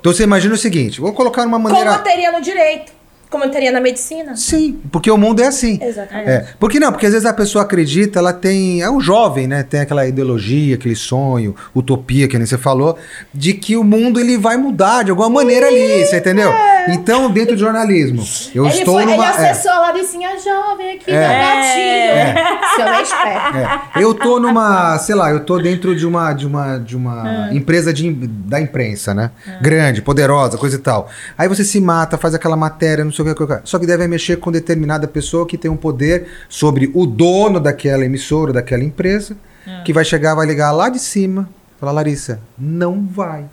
Então 0.00 0.12
você 0.12 0.22
imagina 0.22 0.54
o 0.54 0.58
seguinte, 0.58 1.00
vou 1.00 1.12
colocar 1.12 1.42
uma 1.46 1.58
Como 1.58 1.68
maneira... 1.68 1.92
eu 1.92 2.02
teria 2.02 2.32
no 2.32 2.40
direito. 2.40 2.98
Como 3.30 3.44
eu 3.44 3.50
teria 3.50 3.70
na 3.70 3.78
medicina. 3.80 4.34
Sim, 4.36 4.80
porque 4.90 5.10
o 5.10 5.18
mundo 5.18 5.42
é 5.42 5.46
assim. 5.46 5.78
Exatamente. 5.82 6.30
É. 6.30 6.46
Por 6.58 6.70
que 6.70 6.80
não? 6.80 6.90
Porque 6.90 7.04
às 7.04 7.12
vezes 7.12 7.26
a 7.26 7.32
pessoa 7.34 7.62
acredita, 7.62 8.18
ela 8.18 8.32
tem. 8.32 8.80
É 8.80 8.88
o 8.88 9.00
jovem, 9.00 9.46
né? 9.46 9.62
Tem 9.62 9.80
aquela 9.80 10.06
ideologia, 10.06 10.76
aquele 10.76 10.96
sonho, 10.96 11.54
utopia, 11.74 12.26
que 12.26 12.38
nem 12.38 12.46
você 12.46 12.56
falou, 12.56 12.96
de 13.34 13.52
que 13.52 13.76
o 13.76 13.84
mundo 13.84 14.18
ele 14.18 14.38
vai 14.38 14.56
mudar 14.56 15.02
de 15.02 15.10
alguma 15.10 15.28
maneira 15.28 15.66
ali, 15.66 16.06
você 16.06 16.16
entendeu? 16.16 16.50
Então, 16.92 17.30
dentro 17.30 17.54
do 17.54 17.58
jornalismo, 17.60 18.22
eu 18.54 18.66
ele 18.66 18.74
estou 18.78 18.94
foi, 18.94 19.04
numa. 19.04 19.14
ele 19.16 19.24
é. 19.24 19.28
acessou 19.50 19.70
a 19.72 19.78
Laricinha 19.80 20.30
jovem 20.38 20.96
aqui 20.96 21.10
É. 21.10 21.22
da 21.22 22.34
gatilho. 22.34 22.76
Seu 22.76 22.94
ex-pé. 23.00 23.90
É, 23.96 24.02
eu 24.02 24.14
tô 24.14 24.38
numa, 24.38 24.98
sei 24.98 25.14
lá, 25.14 25.30
eu 25.30 25.44
tô 25.44 25.58
dentro 25.58 25.94
de 25.96 26.06
uma 26.06 26.32
de 26.32 26.46
uma 26.46 26.78
de 26.78 26.96
uma 26.96 27.48
empresa 27.52 27.92
de, 27.92 28.10
da 28.12 28.60
imprensa, 28.60 29.12
né? 29.14 29.30
Grande, 29.60 30.02
poderosa, 30.02 30.56
coisa 30.58 30.76
e 30.76 30.80
tal. 30.80 31.08
Aí 31.36 31.48
você 31.48 31.64
se 31.64 31.80
mata, 31.80 32.16
faz 32.18 32.34
aquela 32.34 32.56
matéria, 32.56 33.04
não 33.04 33.12
sei 33.12 33.24
o 33.24 33.34
que, 33.34 33.60
só 33.64 33.78
que 33.78 33.86
deve 33.86 34.06
mexer 34.06 34.36
com 34.36 34.50
determinada 34.52 35.06
pessoa 35.08 35.46
que 35.46 35.56
tem 35.58 35.70
um 35.70 35.76
poder 35.76 36.26
sobre 36.48 36.90
o 36.94 37.06
dono 37.06 37.58
daquela 37.60 38.04
emissora, 38.04 38.52
daquela 38.52 38.82
empresa, 38.84 39.36
que 39.84 39.92
vai 39.92 40.04
chegar, 40.04 40.34
vai 40.34 40.46
ligar 40.46 40.70
lá 40.72 40.88
de 40.88 40.98
cima, 40.98 41.48
falar 41.78 41.92
Larissa, 41.92 42.40
não 42.58 43.06
vai. 43.06 43.44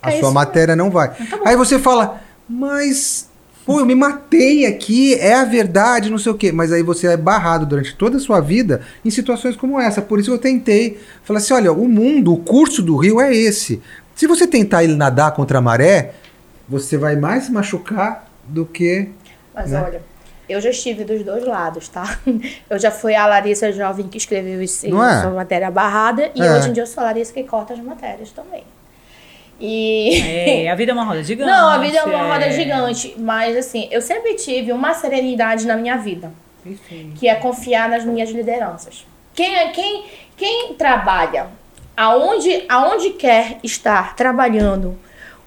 A 0.00 0.12
É 0.12 0.18
sua 0.18 0.32
matéria 0.32 0.74
não 0.74 0.90
vai. 0.90 1.12
Aí 1.44 1.54
você 1.56 1.78
fala, 1.78 2.20
mas 2.52 3.30
Pô, 3.64 3.78
eu 3.78 3.86
me 3.86 3.94
matei 3.94 4.66
aqui, 4.66 5.14
é 5.14 5.34
a 5.34 5.44
verdade, 5.44 6.10
não 6.10 6.18
sei 6.18 6.32
o 6.32 6.34
quê. 6.34 6.50
Mas 6.50 6.72
aí 6.72 6.82
você 6.82 7.06
é 7.06 7.16
barrado 7.16 7.64
durante 7.64 7.94
toda 7.94 8.16
a 8.16 8.20
sua 8.20 8.40
vida 8.40 8.82
em 9.04 9.10
situações 9.10 9.54
como 9.54 9.78
essa. 9.78 10.02
Por 10.02 10.18
isso 10.18 10.32
eu 10.32 10.38
tentei 10.38 10.98
falar 11.22 11.38
assim: 11.38 11.54
olha, 11.54 11.72
o 11.72 11.88
mundo, 11.88 12.32
o 12.32 12.38
curso 12.38 12.82
do 12.82 12.96
Rio 12.96 13.20
é 13.20 13.32
esse. 13.32 13.80
Se 14.16 14.26
você 14.26 14.48
tentar 14.48 14.82
ir 14.82 14.88
nadar 14.88 15.32
contra 15.32 15.58
a 15.58 15.62
maré, 15.62 16.14
você 16.68 16.96
vai 16.96 17.14
mais 17.14 17.44
se 17.44 17.52
machucar 17.52 18.28
do 18.48 18.66
que. 18.66 19.08
Mas 19.54 19.70
Né? 19.70 19.80
olha, 19.80 20.02
eu 20.48 20.60
já 20.60 20.70
estive 20.70 21.04
dos 21.04 21.22
dois 21.22 21.46
lados, 21.46 21.88
tá? 21.88 22.18
Eu 22.68 22.78
já 22.78 22.90
fui 22.90 23.14
a 23.14 23.26
Larissa 23.26 23.72
jovem 23.72 24.08
que 24.08 24.18
escreveu 24.18 24.60
isso, 24.60 24.86
é? 24.86 25.22
sua 25.22 25.30
matéria 25.30 25.70
barrada, 25.70 26.30
e 26.34 26.42
É. 26.42 26.52
hoje 26.56 26.70
em 26.70 26.72
dia 26.72 26.82
eu 26.82 26.86
sou 26.86 27.02
a 27.02 27.06
Larissa 27.06 27.32
que 27.32 27.44
corta 27.44 27.74
as 27.74 27.80
matérias 27.80 28.30
também. 28.32 28.64
E. 29.64 30.64
É, 30.66 30.70
a 30.70 30.74
vida 30.74 30.90
é 30.90 30.94
uma 30.94 31.04
roda 31.04 31.22
gigante. 31.22 31.48
Não, 31.50 31.68
a 31.68 31.78
vida 31.78 31.98
é 31.98 32.02
uma 32.04 32.34
roda 32.34 32.50
gigante, 32.50 33.14
mas 33.16 33.56
assim, 33.56 33.86
eu 33.92 34.02
sempre 34.02 34.34
tive 34.34 34.72
uma 34.72 34.92
serenidade 34.92 35.64
na 35.66 35.76
minha 35.76 35.96
vida. 35.96 36.32
Perfeito. 36.64 37.18
que 37.18 37.28
é 37.28 37.34
confiar 37.34 37.88
nas 37.88 38.04
minhas 38.04 38.30
lideranças. 38.30 39.04
Quem, 39.34 39.56
é- 39.56 39.68
quem, 39.70 40.04
quem 40.36 40.74
trabalha 40.74 41.48
aonde, 41.96 42.64
aonde 42.68 43.10
quer 43.10 43.58
estar 43.64 44.14
trabalhando 44.14 44.96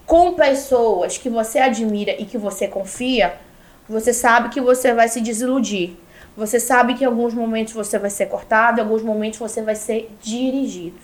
com 0.05 0.33
pessoas 0.33 1.17
que 1.17 1.29
você 1.29 1.59
admira 1.59 2.13
e 2.19 2.25
que 2.25 2.37
você 2.37 2.67
confia, 2.67 3.33
você 3.87 4.13
sabe 4.13 4.49
que 4.49 4.59
você 4.59 4.93
vai 4.93 5.07
se 5.07 5.21
desiludir. 5.21 5.95
Você 6.35 6.59
sabe 6.59 6.95
que 6.95 7.03
em 7.05 7.07
alguns 7.07 7.33
momentos 7.33 7.73
você 7.73 7.97
vai 7.97 8.09
ser 8.09 8.25
cortado, 8.25 8.79
em 8.79 8.83
alguns 8.83 9.01
momentos 9.01 9.39
você 9.39 9.61
vai 9.61 9.75
ser 9.75 10.09
dirigido. 10.21 10.97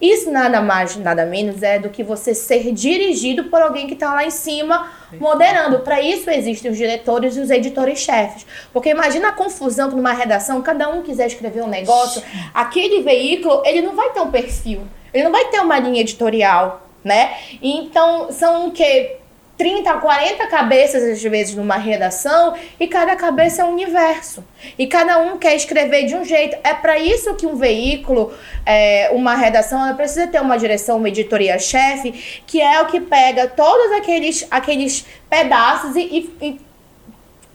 Isso 0.00 0.30
nada 0.30 0.60
mais, 0.60 0.96
nada 0.96 1.24
menos 1.24 1.62
é 1.62 1.78
do 1.78 1.88
que 1.88 2.02
você 2.02 2.34
ser 2.34 2.70
dirigido 2.72 3.44
por 3.44 3.62
alguém 3.62 3.86
que 3.86 3.94
está 3.94 4.12
lá 4.12 4.24
em 4.24 4.30
cima 4.30 4.90
moderando. 5.18 5.80
Para 5.80 6.00
isso 6.00 6.28
existem 6.30 6.70
os 6.70 6.76
diretores 6.76 7.36
e 7.36 7.40
os 7.40 7.50
editores-chefes. 7.50 8.46
Porque 8.72 8.90
imagina 8.90 9.28
a 9.28 9.32
confusão 9.32 9.88
que 9.88 9.96
numa 9.96 10.12
redação, 10.12 10.60
cada 10.60 10.88
um 10.88 11.02
quiser 11.02 11.26
escrever 11.26 11.62
um 11.62 11.68
negócio, 11.68 12.22
aquele 12.52 13.02
veículo, 13.02 13.62
ele 13.64 13.80
não 13.80 13.96
vai 13.96 14.10
ter 14.10 14.20
um 14.20 14.30
perfil, 14.30 14.82
ele 15.14 15.24
não 15.24 15.32
vai 15.32 15.46
ter 15.46 15.60
uma 15.60 15.78
linha 15.78 16.02
editorial, 16.02 16.86
né? 17.02 17.34
Então, 17.62 18.30
são 18.30 18.68
o 18.68 18.72
quê? 18.72 19.16
30, 19.56 19.92
40 19.94 20.46
cabeças, 20.48 21.02
às 21.02 21.22
vezes, 21.22 21.54
numa 21.54 21.76
redação, 21.76 22.54
e 22.78 22.86
cada 22.86 23.16
cabeça 23.16 23.62
é 23.62 23.64
um 23.64 23.72
universo. 23.72 24.44
E 24.78 24.86
cada 24.86 25.18
um 25.18 25.38
quer 25.38 25.54
escrever 25.54 26.04
de 26.04 26.14
um 26.14 26.24
jeito. 26.24 26.56
É 26.62 26.74
para 26.74 26.98
isso 26.98 27.34
que 27.34 27.46
um 27.46 27.56
veículo, 27.56 28.32
é, 28.66 29.08
uma 29.12 29.34
redação, 29.34 29.82
ela 29.84 29.94
precisa 29.94 30.26
ter 30.26 30.40
uma 30.42 30.58
direção, 30.58 30.98
uma 30.98 31.08
editoria-chefe, 31.08 32.42
que 32.46 32.60
é 32.60 32.80
o 32.82 32.86
que 32.86 33.00
pega 33.00 33.48
todos 33.48 33.92
aqueles, 33.92 34.46
aqueles 34.50 35.06
pedaços 35.30 35.96
e, 35.96 36.00
e- 36.00 36.46
e 36.46 36.60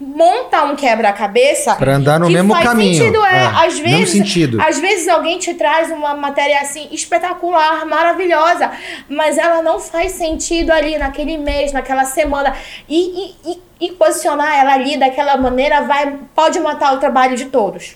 monta 0.02 0.64
um 0.64 0.76
quebra-cabeça 0.76 1.76
Pra 1.76 1.95
andar 1.95 2.20
no 2.20 2.26
que 2.26 2.34
mesmo 2.34 2.54
faz 2.54 2.66
caminho. 2.66 2.95
Sentido, 2.95 3.24
é. 3.24 3.36
É, 3.36 3.45
às 3.45 3.80
mesmo 3.80 3.97
vezes, 3.99 4.12
sentido. 4.12 4.62
às 4.62 4.80
vezes 4.80 5.08
alguém 5.08 5.38
te 5.38 5.54
traz 5.54 5.91
uma 5.91 6.16
matéria 6.16 6.60
assim 6.60 6.88
espetacular, 6.91 7.86
maravilhosa, 7.86 8.72
mas 9.08 9.38
ela 9.38 9.62
não 9.62 9.80
faz 9.80 10.14
sentido 10.14 10.72
ali 10.72 10.97
naquele 10.97 11.38
mês, 11.38 11.72
naquela 11.72 12.04
semana. 12.04 12.56
E, 12.89 13.36
e, 13.45 13.52
e, 13.52 13.88
e 13.88 13.91
posicionar 13.91 14.58
ela 14.58 14.74
ali 14.74 14.97
daquela 14.97 15.38
maneira 15.38 15.82
vai 15.82 16.18
pode 16.36 16.60
matar 16.60 16.93
o 16.93 16.97
trabalho 16.97 17.38
de 17.38 17.45
todos. 17.45 17.95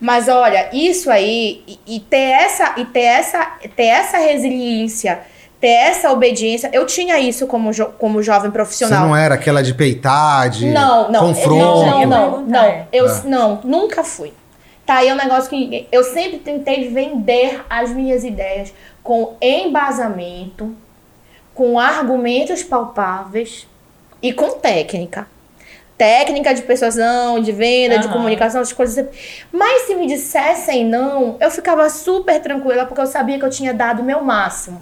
Mas 0.00 0.28
olha, 0.28 0.70
isso 0.72 1.08
aí 1.08 1.62
e, 1.68 1.96
e 1.96 2.00
ter 2.00 2.32
essa 2.32 2.74
e 2.76 2.84
ter 2.84 3.00
essa 3.00 3.44
ter 3.76 3.84
essa 3.84 4.18
resiliência, 4.18 5.20
ter 5.60 5.68
essa 5.68 6.12
obediência, 6.12 6.68
eu 6.72 6.84
tinha 6.86 7.18
isso 7.18 7.46
como 7.46 7.72
jo, 7.72 7.86
como 7.98 8.22
jovem 8.22 8.50
Você 8.50 8.54
profissional. 8.54 9.06
não 9.08 9.16
era 9.16 9.34
aquela 9.36 9.62
de 9.62 9.72
peitar, 9.74 10.50
de 10.50 10.66
Não, 10.66 11.10
não, 11.10 11.20
confronto. 11.28 11.56
não, 11.56 12.00
não, 12.00 12.06
não, 12.06 12.40
não, 12.42 12.64
é. 12.64 12.86
eu 12.92 13.06
Ah. 13.06 13.22
não, 13.24 13.60
nunca 13.64 14.04
fui. 14.04 14.32
Tá 14.84 14.96
aí 14.98 15.10
um 15.12 15.16
negócio 15.16 15.48
que 15.50 15.88
eu 15.90 16.04
sempre 16.04 16.38
tentei 16.38 16.88
vender 16.90 17.64
as 17.68 17.90
minhas 17.90 18.22
ideias 18.22 18.72
com 19.02 19.34
embasamento, 19.40 20.74
com 21.54 21.78
argumentos 21.78 22.62
palpáveis 22.62 23.66
e 24.22 24.32
com 24.32 24.50
técnica. 24.58 25.26
Técnica 25.98 26.52
de 26.54 26.60
persuasão, 26.62 27.40
de 27.40 27.50
venda, 27.52 27.98
de 27.98 28.04
Aham. 28.06 28.12
comunicação, 28.12 28.60
essas 28.60 28.74
coisas. 28.74 29.06
Mas 29.50 29.86
se 29.86 29.94
me 29.94 30.06
dissessem 30.06 30.84
não, 30.84 31.36
eu 31.40 31.50
ficava 31.50 31.88
super 31.88 32.40
tranquila 32.42 32.84
porque 32.84 33.00
eu 33.00 33.06
sabia 33.06 33.38
que 33.38 33.44
eu 33.44 33.50
tinha 33.50 33.72
dado 33.72 34.02
o 34.02 34.04
meu 34.04 34.22
máximo. 34.22 34.80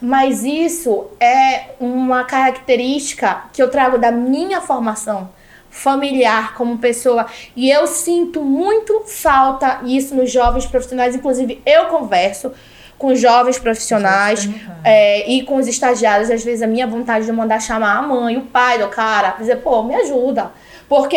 Mas 0.00 0.44
isso 0.44 1.06
é 1.18 1.70
uma 1.80 2.24
característica 2.24 3.44
que 3.52 3.62
eu 3.62 3.70
trago 3.70 3.98
da 3.98 4.12
minha 4.12 4.60
formação 4.60 5.30
familiar 5.70 6.54
como 6.54 6.78
pessoa. 6.78 7.26
E 7.54 7.70
eu 7.70 7.86
sinto 7.86 8.42
muito 8.42 9.04
falta 9.06 9.80
isso 9.84 10.14
nos 10.14 10.30
jovens 10.30 10.66
profissionais. 10.66 11.14
Inclusive, 11.14 11.62
eu 11.66 11.86
converso 11.86 12.52
com 12.98 13.14
jovens 13.14 13.58
profissionais 13.58 14.48
é, 14.82 15.30
e 15.30 15.42
com 15.42 15.56
os 15.56 15.68
estagiários. 15.68 16.30
Às 16.30 16.42
vezes, 16.42 16.62
a 16.62 16.66
minha 16.66 16.86
vontade 16.86 17.26
de 17.26 17.32
mandar 17.32 17.60
chamar 17.60 17.96
a 17.96 18.02
mãe, 18.02 18.36
o 18.38 18.42
pai 18.42 18.78
do 18.78 18.88
cara, 18.88 19.32
pra 19.32 19.40
dizer, 19.40 19.56
pô, 19.56 19.82
me 19.82 19.94
ajuda. 19.94 20.50
Porque 20.88 21.16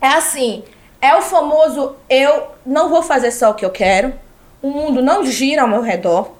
é 0.00 0.08
assim, 0.16 0.62
é 1.00 1.16
o 1.16 1.22
famoso 1.22 1.96
eu 2.08 2.48
não 2.64 2.88
vou 2.88 3.02
fazer 3.02 3.32
só 3.32 3.50
o 3.50 3.54
que 3.54 3.64
eu 3.64 3.70
quero. 3.70 4.14
O 4.62 4.70
mundo 4.70 5.02
não 5.02 5.24
gira 5.24 5.62
ao 5.62 5.68
meu 5.68 5.82
redor. 5.82 6.30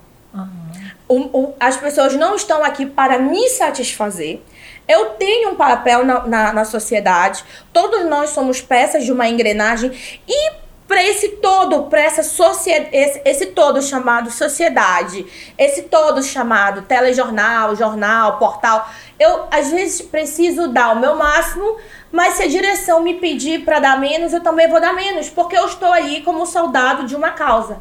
O- 1.08 1.38
o- 1.38 1.54
as 1.60 1.76
pessoas 1.76 2.14
não 2.14 2.34
estão 2.36 2.64
aqui 2.64 2.86
para 2.86 3.18
me 3.18 3.48
satisfazer. 3.48 4.40
Eu 4.88 5.10
tenho 5.10 5.50
um 5.50 5.54
papel 5.54 6.04
na, 6.04 6.26
na, 6.26 6.52
na 6.52 6.64
sociedade. 6.64 7.44
Todos 7.72 8.04
nós 8.06 8.30
somos 8.30 8.60
peças 8.60 9.04
de 9.04 9.12
uma 9.12 9.28
engrenagem. 9.28 9.92
E 10.26 10.52
para 10.88 11.02
esse 11.04 11.28
todo, 11.36 11.84
para 11.84 12.00
essa 12.02 12.22
sociedade, 12.22 12.88
esse, 12.92 13.22
esse 13.24 13.46
todo 13.46 13.80
chamado 13.80 14.30
sociedade, 14.30 15.24
esse 15.56 15.82
todo 15.84 16.22
chamado 16.22 16.82
telejornal, 16.82 17.74
jornal, 17.76 18.38
portal, 18.38 18.88
eu 19.18 19.44
às 19.50 19.70
vezes 19.70 20.02
preciso 20.02 20.68
dar 20.68 20.92
o 20.94 21.00
meu 21.00 21.14
máximo, 21.14 21.76
mas 22.10 22.34
se 22.34 22.42
a 22.42 22.48
direção 22.48 23.00
me 23.02 23.14
pedir 23.14 23.64
para 23.64 23.78
dar 23.78 23.98
menos, 23.98 24.34
eu 24.34 24.42
também 24.42 24.68
vou 24.68 24.80
dar 24.80 24.92
menos, 24.92 25.30
porque 25.30 25.56
eu 25.56 25.64
estou 25.66 25.90
ali 25.90 26.20
como 26.22 26.44
soldado 26.44 27.06
de 27.06 27.16
uma 27.16 27.30
causa. 27.30 27.80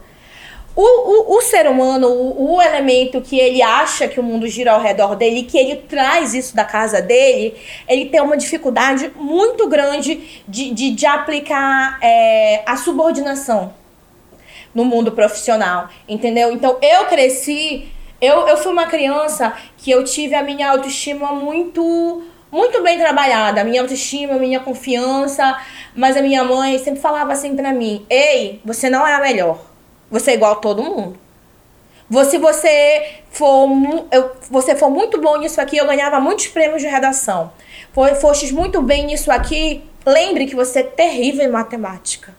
O, 0.74 1.34
o, 1.34 1.38
o 1.38 1.42
ser 1.42 1.68
humano, 1.68 2.08
o, 2.08 2.56
o 2.56 2.62
elemento 2.62 3.20
que 3.20 3.38
ele 3.38 3.62
acha 3.62 4.08
que 4.08 4.20
o 4.20 4.24
mundo 4.24 4.48
gira 4.48 4.72
ao 4.72 4.80
redor 4.80 5.16
dele, 5.16 5.44
que 5.44 5.58
ele 5.58 5.76
traz 5.76 6.34
isso 6.34 6.56
da 6.56 6.64
casa 6.64 7.02
dele, 7.02 7.56
ele 7.88 8.06
tem 8.06 8.22
uma 8.22 8.38
dificuldade 8.38 9.12
muito 9.16 9.68
grande 9.68 10.44
de, 10.48 10.72
de, 10.72 10.92
de 10.92 11.06
aplicar 11.06 12.00
é, 12.02 12.64
a 12.66 12.78
subordinação 12.78 13.74
no 14.74 14.86
mundo 14.86 15.12
profissional, 15.12 15.90
entendeu? 16.08 16.54
Então 16.54 16.78
eu 16.82 17.06
cresci, 17.06 17.90
eu, 18.22 18.48
eu 18.48 18.56
fui 18.56 18.72
uma 18.72 18.86
criança 18.86 19.54
que 19.78 19.92
eu 19.92 20.06
tive 20.06 20.36
a 20.36 20.44
minha 20.44 20.70
autoestima 20.70 21.34
muito 21.34 22.24
muito 22.50 22.84
bem 22.84 23.00
trabalhada, 23.00 23.62
a 23.62 23.64
minha 23.64 23.82
autoestima, 23.82 24.36
a 24.36 24.38
minha 24.40 24.60
confiança, 24.60 25.58
mas 25.96 26.18
a 26.18 26.22
minha 26.22 26.44
mãe 26.44 26.78
sempre 26.80 27.00
falava 27.00 27.32
assim 27.32 27.56
pra 27.56 27.74
mim: 27.74 28.06
"Ei, 28.10 28.62
você 28.64 28.90
não 28.90 29.08
é 29.08 29.14
a 29.14 29.20
melhor. 29.20 29.71
Você 30.12 30.32
é 30.32 30.34
igual 30.36 30.52
a 30.52 30.56
todo 30.58 30.84
mundo. 30.84 31.18
Você, 32.10 32.38
você 32.38 33.22
for, 33.32 33.70
eu, 34.12 34.32
você 34.50 34.76
for 34.76 34.90
muito 34.90 35.20
bom 35.22 35.38
nisso 35.38 35.62
aqui, 35.62 35.78
eu 35.78 35.86
ganhava 35.88 36.20
muitos 36.20 36.48
prêmios 36.48 36.82
de 36.82 36.88
redação. 36.88 37.54
For, 37.94 38.14
fostes 38.16 38.52
muito 38.52 38.82
bem 38.82 39.06
nisso 39.06 39.32
aqui, 39.32 39.82
lembre 40.06 40.46
que 40.46 40.56
você 40.56 40.80
é 40.80 40.84
terrível 40.84 41.46
em 41.46 41.50
matemática. 41.50 42.34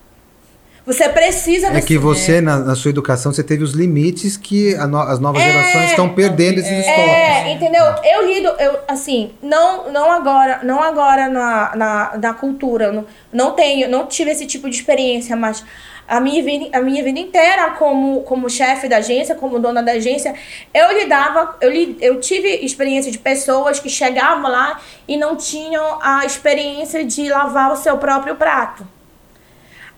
Você 0.85 1.09
precisa 1.09 1.68
É 1.68 1.81
que 1.81 1.97
você, 1.97 2.41
na, 2.41 2.59
na 2.59 2.75
sua 2.75 2.91
educação, 2.91 3.33
você 3.33 3.45
teve 3.45 3.62
os 3.62 3.73
limites 3.73 4.37
que 4.37 4.75
no- 4.89 4.99
as 4.99 5.20
novas 5.20 5.41
gerações 5.41 5.91
estão 5.91 6.09
perdendo 6.12 6.59
esses 6.59 6.70
estoques. 6.81 7.05
É, 7.09 7.53
entendeu? 7.53 7.85
Eu 8.05 8.27
lido, 8.27 8.49
eu, 8.59 8.79
assim, 8.89 9.31
não, 9.41 9.93
não 9.93 10.11
agora, 10.11 10.59
não 10.64 10.83
agora 10.83 11.29
na, 11.29 11.77
na, 11.77 12.18
na 12.20 12.35
cultura, 12.35 12.91
não, 12.91 13.07
não 13.33 13.53
tenho, 13.53 13.89
não 13.89 14.07
tive 14.07 14.33
esse 14.33 14.45
tipo 14.45 14.68
de 14.68 14.75
experiência, 14.75 15.37
mas 15.37 15.64
a 16.07 16.20
minha 16.20 16.42
vida, 16.42 16.76
a 16.76 16.80
minha 16.80 17.03
vida 17.03 17.18
inteira 17.18 17.70
como, 17.70 18.22
como 18.22 18.50
chefe 18.50 18.88
da 18.88 18.98
agência, 18.98 19.34
como 19.34 19.59
dona 19.59 19.82
da 19.82 19.92
agência, 19.92 20.34
eu 20.74 20.92
lidava, 20.98 21.57
eu, 21.61 21.70
li, 21.70 21.96
eu 22.00 22.20
tive 22.20 22.48
experiência 22.57 23.11
de 23.11 23.18
pessoas 23.18 23.80
que 23.80 23.88
chegavam 23.88 24.50
lá 24.50 24.80
e 25.07 25.16
não 25.16 25.36
tinham 25.36 25.98
a 26.03 26.24
experiência 26.24 27.05
de 27.05 27.28
lavar 27.28 27.72
o 27.72 27.76
seu 27.76 27.96
próprio 27.98 28.36
prato. 28.36 28.86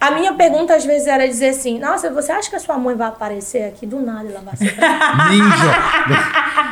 A 0.00 0.10
minha 0.10 0.34
pergunta 0.34 0.74
às 0.74 0.84
vezes 0.84 1.06
era 1.06 1.26
dizer 1.26 1.50
assim: 1.50 1.78
Nossa, 1.78 2.10
você 2.10 2.30
acha 2.30 2.50
que 2.50 2.56
a 2.56 2.60
sua 2.60 2.76
mãe 2.76 2.94
vai 2.94 3.08
aparecer 3.08 3.64
aqui 3.68 3.86
do 3.86 4.00
nada 4.00 4.28
e 4.28 4.32
lavar 4.32 4.54
seu 4.56 4.70
prato? 4.74 5.16
Ninja! 5.32 5.74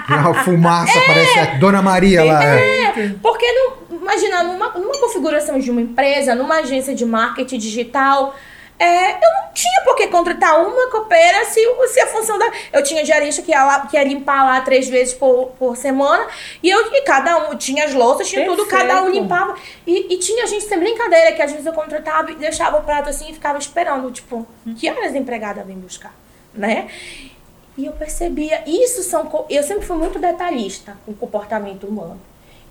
a 0.09 0.45
fumaça 0.45 1.01
parece 1.07 1.39
a 1.39 1.45
Dona 1.55 1.81
Maria 1.81 2.25
lá. 2.25 2.45
é. 2.45 2.83
É, 2.95 3.15
porque 3.23 3.51
não, 3.51 3.99
imagina, 4.03 4.43
numa, 4.43 4.69
numa 4.71 5.01
configuração 5.01 5.59
de 5.59 5.71
uma 5.71 5.81
empresa, 5.81 6.35
numa 6.35 6.57
agência 6.57 6.95
de 6.95 7.07
marketing 7.07 7.57
digital, 7.59 8.35
é, 8.83 9.13
eu 9.13 9.31
não 9.31 9.53
tinha 9.55 9.81
por 9.85 9.95
que 9.95 10.09
contratar 10.09 10.61
uma 10.61 10.91
copeira 10.91 11.45
se, 11.45 11.61
se 11.87 12.01
a 12.01 12.07
função 12.09 12.37
da. 12.37 12.51
Eu 12.73 12.83
tinha 12.83 13.05
diarista 13.05 13.41
que 13.41 13.53
ia, 13.53 13.65
lá, 13.65 13.87
que 13.87 13.97
ia 13.97 14.03
limpar 14.03 14.45
lá 14.45 14.61
três 14.61 14.89
vezes 14.89 15.15
por, 15.15 15.53
por 15.57 15.77
semana, 15.77 16.27
e 16.61 16.69
eu 16.69 16.93
e 16.93 17.03
cada 17.03 17.49
um 17.49 17.57
tinha 17.57 17.85
as 17.85 17.95
louças, 17.95 18.29
tinha 18.29 18.45
tudo, 18.45 18.67
cada 18.67 19.03
um 19.03 19.05
Perfeito. 19.05 19.23
limpava. 19.23 19.55
E, 19.87 20.13
e 20.13 20.19
tinha 20.19 20.49
gente 20.49 20.65
sem 20.65 20.81
brincadeira, 20.81 21.31
que 21.31 21.41
às 21.41 21.53
vezes 21.53 21.65
eu 21.65 21.73
contratava 21.73 22.33
e 22.33 22.35
deixava 22.35 22.79
o 22.79 22.83
prato 22.83 23.09
assim 23.09 23.31
e 23.31 23.35
ficava 23.35 23.57
esperando, 23.57 24.11
tipo, 24.11 24.45
que 24.77 24.91
horas 24.91 25.15
a 25.15 25.17
empregada 25.17 25.63
vem 25.63 25.77
buscar, 25.77 26.13
né? 26.53 26.89
E 27.79 27.87
eu 27.87 27.93
percebia, 27.93 28.65
isso 28.67 29.05
são. 29.05 29.47
Eu 29.49 29.63
sempre 29.63 29.87
fui 29.87 29.97
muito 29.97 30.19
detalhista 30.19 30.97
com 31.07 31.13
o 31.13 31.15
comportamento 31.15 31.87
humano. 31.87 32.21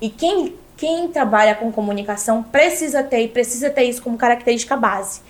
E 0.01 0.09
quem, 0.09 0.55
quem 0.81 1.09
trabalha 1.09 1.53
com 1.53 1.71
comunicação 1.71 2.41
precisa 2.41 3.03
ter, 3.03 3.19
e 3.19 3.27
precisa 3.27 3.69
ter 3.69 3.83
isso 3.83 4.01
como 4.01 4.17
característica 4.17 4.75
base. 4.75 5.21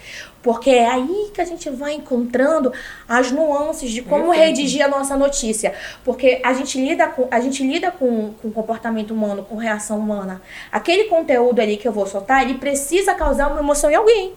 Porque 0.42 0.70
é 0.70 0.88
aí 0.88 1.30
que 1.34 1.42
a 1.42 1.44
gente 1.44 1.70
vai 1.70 1.92
encontrando 1.92 2.72
as 3.06 3.34
nuances 3.34 3.92
de 3.92 4.02
como 4.02 4.32
redigir 4.32 4.82
a 4.82 4.88
nossa 4.88 5.18
notícia. 5.18 5.74
Porque 6.06 6.40
a 6.42 6.54
gente 6.54 6.80
lida 6.80 7.06
com, 7.10 7.28
a 7.30 7.42
gente 7.42 7.68
lida 7.68 7.92
com, 7.92 8.34
com 8.42 8.50
comportamento 8.50 9.12
humano, 9.12 9.44
com 9.44 9.58
reação 9.58 10.00
humana. 10.00 10.42
Aquele 10.72 11.10
conteúdo 11.10 11.60
ali 11.60 11.76
que 11.76 11.86
eu 11.86 11.92
vou 11.92 12.08
soltar, 12.08 12.44
ele 12.44 12.54
precisa 12.54 13.14
causar 13.14 13.50
uma 13.50 13.60
emoção 13.60 13.92
em 13.92 13.96
alguém. 13.96 14.34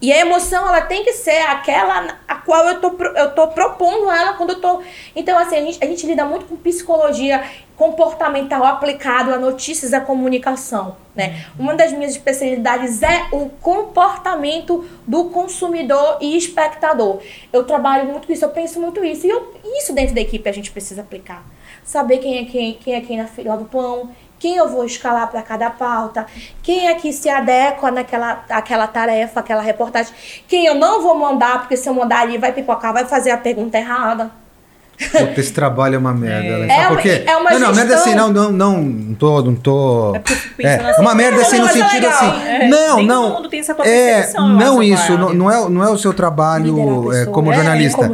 E 0.00 0.12
a 0.12 0.18
emoção, 0.18 0.68
ela 0.68 0.82
tem 0.82 1.04
que 1.04 1.12
ser 1.14 1.40
aquela 1.40 2.18
a 2.28 2.34
qual 2.36 2.68
eu 2.68 2.80
tô, 2.82 2.88
eu 3.16 3.34
tô 3.34 3.48
propondo 3.48 4.10
ela 4.10 4.34
quando 4.34 4.50
eu 4.50 4.60
tô. 4.60 4.82
Então, 5.16 5.38
assim, 5.38 5.56
a 5.56 5.60
gente, 5.62 5.78
a 5.82 5.86
gente 5.86 6.06
lida 6.06 6.24
muito 6.26 6.44
com 6.44 6.56
psicologia 6.56 7.42
comportamental 7.78 8.64
aplicado 8.64 9.32
a 9.32 9.38
notícias 9.38 9.92
da 9.92 10.00
comunicação, 10.00 10.96
né? 11.14 11.44
Uma 11.56 11.74
das 11.74 11.92
minhas 11.92 12.10
especialidades 12.10 13.02
é 13.02 13.28
o 13.30 13.48
comportamento 13.48 14.84
do 15.06 15.26
consumidor 15.26 16.18
e 16.20 16.36
espectador. 16.36 17.20
Eu 17.52 17.62
trabalho 17.62 18.06
muito 18.06 18.26
com 18.26 18.32
isso, 18.32 18.44
eu 18.44 18.48
penso 18.50 18.80
muito 18.80 19.04
isso. 19.04 19.26
E 19.26 19.30
eu- 19.30 19.54
isso 19.78 19.94
dentro 19.94 20.12
da 20.14 20.20
equipe 20.20 20.48
a 20.48 20.52
gente 20.52 20.72
precisa 20.72 21.02
aplicar. 21.02 21.44
Saber 21.84 22.18
quem 22.18 22.38
é 22.38 22.44
quem, 22.44 22.74
quem 22.74 22.94
é 22.94 23.00
quem 23.00 23.16
na 23.16 23.26
fila 23.26 23.56
do 23.56 23.64
pão, 23.64 24.10
quem 24.40 24.56
eu 24.56 24.68
vou 24.68 24.84
escalar 24.84 25.30
para 25.30 25.42
cada 25.42 25.70
pauta, 25.70 26.26
quem 26.62 26.88
é 26.88 26.94
que 26.94 27.12
se 27.12 27.28
adequa 27.28 27.90
naquela 27.92 28.44
aquela 28.50 28.88
tarefa, 28.88 29.38
aquela 29.38 29.62
reportagem, 29.62 30.12
quem 30.48 30.66
eu 30.66 30.74
não 30.74 31.00
vou 31.00 31.16
mandar, 31.16 31.60
porque 31.60 31.76
se 31.76 31.88
eu 31.88 31.94
mandar 31.94 32.20
ali 32.22 32.38
vai 32.38 32.52
pipocar, 32.52 32.92
vai 32.92 33.04
fazer 33.04 33.30
a 33.30 33.38
pergunta 33.38 33.78
errada. 33.78 34.30
Puta, 34.98 35.40
esse 35.40 35.52
trabalho 35.52 35.94
é 35.94 35.98
uma 35.98 36.12
merda. 36.12 36.58
né? 36.58 36.64
É 36.66 36.68
Sabe 36.68 36.80
uma- 36.80 36.88
por 36.94 37.02
quê? 37.02 37.22
é 37.24 37.36
uma 37.36 37.50
não, 37.52 37.58
não, 37.60 37.74
merda 37.74 37.94
gestão. 37.94 38.00
assim, 38.00 38.14
não, 38.16 38.32
não, 38.32 38.52
não, 38.52 38.78
não 38.82 39.14
tô, 39.14 39.42
não 39.42 39.54
tô. 39.54 40.16
É 40.16 40.18
porque 40.18 40.66
É, 40.66 40.74
assim, 40.90 41.00
uma 41.00 41.14
merda 41.14 41.40
assim 41.40 41.58
no 41.58 41.66
é 41.66 41.72
sentido 41.72 41.92
legal. 42.02 42.12
assim. 42.12 42.46
É, 42.48 42.68
não, 42.68 42.96
nem 42.96 43.06
não. 43.06 43.22
todo 43.28 43.34
mundo 43.36 43.48
tem 43.48 43.60
essa 43.60 43.74
própria 43.74 43.92
é, 43.92 44.32
não 44.34 44.82
isso, 44.82 45.16
não, 45.16 45.32
não 45.32 45.50
é, 45.50 45.68
não 45.70 45.84
é 45.84 45.88
o 45.90 45.96
seu 45.96 46.12
trabalho 46.12 47.12
é, 47.12 47.26
como 47.26 47.52
É, 47.52 47.54
jornalista. 47.56 48.10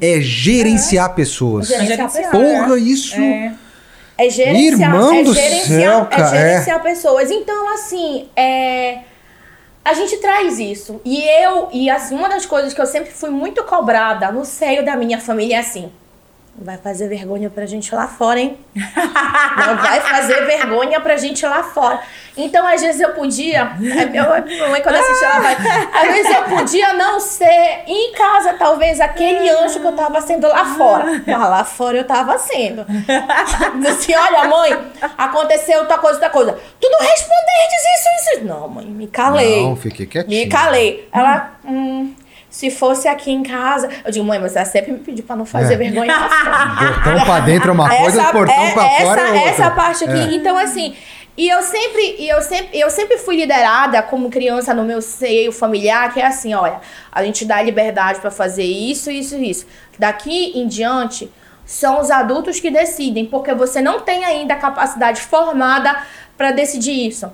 é. 0.00 0.16
É 0.16 0.20
gerenciar 0.20 1.14
pessoas. 1.14 1.66
Gerenciar 1.66 1.96
Gerenciar. 1.98 2.30
pessoas. 2.30 2.58
Porra, 2.60 2.78
isso. 2.78 3.16
É. 3.20 3.52
É 4.18 4.28
gerenciar, 4.30 4.90
Irmão 4.90 5.14
é 5.14 5.22
do 5.24 5.32
gerenciar, 5.34 5.66
céu, 5.80 6.06
cara, 6.06 6.36
é 6.36 6.50
gerenciar 6.50 6.82
pessoas. 6.82 7.30
Então, 7.30 7.72
assim, 7.74 8.28
é, 8.36 8.98
a 9.82 9.94
gente 9.94 10.18
traz 10.18 10.58
isso. 10.58 11.00
E 11.06 11.22
eu, 11.42 11.68
e 11.72 11.88
assim, 11.88 12.14
uma 12.14 12.28
das 12.28 12.44
coisas 12.44 12.74
que 12.74 12.80
eu 12.80 12.86
sempre 12.86 13.10
fui 13.10 13.30
muito 13.30 13.64
cobrada 13.64 14.30
no 14.30 14.44
seio 14.44 14.84
da 14.84 14.94
minha 14.94 15.18
família 15.18 15.56
é 15.56 15.58
assim. 15.60 15.90
Vai 16.56 16.76
fazer 16.76 17.08
vergonha 17.08 17.48
pra 17.48 17.64
gente 17.64 17.94
lá 17.94 18.06
fora, 18.06 18.38
hein? 18.38 18.58
Não 18.76 19.76
vai 19.78 20.00
fazer 20.00 20.44
vergonha 20.44 21.00
pra 21.00 21.16
gente 21.16 21.46
lá 21.46 21.62
fora. 21.62 22.00
Então, 22.36 22.66
às 22.66 22.80
vezes 22.82 23.00
eu 23.00 23.10
podia. 23.14 23.72
é, 23.80 24.06
minha 24.06 24.28
mãe, 24.68 24.82
quando 24.82 24.96
assiste, 24.96 25.24
ela 25.24 25.40
vai. 25.40 25.54
Às 25.54 26.12
vezes 26.14 26.36
eu 26.36 26.42
podia 26.44 26.92
não 26.94 27.18
ser 27.18 27.84
em 27.86 28.12
casa, 28.12 28.54
talvez, 28.54 29.00
aquele 29.00 29.48
anjo 29.48 29.80
que 29.80 29.86
eu 29.86 29.92
tava 29.92 30.20
sendo 30.20 30.48
lá 30.48 30.64
fora. 30.74 31.22
Mas 31.26 31.40
lá 31.40 31.64
fora 31.64 31.98
eu 31.98 32.04
tava 32.04 32.38
sendo. 32.38 32.84
Assim, 33.88 34.14
olha, 34.14 34.44
mãe, 34.44 34.78
aconteceu 35.16 35.80
outra 35.80 35.98
coisa, 35.98 36.16
outra 36.16 36.30
coisa. 36.30 36.58
Tu 36.80 36.90
não 36.90 37.00
respondes 37.00 37.40
isso, 37.96 38.34
isso. 38.38 38.44
Não, 38.44 38.68
mãe, 38.68 38.86
me 38.86 39.06
calei. 39.06 39.62
Não, 39.62 39.76
fiquei 39.76 40.06
quietinho. 40.06 40.44
Me 40.44 40.46
calei. 40.48 41.08
Ela, 41.12 41.52
hum, 41.64 42.14
se 42.50 42.70
fosse 42.70 43.06
aqui 43.08 43.30
em 43.30 43.42
casa. 43.42 43.88
Eu 44.04 44.10
digo, 44.10 44.24
mãe, 44.26 44.38
mas 44.38 44.56
ela 44.56 44.64
sempre 44.66 44.92
me 44.92 44.98
pediu 44.98 45.24
pra 45.24 45.36
não 45.36 45.46
fazer 45.46 45.74
É. 45.74 45.76
vergonha. 45.76 46.12
Portão 47.04 47.24
pra 47.24 47.40
dentro 47.40 47.70
é 47.70 47.72
uma 47.72 47.88
coisa, 47.88 48.24
portão 48.32 48.54
é- 48.54 48.72
pra 48.72 48.82
fora 48.82 48.90
é 48.90 48.96
essa, 48.96 49.08
outra. 49.08 49.38
essa 49.50 49.70
parte 49.70 50.04
aqui. 50.04 50.18
É. 50.18 50.34
Então, 50.34 50.58
assim, 50.58 50.94
e 51.36 51.48
eu 51.48 51.62
sempre, 51.62 52.16
e 52.18 52.28
eu 52.28 52.42
sempre, 52.42 52.78
eu 52.78 52.90
sempre 52.90 53.16
fui 53.18 53.36
liderada 53.36 54.02
como 54.02 54.28
criança 54.28 54.74
no 54.74 54.82
meu 54.84 55.00
seio 55.00 55.52
familiar, 55.52 56.12
que 56.12 56.20
é 56.20 56.26
assim, 56.26 56.52
olha, 56.54 56.80
a 57.12 57.22
gente 57.24 57.44
dá 57.44 57.62
liberdade 57.62 58.20
pra 58.20 58.30
fazer 58.30 58.64
isso, 58.64 59.10
isso 59.10 59.36
e 59.36 59.48
isso. 59.50 59.66
Daqui 59.98 60.52
em 60.58 60.66
diante, 60.66 61.30
são 61.64 62.00
os 62.00 62.10
adultos 62.10 62.58
que 62.58 62.68
decidem, 62.70 63.26
porque 63.26 63.54
você 63.54 63.80
não 63.80 64.00
tem 64.00 64.24
ainda 64.24 64.54
a 64.54 64.56
capacidade 64.56 65.20
formada 65.20 65.96
pra 66.36 66.50
decidir 66.50 67.06
isso. 67.06 67.30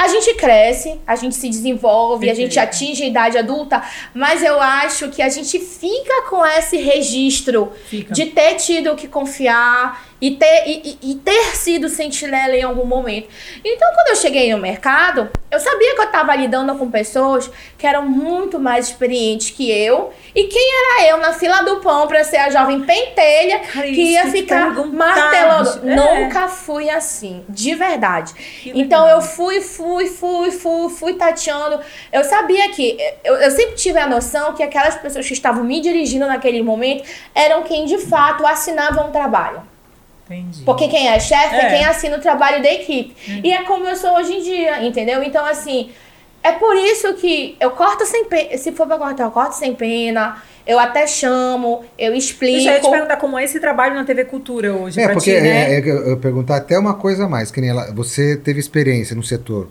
A 0.00 0.08
gente 0.08 0.32
cresce, 0.32 0.98
a 1.06 1.14
gente 1.14 1.34
se 1.34 1.46
desenvolve, 1.46 2.30
a 2.30 2.34
gente 2.34 2.58
atinge 2.58 3.02
a 3.02 3.06
idade 3.06 3.36
adulta, 3.36 3.82
mas 4.14 4.42
eu 4.42 4.58
acho 4.58 5.10
que 5.10 5.20
a 5.20 5.28
gente 5.28 5.58
fica 5.58 6.22
com 6.30 6.42
esse 6.46 6.78
registro 6.78 7.70
Fica. 7.84 8.14
de 8.14 8.24
ter 8.24 8.54
tido 8.54 8.96
que 8.96 9.06
confiar 9.06 10.09
e 10.20 10.32
ter, 10.32 10.64
e, 10.66 10.98
e- 11.02 11.14
ter 11.14 11.56
sido 11.56 11.88
sentinela 11.88 12.54
em 12.54 12.62
algum 12.62 12.84
momento. 12.84 13.28
Então, 13.64 13.88
quando 13.94 14.08
eu 14.08 14.16
cheguei 14.16 14.52
no 14.52 14.58
mercado, 14.58 15.30
eu 15.50 15.58
sabia 15.58 15.94
que 15.94 16.00
eu 16.00 16.04
estava 16.04 16.34
lidando 16.36 16.74
com 16.76 16.90
pessoas 16.90 17.50
que 17.78 17.86
eram 17.86 18.02
muito 18.08 18.58
mais 18.60 18.88
experientes 18.88 19.50
que 19.50 19.70
eu. 19.70 20.12
E 20.34 20.44
quem 20.44 20.70
era 20.74 21.10
eu 21.10 21.16
na 21.16 21.32
fila 21.32 21.62
do 21.62 21.76
pão 21.80 22.06
para 22.06 22.22
ser 22.22 22.36
a 22.36 22.50
jovem 22.50 22.82
pentelha 22.82 23.60
Cara, 23.60 23.86
que 23.86 24.12
ia 24.12 24.26
ficar 24.26 24.70
martelando? 24.86 25.88
É. 25.88 25.96
Nunca 25.96 26.48
fui 26.48 26.90
assim, 26.90 27.44
de 27.48 27.74
verdade. 27.74 28.34
Que 28.34 28.70
Então 28.70 29.04
legal. 29.04 29.16
eu 29.16 29.22
fui, 29.22 29.60
fui, 29.60 30.06
fui, 30.06 30.50
fui, 30.50 30.88
fui 30.90 31.14
tateando. 31.14 31.80
Eu 32.12 32.22
sabia 32.24 32.68
que. 32.70 32.96
Eu, 33.24 33.36
eu 33.36 33.50
sempre 33.50 33.74
tive 33.74 33.98
a 33.98 34.06
noção 34.06 34.54
que 34.54 34.62
aquelas 34.62 34.96
pessoas 34.96 35.26
que 35.26 35.32
estavam 35.32 35.64
me 35.64 35.80
dirigindo 35.80 36.26
naquele 36.26 36.62
momento 36.62 37.04
eram 37.34 37.62
quem 37.62 37.86
de 37.86 37.98
fato 37.98 38.46
assinavam 38.46 39.08
o 39.08 39.10
trabalho. 39.12 39.69
Entendi. 40.30 40.62
Porque 40.62 40.86
quem 40.88 41.08
é 41.08 41.18
chefe 41.18 41.54
é. 41.56 41.58
É. 41.66 41.70
quem 41.70 41.84
assina 41.84 42.16
o 42.16 42.20
trabalho 42.20 42.62
da 42.62 42.72
equipe. 42.72 43.14
E 43.42 43.52
é 43.52 43.62
como 43.64 43.86
eu 43.86 43.96
sou 43.96 44.16
hoje 44.16 44.32
em 44.34 44.42
dia, 44.42 44.84
entendeu? 44.84 45.22
Então, 45.22 45.44
assim, 45.44 45.90
é 46.42 46.52
por 46.52 46.76
isso 46.76 47.14
que 47.14 47.56
eu 47.60 47.72
corto 47.72 48.06
sem 48.06 48.24
pena. 48.26 48.56
Se 48.56 48.72
for 48.72 48.86
pra 48.86 48.96
cortar, 48.96 49.24
eu 49.24 49.30
corto 49.30 49.56
sem 49.56 49.74
pena. 49.74 50.40
Eu 50.66 50.78
até 50.78 51.06
chamo, 51.06 51.84
eu 51.98 52.14
explico. 52.14 52.54
Deixa 52.54 52.76
eu 52.76 52.80
te 52.82 52.90
perguntar 52.90 53.16
como 53.16 53.36
é 53.38 53.44
esse 53.44 53.58
trabalho 53.58 53.94
na 53.94 54.04
TV 54.04 54.24
Cultura 54.26 54.72
hoje 54.72 55.00
É, 55.00 55.04
pra 55.04 55.14
porque 55.14 55.34
ti, 55.34 55.40
né? 55.40 55.74
é, 55.74 55.80
é 55.80 56.12
eu 56.12 56.16
perguntar 56.18 56.56
até 56.56 56.78
uma 56.78 56.94
coisa 56.94 57.24
a 57.24 57.28
mais, 57.28 57.50
que 57.50 57.60
nem 57.60 57.70
ela, 57.70 57.92
você 57.92 58.36
teve 58.36 58.60
experiência 58.60 59.16
no 59.16 59.22
setor 59.22 59.68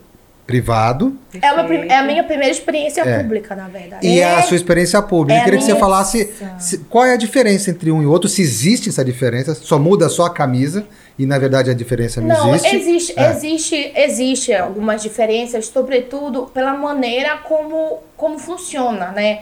privado 0.50 1.16
É, 1.40 1.52
uma 1.54 1.74
é 1.76 1.96
a 1.98 2.04
minha 2.04 2.24
primeira 2.24 2.52
experiência 2.52 3.02
É. 3.02 3.20
pública, 3.20 3.56
na 3.56 3.68
verdade. 3.68 4.06
e 4.06 4.20
É. 4.20 4.36
a 4.36 4.42
sua 4.42 4.58
experiência 4.58 5.00
pública. 5.02 5.38
é 5.38 5.42
eu 5.42 5.44
queria 5.44 5.60
que 5.60 5.66
você 5.66 5.72
minha- 5.74 5.80
falasse 5.80 6.34
se- 6.58 6.80
qual 6.90 7.06
é 7.06 7.14
a 7.14 7.18
diferença 7.18 7.70
entre 7.70 7.92
um 7.92 8.02
e 8.02 8.06
outro, 8.08 8.28
se 8.28 8.42
existe 8.42 8.90
essa 8.90 9.06
diferença, 9.06 9.54
só 9.54 9.78
muda 9.78 10.10
só 10.10 10.26
a 10.26 10.30
camisa 10.32 10.86
e 11.20 11.26
na 11.26 11.38
verdade 11.38 11.70
a 11.70 11.74
diferença 11.76 12.20
não, 12.20 12.28
Não, 12.48 12.56
existe. 12.56 12.76
existe, 12.76 13.14
É. 13.20 13.30
existe, 13.32 13.92
existe 13.96 14.54
algumas 14.54 15.04
diferenças, 15.04 15.68
sobretudo 15.68 16.50
pela 16.52 16.74
maneira 16.74 17.38
como, 17.38 18.00
como 18.18 18.40
funciona, 18.40 19.12
né? 19.12 19.42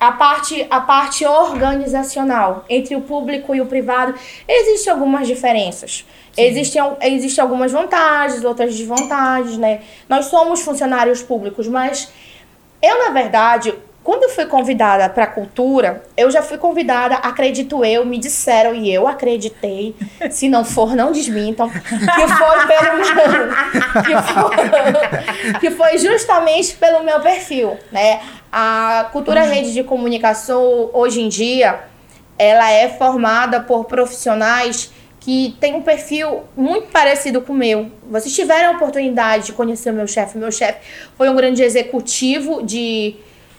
A 0.00 0.12
parte, 0.12 0.66
a 0.70 0.80
parte 0.80 1.26
organizacional 1.26 2.64
entre 2.68 2.94
o 2.94 3.00
público 3.00 3.54
e 3.54 3.60
o 3.60 3.66
privado, 3.66 4.14
existem 4.46 4.92
algumas 4.92 5.26
diferenças. 5.26 6.04
Existem, 6.36 6.80
existem 7.02 7.42
algumas 7.42 7.72
vantagens, 7.72 8.44
outras 8.44 8.76
desvantagens, 8.76 9.58
né? 9.58 9.80
Nós 10.08 10.26
somos 10.26 10.60
funcionários 10.60 11.20
públicos, 11.20 11.66
mas 11.66 12.12
eu, 12.80 12.96
na 13.06 13.10
verdade, 13.10 13.74
quando 14.08 14.22
eu 14.22 14.30
fui 14.30 14.46
convidada 14.46 15.06
para 15.10 15.24
a 15.24 15.26
cultura, 15.26 16.02
eu 16.16 16.30
já 16.30 16.40
fui 16.40 16.56
convidada, 16.56 17.16
acredito 17.16 17.84
eu, 17.84 18.06
me 18.06 18.16
disseram 18.16 18.74
e 18.74 18.90
eu 18.90 19.06
acreditei. 19.06 19.94
Se 20.30 20.48
não 20.48 20.64
for, 20.64 20.96
não 20.96 21.12
desmintam. 21.12 21.68
Que 21.68 22.26
foi 22.26 22.66
pelo 22.66 22.96
meu, 22.96 24.02
que 24.06 24.32
foi, 24.32 25.60
que 25.60 25.70
foi 25.72 25.98
justamente 25.98 26.74
pelo 26.76 27.04
meu 27.04 27.20
perfil, 27.20 27.76
né? 27.92 28.22
A 28.50 29.10
cultura 29.12 29.42
rede 29.42 29.74
de 29.74 29.84
comunicação 29.84 30.88
hoje 30.94 31.20
em 31.20 31.28
dia, 31.28 31.78
ela 32.38 32.72
é 32.72 32.88
formada 32.88 33.60
por 33.60 33.84
profissionais 33.84 34.90
que 35.20 35.54
têm 35.60 35.74
um 35.74 35.82
perfil 35.82 36.44
muito 36.56 36.88
parecido 36.90 37.42
com 37.42 37.52
o 37.52 37.56
meu. 37.56 37.92
Vocês 38.10 38.34
tiveram 38.34 38.70
a 38.70 38.76
oportunidade 38.76 39.44
de 39.44 39.52
conhecer 39.52 39.90
o 39.90 39.92
meu 39.92 40.06
chefe. 40.06 40.38
Meu 40.38 40.50
chefe 40.50 40.78
foi 41.18 41.28
um 41.28 41.36
grande 41.36 41.62
executivo 41.62 42.62
de, 42.62 43.16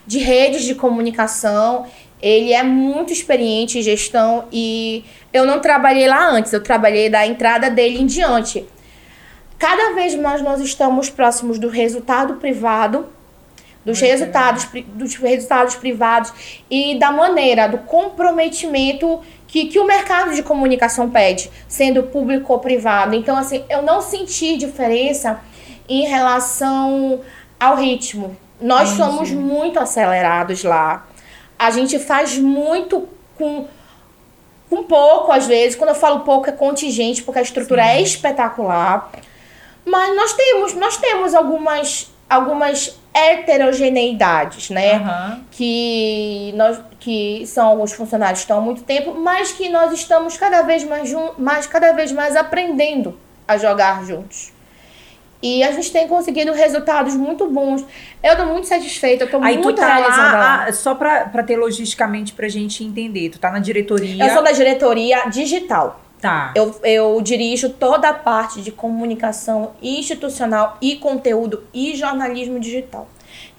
de 0.09 0.17
redes 0.17 0.63
de 0.63 0.73
comunicação. 0.73 1.85
Ele 2.19 2.51
é 2.51 2.63
muito 2.63 3.13
experiente 3.13 3.77
em 3.77 3.81
gestão 3.83 4.45
e 4.51 5.05
eu 5.31 5.45
não 5.45 5.59
trabalhei 5.59 6.07
lá 6.07 6.27
antes, 6.31 6.51
eu 6.51 6.63
trabalhei 6.63 7.11
da 7.11 7.27
entrada 7.27 7.69
dele 7.69 8.01
em 8.01 8.07
diante. 8.07 8.65
Cada 9.59 9.93
vez 9.93 10.15
mais 10.15 10.41
nós 10.41 10.59
estamos 10.61 11.11
próximos 11.11 11.59
do 11.59 11.69
resultado 11.69 12.37
privado, 12.37 13.07
dos 13.85 14.01
Muito 14.01 14.11
resultados, 14.11 14.67
dos 14.95 15.15
resultados 15.15 15.75
privados 15.75 16.33
e 16.71 16.97
da 16.97 17.11
maneira, 17.11 17.67
do 17.67 17.77
comprometimento 17.77 19.21
que, 19.47 19.67
que 19.67 19.79
o 19.79 19.85
mercado 19.85 20.33
de 20.33 20.41
comunicação 20.41 21.09
pede, 21.09 21.51
sendo 21.67 22.03
público 22.03 22.51
ou 22.51 22.59
privado. 22.59 23.15
Então, 23.15 23.37
assim, 23.37 23.63
eu 23.69 23.83
não 23.83 24.01
senti 24.01 24.57
diferença 24.57 25.39
em 25.87 26.07
relação 26.07 27.21
ao 27.59 27.75
ritmo. 27.75 28.35
Nós 28.61 28.91
Entendi. 28.91 29.03
somos 29.03 29.31
muito 29.31 29.79
acelerados 29.79 30.63
lá. 30.63 31.07
A 31.57 31.71
gente 31.71 31.97
faz 31.99 32.37
muito 32.37 33.07
com 33.37 33.67
um 34.71 34.83
pouco 34.83 35.31
às 35.31 35.47
vezes. 35.47 35.75
Quando 35.75 35.89
eu 35.89 35.95
falo 35.95 36.21
pouco 36.21 36.49
é 36.49 36.51
contingente, 36.51 37.23
porque 37.23 37.39
a 37.39 37.41
estrutura 37.41 37.83
Sim. 37.83 37.89
é 37.89 38.01
espetacular. 38.01 39.11
Mas 39.85 40.15
nós 40.15 40.33
temos, 40.33 40.73
nós 40.73 40.97
temos 40.97 41.33
algumas 41.33 42.11
algumas 42.29 42.99
heterogeneidades, 43.11 44.69
né? 44.69 44.95
Aham. 44.95 45.41
que 45.51 46.53
nós 46.55 46.79
que 46.99 47.45
são 47.47 47.67
alguns 47.67 47.93
funcionários 47.93 48.41
que 48.41 48.43
estão 48.43 48.59
há 48.59 48.61
muito 48.61 48.83
tempo, 48.83 49.15
mas 49.15 49.51
que 49.51 49.67
nós 49.69 49.91
estamos 49.93 50.37
cada 50.37 50.61
vez 50.61 50.83
mais 50.83 51.11
mais 51.37 51.65
cada 51.65 51.93
vez 51.93 52.11
mais 52.11 52.35
aprendendo 52.35 53.17
a 53.47 53.57
jogar 53.57 54.05
juntos. 54.05 54.51
E 55.41 55.63
a 55.63 55.71
gente 55.71 55.91
tem 55.91 56.07
conseguido 56.07 56.51
resultados 56.51 57.15
muito 57.15 57.47
bons. 57.49 57.85
Eu 58.21 58.35
tô 58.35 58.45
muito 58.45 58.67
satisfeita, 58.67 59.23
eu 59.23 59.31
tô 59.31 59.37
Aí 59.41 59.57
tu 59.57 59.63
muito 59.63 59.79
tá 59.79 59.95
realizada 59.95 60.37
lá. 60.37 60.65
ah, 60.65 60.73
só 60.73 60.93
pra, 60.95 61.25
pra 61.25 61.43
ter 61.43 61.55
logisticamente 61.55 62.33
pra 62.33 62.49
gente 62.49 62.83
entender. 62.83 63.29
Tu 63.29 63.39
tá 63.39 63.49
na 63.49 63.59
diretoria. 63.59 64.21
Eu 64.21 64.33
sou 64.33 64.43
da 64.43 64.51
diretoria 64.51 65.29
digital. 65.29 66.01
Tá. 66.19 66.51
Eu, 66.53 66.75
eu 66.83 67.21
dirijo 67.21 67.69
toda 67.69 68.09
a 68.09 68.13
parte 68.13 68.61
de 68.61 68.71
comunicação 68.71 69.71
institucional 69.81 70.77
e 70.81 70.97
conteúdo 70.97 71.63
e 71.73 71.95
jornalismo 71.95 72.59
digital. 72.59 73.07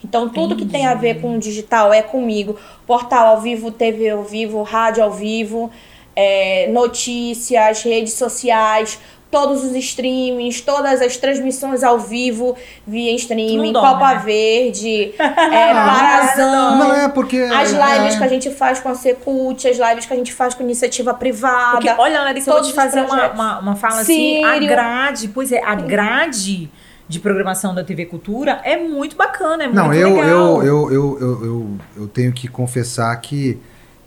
Então, 0.05 0.28
tudo 0.28 0.57
que 0.57 0.66
tem 0.66 0.87
a 0.87 0.95
ver 0.95 1.20
com 1.20 1.39
digital 1.39 1.93
é 1.93 2.03
comigo. 2.03 2.59
Portal 2.87 3.28
ao 3.28 3.41
vivo, 3.41 3.70
TV 3.70 4.11
ao 4.11 4.22
vivo, 4.22 4.62
rádio 4.62 5.03
ao 5.03 5.11
vivo, 5.11 5.70
é, 6.14 6.68
notícias, 6.70 7.83
redes 7.83 8.14
sociais, 8.14 8.99
todos 9.31 9.62
os 9.64 9.74
streamings, 9.76 10.61
todas 10.61 11.01
as 11.01 11.16
transmissões 11.16 11.83
ao 11.85 11.99
vivo 11.99 12.57
via 12.87 13.14
streaming, 13.14 13.72
dorme, 13.72 13.89
Copa 13.89 14.14
né? 14.14 14.22
Verde, 14.24 15.14
é, 15.18 15.72
Parazão. 15.72 16.78
Não 16.78 16.95
é 16.95 17.09
porque. 17.09 17.39
As 17.39 17.70
lives 17.70 18.14
é, 18.14 18.18
que 18.18 18.24
a 18.24 18.28
gente 18.28 18.51
faz 18.51 18.81
com 18.81 18.89
a 18.89 18.95
Secult, 18.95 19.66
as 19.68 19.78
lives 19.78 20.07
que 20.07 20.12
a 20.12 20.16
gente 20.16 20.33
faz 20.33 20.55
com 20.55 20.62
iniciativa 20.62 21.14
privada. 21.14 21.72
Porque, 21.72 21.91
olha, 21.91 22.22
Larissa, 22.22 22.51
eu 22.51 22.55
vou 22.55 22.62
te 22.64 22.72
fazer 22.72 23.03
uma, 23.03 23.31
uma, 23.31 23.59
uma 23.61 23.76
fala 23.76 24.01
assim. 24.01 24.45
A 24.45 24.55
Sírio. 24.55 24.68
grade, 24.68 25.28
pois 25.28 25.53
é, 25.53 25.62
a 25.62 25.74
grade 25.74 26.70
de 27.09 27.18
programação 27.18 27.74
da 27.74 27.83
TV 27.83 28.07
Cultura 28.07 28.61
é 28.64 28.76
muito 28.76 29.16
bacana, 29.16 29.64
é 29.64 29.66
muito 29.66 29.76
Não, 29.76 29.93
eu, 29.93 30.14
legal. 30.14 30.62
eu, 30.62 30.64
eu, 30.64 30.93
eu, 30.93 31.18
eu, 31.20 31.45
eu, 31.45 31.78
eu 31.97 32.09
tenho 32.09 32.33
que 32.33 32.47
confessar 32.47 33.14
que 33.20 33.59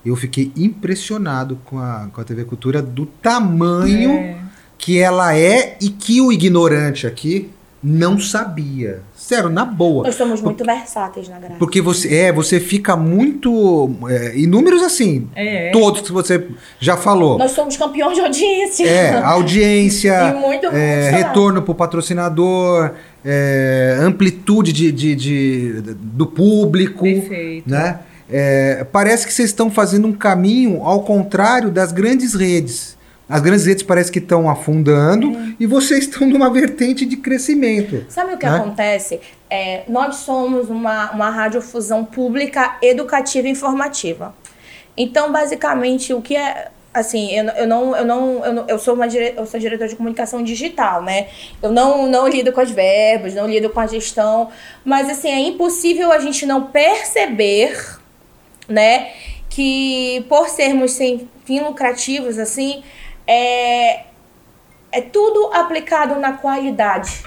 eu 0.05 0.15
fiquei 0.15 0.51
impressionado 0.55 1.57
com 1.65 1.80
a, 1.80 2.07
com 2.11 2.19
a 2.19 2.24
TV 2.24 2.43
Cultura 2.45 2.82
do 2.82 3.05
tamanho 3.05 4.11
É. 4.11 4.42
que 4.84 4.99
ela 4.99 5.34
é 5.38 5.77
e 5.79 5.88
que 5.89 6.19
o 6.19 6.29
ignorante 6.31 7.07
aqui 7.07 7.49
não 7.81 8.19
sabia. 8.19 9.01
Sério, 9.15 9.49
na 9.49 9.63
boa. 9.63 10.03
Nós 10.05 10.15
somos 10.15 10.41
muito 10.41 10.63
versáteis 10.65 11.29
na 11.29 11.39
grade. 11.39 11.55
Porque 11.57 11.81
você 11.81 12.13
é, 12.15 12.31
você 12.34 12.59
fica 12.59 12.95
muito. 12.97 13.89
É, 14.09 14.38
inúmeros 14.38 14.81
assim. 14.84 15.27
É. 15.36 15.71
Todos 15.71 16.01
que 16.01 16.11
você 16.11 16.47
já 16.79 16.97
falou. 16.97 17.38
Nós 17.38 17.51
somos 17.51 17.77
campeões 17.77 18.15
de 18.15 18.21
audiência. 18.21 18.86
É, 18.86 19.17
audiência, 19.23 20.13
E 20.36 20.39
muito 20.39 20.65
é, 20.67 20.69
funcionário. 20.69 21.17
retorno 21.27 21.61
para 21.61 21.71
o 21.71 21.75
patrocinador, 21.75 22.91
é, 23.23 23.97
amplitude 24.01 24.73
de, 24.73 24.91
de- 24.91 25.15
de- 25.15 25.81
do 25.95 26.25
público. 26.27 27.03
Perfeito. 27.03 27.69
Né? 27.69 27.99
É, 28.29 28.86
parece 28.91 29.25
que 29.27 29.34
vocês 29.34 29.49
estão 29.49 29.69
fazendo 29.71 30.07
um 30.07 30.13
caminho 30.13 30.84
ao 30.84 31.03
contrário 31.03 31.69
das 31.69 31.91
grandes 31.91 32.34
redes. 32.34 32.97
As 33.28 33.41
grandes 33.41 33.65
redes 33.65 33.84
parece 33.84 34.11
que 34.11 34.19
estão 34.19 34.49
afundando 34.49 35.32
É. 35.36 35.53
e 35.59 35.65
vocês 35.65 36.03
estão 36.05 36.28
numa 36.28 36.49
vertente 36.51 37.05
de 37.05 37.15
crescimento. 37.17 38.05
Sabe 38.09 38.34
o 38.34 38.38
que 38.38 38.45
Né? 38.45 38.55
acontece? 38.57 39.19
É, 39.49 39.84
nós 39.88 40.15
somos 40.17 40.69
uma, 40.69 41.11
uma 41.11 41.30
radiodifusão 41.30 42.03
pública, 42.03 42.78
educativa 42.82 43.47
e 43.47 43.51
informativa. 43.51 44.36
Então, 44.97 45.32
basicamente, 45.32 46.13
o 46.13 46.21
que 46.21 46.36
é. 46.36 46.69
Assim, 46.93 47.32
eu, 47.32 47.45
eu 47.45 47.67
não. 47.67 47.95
Eu, 47.95 48.05
não, 48.05 48.45
eu, 48.45 48.53
não- 48.53 48.65
eu 48.67 48.78
sou 48.78 48.93
uma 48.93 49.07
dire, 49.07 49.34
eu 49.36 49.47
sou 49.47 49.59
diretora 49.59 49.89
de 49.89 49.95
comunicação 49.95 50.43
digital, 50.43 51.01
né? 51.01 51.28
Eu 51.61 51.71
não, 51.71 52.07
não 52.07 52.28
lido 52.28 52.51
com 52.51 52.61
as 52.61 52.69
verbas, 52.69 53.34
não 53.34 53.47
lido 53.47 53.69
com 53.71 53.80
a 53.80 53.88
gestão. 53.88 54.49
Mas, 54.86 55.09
assim, 55.09 55.30
é 55.30 55.39
impossível 55.39 56.11
a 56.11 56.19
gente 56.19 56.45
não 56.45 56.65
perceber, 56.67 57.76
né? 58.67 59.09
Que 59.49 60.24
por 60.30 60.49
sermos 60.49 60.91
sem 60.91 61.28
fim 61.45 61.61
lucrativos, 61.61 62.38
assim, 62.38 62.84
é, 63.28 64.05
é 64.91 65.01
tudo 65.01 65.51
aplicado 65.53 66.19
na 66.19 66.34
qualidade 66.34 67.24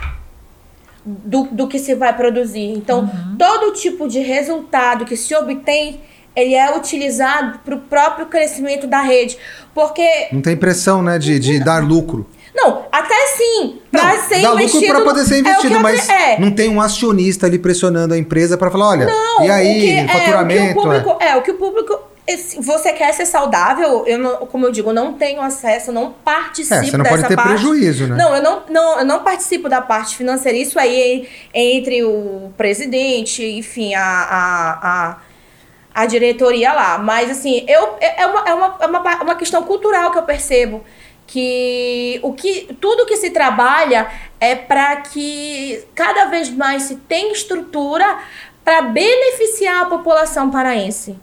do, 1.05 1.45
do 1.45 1.69
que 1.69 1.79
se 1.79 1.95
vai 1.95 2.15
produzir. 2.17 2.73
Então, 2.73 3.09
todo 3.39 3.73
tipo 3.73 4.09
de 4.09 4.21
resultado 4.21 5.05
que 5.05 5.17
se 5.17 5.35
obtém, 5.35 6.01
ele 6.35 6.55
é 6.55 6.77
utilizado 6.77 7.61
para 7.61 7.77
o 7.77 7.79
próprio 7.79 8.27
crescimento 8.27 8.87
da 8.87 9.01
rede. 9.01 9.39
Porque, 9.73 10.29
Não 10.33 10.43
tem 10.43 10.57
pressão, 10.57 11.03
né, 11.03 11.19
de, 11.19 11.39
de 11.39 11.63
dar 11.63 11.83
lucro. 11.83 12.27
não, 12.55 12.87
até 12.91 13.15
sim, 13.37 13.79
para 13.91 14.19
ser 14.23 14.43
dá 14.43 14.51
lucro 14.51 14.65
investido. 14.65 14.93
para 14.93 15.05
poder 15.05 15.25
ser 15.25 15.37
é 15.37 15.39
investido, 15.39 15.81
mas 15.81 16.09
é. 16.09 16.41
não 16.41 16.51
tem 16.51 16.69
um 16.69 16.81
acionista 16.81 17.47
ali 17.47 17.59
pressionando 17.59 18.15
a 18.15 18.19
empresa 18.19 18.59
para 18.59 18.71
falar, 18.71 18.89
olha, 18.89 19.07
Não, 19.07 19.45
e 19.45 19.51
aí, 19.51 19.77
o 19.77 19.81
que, 19.81 19.91
é, 19.93 20.09
faturamento? 20.09 20.79
o 20.79 20.83
que 20.83 20.89
o 20.89 20.93
é. 20.93 21.01
público, 21.01 21.25
é. 21.25 21.37
o 21.37 21.43
que 21.43 21.51
o 21.53 21.55
público. 21.55 21.99
Esse- 22.27 22.61
Você 22.61 22.93
quer 22.93 23.13
ser 23.15 23.27
saudável? 23.27 24.05
Eu 24.07 24.19
não, 24.19 24.47
como 24.47 24.67
eu 24.67 24.73
digo, 24.73 24.93
não 24.93 25.13
tenho 25.15 25.41
acesso, 25.41 25.93
não 25.93 26.13
participo 26.13 26.75
É, 26.75 26.85
você 26.85 26.97
não 26.97 27.03
dessa 27.05 27.17
pode 27.17 27.29
ter 27.29 27.37
parte. 27.37 27.49
prejuízo, 27.51 28.07
né? 28.07 28.17
Não, 28.17 28.35
eu 28.37 28.43
não, 28.43 28.63
não, 28.69 28.99
eu 28.99 29.05
não 29.05 29.23
participo 29.23 29.69
da 29.69 29.81
parte 29.81 30.17
financeira. 30.17 30.57
Isso 30.59 30.79
aí 30.79 31.29
é 31.55 31.61
entre 31.77 32.03
o 32.05 32.53
presidente, 32.57 33.45
enfim, 33.45 33.95
a, 33.95 34.03
a, 34.03 34.79
a, 34.83 36.03
a 36.03 36.07
diretoria 36.07 36.73
lá. 36.73 36.99
Mas, 36.99 37.31
assim, 37.31 37.65
eu, 37.69 37.97
é, 38.01 38.23
é 38.23 38.27
uma, 38.27 38.49
é, 38.49 38.55
uma, 38.55 38.77
é 38.81 38.87
uma, 38.87 39.23
uma 39.23 39.35
questão 39.37 39.63
cultural 39.63 40.11
que 40.11 40.19
eu 40.19 40.23
percebo. 40.23 40.83
Que, 41.29 42.21
o 42.23 42.33
que 42.33 42.69
tudo 42.81 43.05
que 43.05 43.17
se 43.17 43.31
trabalha 43.31 44.07
é 44.39 44.55
para 44.55 44.97
que 44.97 45.85
cada 45.93 46.27
vez 46.27 46.49
mais 46.51 46.85
se 46.85 46.95
tenha 46.97 47.33
estrutura 47.33 48.19
para 48.65 48.83
beneficiar 48.83 49.83
a 49.83 49.85
população 49.87 50.51
paraense. 50.53 51.17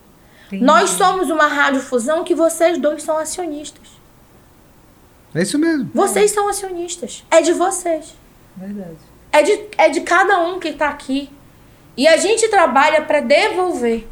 Entendi. 0.55 0.65
Nós 0.65 0.91
somos 0.91 1.29
uma 1.29 1.47
radiodifusão 1.47 2.23
que 2.23 2.35
vocês 2.35 2.77
dois 2.77 3.03
são 3.03 3.17
acionistas. 3.17 3.87
É 5.33 5.41
isso 5.41 5.57
mesmo. 5.57 5.89
Vocês 5.93 6.31
são 6.31 6.47
acionistas. 6.47 7.25
É 7.31 7.41
de 7.41 7.53
vocês. 7.53 8.13
Verdade. 8.55 8.97
É 9.31 9.41
de, 9.41 9.65
é 9.77 9.89
de 9.89 10.01
cada 10.01 10.39
um 10.41 10.59
que 10.59 10.69
está 10.69 10.89
aqui. 10.89 11.29
E 11.97 12.07
a 12.07 12.17
gente 12.17 12.47
trabalha 12.49 13.01
para 13.01 13.19
devolver. 13.19 14.07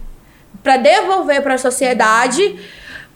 Para 0.63 0.77
devolver 0.77 1.41
para 1.41 1.55
a 1.55 1.57
sociedade 1.57 2.59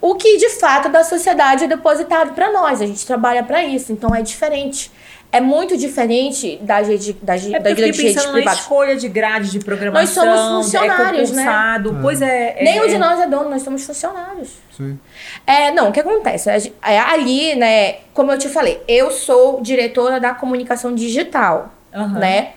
o 0.00 0.14
que 0.14 0.36
de 0.36 0.50
fato 0.50 0.88
da 0.88 1.02
sociedade 1.02 1.64
é 1.64 1.68
depositado 1.68 2.32
para 2.32 2.52
nós. 2.52 2.80
A 2.80 2.86
gente 2.86 3.04
trabalha 3.04 3.42
para 3.42 3.64
isso. 3.64 3.92
Então 3.92 4.14
é 4.14 4.22
diferente. 4.22 4.90
É 5.36 5.40
muito 5.40 5.76
diferente 5.76 6.58
das 6.62 6.88
redes, 6.88 7.14
das, 7.20 7.44
É 7.44 7.58
grandes 7.58 7.74
fiquei 7.74 7.84
redes 7.86 8.22
pensando 8.22 8.42
na 8.42 8.52
escolha 8.54 8.96
de 8.96 9.08
grade 9.08 9.50
de 9.50 9.58
programação. 9.58 10.24
Nós 10.24 10.38
somos 10.40 10.64
funcionários, 10.64 11.30
é 11.30 11.34
né? 11.34 11.44
concursado. 11.44 11.98
Pois 12.00 12.22
é. 12.22 12.56
é 12.58 12.64
Nem 12.64 12.82
um 12.82 12.86
de 12.86 12.94
é- 12.94 12.98
nós 12.98 13.20
é 13.20 13.26
dono, 13.26 13.50
nós 13.50 13.62
somos 13.62 13.84
funcionários. 13.84 14.50
Sim. 14.74 14.98
É, 15.46 15.70
não, 15.72 15.90
o 15.90 15.92
que 15.92 16.00
acontece? 16.00 16.48
É, 16.82 16.98
ali, 16.98 17.54
né, 17.54 17.96
como 18.14 18.32
eu 18.32 18.38
te 18.38 18.48
falei, 18.48 18.80
eu 18.88 19.10
sou 19.10 19.60
diretora 19.60 20.18
da 20.18 20.32
comunicação 20.32 20.94
digital, 20.94 21.74
Aham. 21.94 22.18
né? 22.18 22.52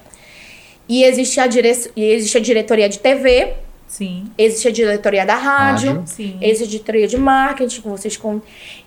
E 0.87 1.03
existe, 1.03 1.39
a 1.39 1.47
dire... 1.47 1.71
e 1.95 2.03
existe 2.03 2.37
a 2.37 2.41
diretoria 2.41 2.87
de 2.89 2.97
TV, 2.97 3.53
Sim. 3.89 4.25
existe 4.37 4.67
a 4.67 4.71
diretoria 4.71 5.25
da 5.25 5.33
rádio, 5.33 5.89
Rádio. 5.89 6.03
Sim. 6.05 6.37
existe 6.39 6.63
a 6.63 6.67
diretoria 6.67 7.07
de 7.07 7.17
marketing, 7.17 7.81
que 7.81 7.87
vocês 7.87 8.15
com... 8.15 8.39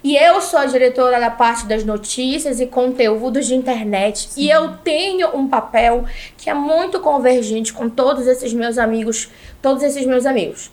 E 0.03 0.17
eu 0.17 0.41
sou 0.41 0.61
a 0.61 0.65
diretora 0.65 1.19
da 1.19 1.29
parte 1.29 1.67
das 1.67 1.85
notícias 1.85 2.61
e 2.61 2.67
conteúdos 2.67 3.49
de 3.49 3.55
internet. 3.57 4.29
E 4.37 4.49
eu 4.49 4.77
tenho 4.79 5.37
um 5.37 5.49
papel 5.49 6.05
que 6.39 6.49
é 6.49 6.55
muito 6.55 7.01
convergente 7.01 7.73
com 7.73 7.91
todos 7.91 8.29
esses 8.29 8.55
meus 8.55 8.79
amigos, 8.79 9.29
todos 9.61 9.83
esses 9.83 10.07
meus 10.07 10.25
amigos, 10.25 10.71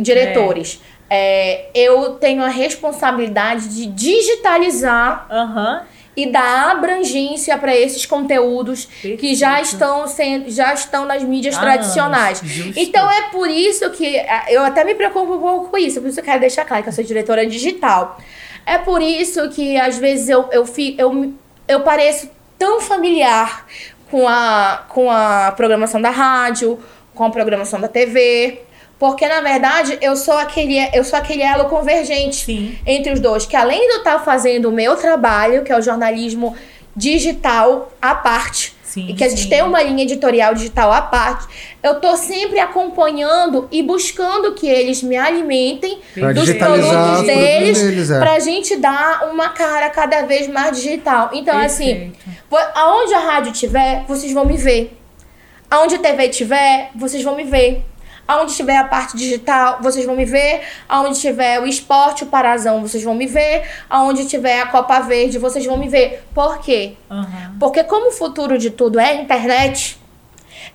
diretores. 0.00 0.80
É, 1.10 1.66
eu 1.74 2.14
tenho 2.14 2.42
a 2.42 2.48
responsabilidade 2.48 3.68
de 3.74 3.86
digitalizar 3.86 5.26
Aham. 5.30 5.82
E 6.20 6.26
dar 6.26 6.72
abrangência 6.72 7.56
para 7.56 7.76
esses 7.76 8.04
conteúdos 8.04 8.86
que 9.20 9.34
já 9.34 9.50
Perfeito. 9.56 9.72
estão 9.72 10.08
sendo, 10.08 10.50
já 10.50 10.74
estão 10.74 11.04
nas 11.04 11.22
mídias 11.22 11.56
Ah, 11.56 11.60
tradicionais. 11.60 12.40
justo. 12.42 12.78
Então 12.78 13.10
é 13.10 13.22
por 13.30 13.48
isso 13.48 13.88
que 13.90 14.18
ah, 14.18 14.46
eu 14.48 14.62
até 14.64 14.82
me 14.84 14.94
preocupo 14.94 15.34
um 15.34 15.38
pouco 15.38 15.68
com 15.70 15.78
isso, 15.78 16.00
por 16.00 16.08
isso 16.08 16.18
eu 16.20 16.24
quero 16.24 16.40
deixar 16.40 16.64
claro 16.64 16.82
que 16.82 16.88
eu 16.88 16.92
sou 16.92 17.04
diretora 17.04 17.46
digital. 17.46 18.18
É 18.66 18.78
por 18.78 19.00
isso 19.00 19.48
que 19.50 19.76
às 19.78 19.96
vezes 19.96 20.28
eu 20.28 20.48
eu 20.50 20.66
fi- 20.66 20.96
eu, 20.98 21.32
eu 21.68 21.80
pareço 21.82 22.28
tão 22.58 22.80
familiar 22.80 23.64
com 24.10 24.26
a 24.26 24.84
com 24.88 25.10
a 25.10 25.52
programação 25.56 26.00
da 26.02 26.10
rádio, 26.10 26.78
com 27.14 27.24
a 27.24 27.30
programação 27.30 27.80
da 27.80 27.88
TV, 27.88 28.60
porque 28.98 29.26
na 29.28 29.40
verdade 29.40 29.96
eu 30.00 30.16
sou 30.16 30.36
aquele 30.36 30.76
eu 30.92 31.04
sou 31.04 31.18
aquele 31.18 31.42
elo 31.42 31.66
convergente 31.66 32.44
Sim. 32.44 32.78
entre 32.86 33.12
os 33.12 33.20
dois, 33.20 33.46
que 33.46 33.54
além 33.56 33.80
de 33.86 33.92
eu 33.94 33.98
estar 33.98 34.18
fazendo 34.24 34.68
o 34.68 34.72
meu 34.72 34.96
trabalho, 34.96 35.62
que 35.62 35.70
é 35.72 35.78
o 35.78 35.82
jornalismo 35.82 36.56
digital 36.96 37.92
à 38.02 38.14
parte, 38.14 38.74
Sim, 38.82 39.06
e 39.10 39.14
que 39.14 39.22
a 39.22 39.28
gente 39.28 39.42
sim. 39.42 39.48
tem 39.48 39.62
uma 39.62 39.80
linha 39.82 40.02
editorial 40.02 40.52
digital 40.52 40.92
à 40.92 41.00
parte, 41.00 41.46
eu 41.82 42.00
tô 42.00 42.16
sempre 42.16 42.58
acompanhando 42.58 43.68
e 43.70 43.82
buscando 43.82 44.52
que 44.54 44.66
eles 44.68 45.02
me 45.02 45.16
alimentem 45.16 46.00
Pra 46.14 46.32
dos 46.32 46.52
produtos 46.54 47.22
deles, 47.26 47.80
deles, 47.80 48.10
é. 48.10 48.18
pra 48.18 48.40
gente 48.40 48.76
dar 48.76 49.28
uma 49.32 49.50
cara 49.50 49.88
cada 49.90 50.22
vez 50.22 50.48
mais 50.48 50.76
digital. 50.76 51.30
Então, 51.32 51.56
assim, 51.56 51.84
Perfeito. 51.86 52.18
vo- 52.50 52.56
aonde 52.74 53.14
a 53.14 53.20
rádio 53.20 53.52
tiver, 53.52 54.04
vocês 54.08 54.32
vão 54.32 54.44
me 54.44 54.56
ver. 54.56 54.98
Aonde 55.70 55.94
a 55.96 55.98
TV 55.98 56.28
tiver, 56.30 56.90
vocês 56.96 57.22
vão 57.22 57.36
me 57.36 57.44
ver. 57.44 57.84
Aonde 58.28 58.54
tiver 58.54 58.76
a 58.76 58.84
parte 58.84 59.16
digital, 59.16 59.78
vocês 59.80 60.04
vão 60.04 60.14
me 60.14 60.26
ver. 60.26 60.60
Aonde 60.86 61.18
tiver 61.18 61.58
o 61.60 61.66
esporte, 61.66 62.24
o 62.24 62.26
Parazão, 62.26 62.82
vocês 62.82 63.02
vão 63.02 63.14
me 63.14 63.26
ver. 63.26 63.66
Aonde 63.88 64.26
tiver 64.26 64.60
a 64.60 64.66
Copa 64.66 65.00
Verde, 65.00 65.38
vocês 65.38 65.64
vão 65.64 65.78
me 65.78 65.88
ver. 65.88 66.22
Por 66.34 66.58
quê? 66.60 66.92
Aham. 67.10 67.56
Porque 67.58 67.82
como 67.84 68.08
o 68.08 68.12
futuro 68.12 68.58
de 68.58 68.70
tudo 68.70 69.00
é 69.00 69.12
a 69.12 69.14
internet, 69.14 69.98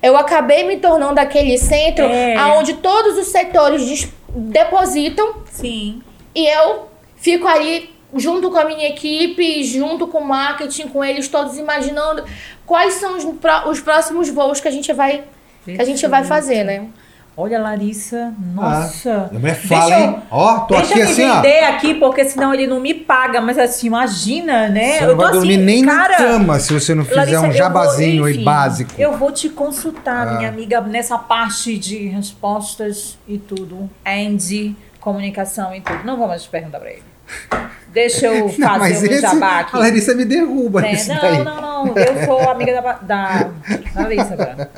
eu 0.01 0.17
acabei 0.17 0.63
me 0.63 0.77
tornando 0.77 1.19
aquele 1.19 1.55
centro 1.59 2.05
É. 2.05 2.35
aonde 2.35 2.73
todos 2.73 3.17
os 3.19 3.27
setores 3.27 4.07
depositam 4.29 5.35
Sim. 5.51 6.01
e 6.33 6.47
eu 6.47 6.87
fico 7.15 7.47
ali 7.47 7.93
junto 8.15 8.49
com 8.51 8.57
a 8.57 8.65
minha 8.65 8.87
equipe, 8.89 9.63
junto 9.63 10.07
com 10.07 10.19
o 10.19 10.25
marketing, 10.27 10.87
com 10.87 11.03
eles 11.03 11.27
todos 11.27 11.57
imaginando 11.57 12.23
quais 12.65 12.95
são 12.95 13.15
os, 13.17 13.25
os 13.67 13.79
próximos 13.79 14.29
voos 14.29 14.59
que 14.59 14.67
a 14.67 14.71
gente 14.71 14.91
vai 14.91 15.23
que 15.63 15.81
a 15.81 15.85
gente 15.85 16.05
vai 16.07 16.23
fazer, 16.25 16.63
né? 16.65 16.87
Olha, 17.35 17.57
Larissa, 17.59 18.31
nossa. 18.53 19.27
A 19.31 19.33
mulher 19.39 19.55
fala, 19.55 19.85
Deixa 19.89 19.99
eu- 19.99 20.07
hein? 20.11 20.21
Ó, 20.29 20.59
tô 20.59 20.75
Deixa 20.75 20.91
aqui 20.91 20.99
eu 20.99 21.09
assim, 21.09 21.25
me 21.25 21.31
ó. 21.31 21.35
vender 21.41 21.59
aqui, 21.63 21.93
porque 21.95 22.25
senão 22.25 22.53
ele 22.53 22.67
não 22.67 22.79
me 22.79 22.93
paga. 22.93 23.41
Mas 23.41 23.57
assim, 23.57 23.87
imagina, 23.87 24.69
né? 24.69 24.99
Você 24.99 25.03
eu 25.03 25.07
não 25.07 25.15
tô 25.17 25.23
vai 25.23 25.31
dormir 25.31 25.55
assim, 25.55 25.63
nem 25.63 25.83
cara, 25.85 26.09
na 26.11 26.15
cama 26.17 26.59
se 26.59 26.71
você 26.73 26.93
não 26.93 27.03
fizer 27.03 27.15
Larissa, 27.15 27.41
um 27.47 27.51
jabazinho 27.51 28.17
vou- 28.19 28.25
aí 28.27 28.33
enfim, 28.35 28.43
básico. 28.43 28.91
Eu 28.99 29.17
vou 29.17 29.31
te 29.31 29.49
consultar, 29.49 30.27
Ah. 30.27 30.37
minha 30.37 30.49
amiga, 30.49 30.79
nessa 30.81 31.17
parte 31.17 31.75
de 31.75 32.07
respostas 32.07 33.17
e 33.27 33.39
tudo. 33.39 33.89
And 34.05 34.37
comunicação 34.99 35.73
e 35.75 35.81
tudo. 35.81 36.03
Não 36.05 36.15
vou 36.17 36.27
mais 36.27 36.43
te 36.43 36.49
perguntar 36.49 36.79
pra 36.79 36.91
ele. 36.91 37.03
Deixa 37.93 38.25
eu 38.27 38.45
Não, 38.57 38.67
fazer 38.69 38.79
mas 38.79 38.97
o 38.99 39.01
meu 39.03 39.11
esse, 39.11 39.21
jabá 39.21 39.59
aqui. 39.59 39.75
a 39.75 39.79
Larissa 39.79 40.13
me 40.15 40.25
derruba 40.25 40.81
Né? 40.81 40.91
nisso 40.91 41.09
daí. 41.09 41.43
Não, 41.43 41.61
não, 41.61 41.85
não. 41.85 41.95
Eu 41.97 42.25
sou 42.25 42.49
amiga 42.49 42.81
da, 42.81 42.93
da, 43.01 43.49
da 43.93 44.01
Larissa 44.01 44.33
agora. 44.33 44.69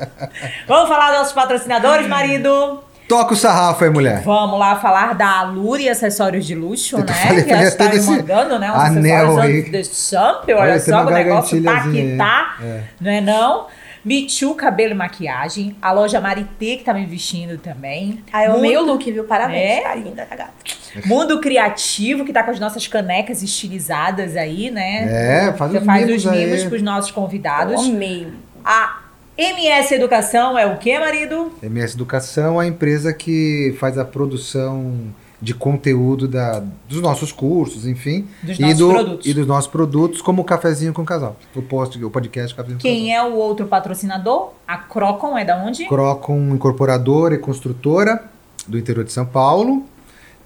Vamos 0.68 0.88
falar 0.88 1.08
dos 1.10 1.18
nossos 1.18 1.32
patrocinadores, 1.32 2.06
marido? 2.06 2.82
Toca 3.08 3.34
o 3.34 3.36
sarrafo 3.36 3.84
aí, 3.84 3.90
mulher. 3.90 4.20
Vamos 4.22 4.58
lá 4.58 4.74
falar 4.76 5.14
da 5.14 5.42
Luri 5.44 5.88
Acessórios 5.88 6.44
de 6.44 6.56
Luxo, 6.56 6.98
né? 6.98 7.06
falei 7.06 7.36
que 7.36 7.42
que 7.44 7.50
ele 7.50 7.52
ela 7.52 7.62
ia 7.62 7.68
está 7.68 7.84
ter 7.84 7.90
me 7.90 7.96
desse 7.98 8.10
mandando, 8.10 8.58
né? 8.58 8.66
Anel 8.68 9.26
acessórios 9.28 9.64
aí. 9.64 9.70
de 9.70 9.84
Champ, 9.84 10.44
olha, 10.48 10.56
Olha, 10.58 10.80
só 10.80 11.02
o 11.06 11.10
negócio 11.10 11.62
tá 11.62 11.80
que 11.82 12.16
tá. 12.18 12.56
É. 12.60 12.80
não 13.00 13.10
é 13.12 13.20
não? 13.20 13.66
Me 14.06 14.24
Too 14.28 14.54
Cabelo 14.54 14.92
e 14.92 14.94
Maquiagem, 14.94 15.74
a 15.82 15.90
loja 15.90 16.20
Marité 16.20 16.76
que 16.76 16.84
tá 16.84 16.94
me 16.94 17.04
vestindo 17.04 17.58
também. 17.58 18.22
Ah, 18.32 18.44
eu 18.44 18.52
Mundo- 18.52 18.58
amei 18.60 18.76
o 18.76 18.82
look, 18.84 19.10
viu? 19.10 19.24
Parabéns. 19.24 19.78
É? 19.78 19.80
Tá 19.82 19.94
linda, 19.96 20.24
tá 20.24 20.36
gata. 20.36 20.52
Mundo 21.04 21.40
Criativo, 21.40 22.24
que 22.24 22.32
tá 22.32 22.44
com 22.44 22.52
as 22.52 22.60
nossas 22.60 22.86
canecas 22.86 23.42
estilizadas 23.42 24.36
aí, 24.36 24.70
né? 24.70 25.48
É, 25.48 25.52
faz 25.54 25.72
Você 25.72 25.78
os 25.78 25.84
faz 25.84 26.06
mimos 26.06 26.24
os 26.24 26.30
mimos 26.30 26.62
aí. 26.62 26.68
pros 26.68 26.82
nossos 26.82 27.10
convidados. 27.10 27.72
Eu 27.74 27.80
amei. 27.94 28.28
A 28.64 29.00
MS 29.36 29.92
Educação 29.94 30.56
é 30.56 30.64
o 30.64 30.76
quê, 30.78 30.98
marido? 31.00 31.52
MS 31.60 31.94
Educação 31.96 32.62
é 32.62 32.64
a 32.64 32.68
empresa 32.68 33.12
que 33.12 33.76
faz 33.80 33.98
a 33.98 34.04
produção 34.04 34.94
de 35.40 35.52
conteúdo 35.52 36.26
da, 36.26 36.62
dos 36.88 37.00
nossos 37.02 37.30
cursos, 37.30 37.86
enfim. 37.86 38.26
Dos 38.42 38.58
e, 38.58 38.62
nossos 38.62 38.78
do, 38.78 39.20
e 39.24 39.34
dos 39.34 39.46
nossos 39.46 39.70
produtos, 39.70 40.22
como 40.22 40.42
o 40.42 40.44
Cafezinho 40.44 40.92
com 40.92 41.04
Casal. 41.04 41.36
O, 41.54 41.62
post, 41.62 42.02
o 42.02 42.10
podcast 42.10 42.54
Cafezinho 42.54 42.78
com 42.78 42.82
Quem 42.82 43.14
é 43.14 43.22
o 43.22 43.34
outro 43.34 43.66
patrocinador? 43.66 44.52
A 44.66 44.78
Crocon 44.78 45.36
é 45.36 45.44
da 45.44 45.56
onde? 45.56 45.84
Casal. 45.84 45.88
Crocom 45.88 46.54
Incorporadora 46.54 47.34
e 47.34 47.38
Construtora, 47.38 48.24
do 48.66 48.78
interior 48.78 49.04
de 49.04 49.12
São 49.12 49.26
Paulo. 49.26 49.84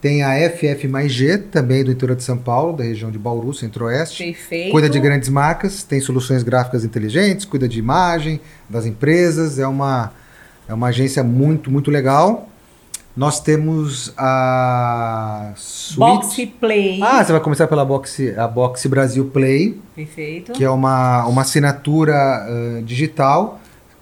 Tem 0.01 0.23
a 0.23 0.33
FF 0.51 0.89
mais 0.89 1.13
G, 1.13 1.37
também 1.37 1.85
do 1.85 1.93
interior 1.93 2.17
de 2.17 2.25
São 2.25 2.39
Paulo, 2.39 2.75
da 2.75 2.83
região 2.83 3.11
de 3.11 3.19
Bauru, 3.19 3.53
Centro-Oeste. 3.53 4.25
Perfeito. 4.25 4.73
Cuida 4.73 4.89
de 4.89 4.99
grandes 4.99 5.29
marcas, 5.29 5.83
tem 5.83 6.01
soluções 6.01 6.43
gráficas 6.43 6.85
inteligentes, 6.85 7.45
cuida 7.45 7.69
de 7.69 7.79
imagem 7.79 8.41
das 8.67 8.87
empresas, 8.87 9.59
é 9.59 9.67
uma, 9.67 10.11
é 10.67 10.73
uma 10.73 10.89
agência 10.89 11.23
muito, 11.23 11.71
muito 11.71 11.91
legal. 11.91 12.50
Nós 13.21 13.39
temos 13.39 14.15
a 14.17 15.53
Suite. 15.55 15.99
Boxe 15.99 16.47
Play. 16.47 17.01
Ah, 17.03 17.23
você 17.23 17.33
vai 17.33 17.41
começar 17.43 17.67
pela 17.67 17.85
Boxe, 17.85 18.35
a 18.35 18.49
Boxe 18.49 18.89
Brasil 18.89 19.27
Play, 19.27 19.79
Perfeito. 19.95 20.53
que 20.53 20.65
é 20.65 20.71
uma, 20.71 21.27
uma 21.27 21.43
assinatura 21.43 22.15
ah, 22.17 22.81
digital 22.83 23.61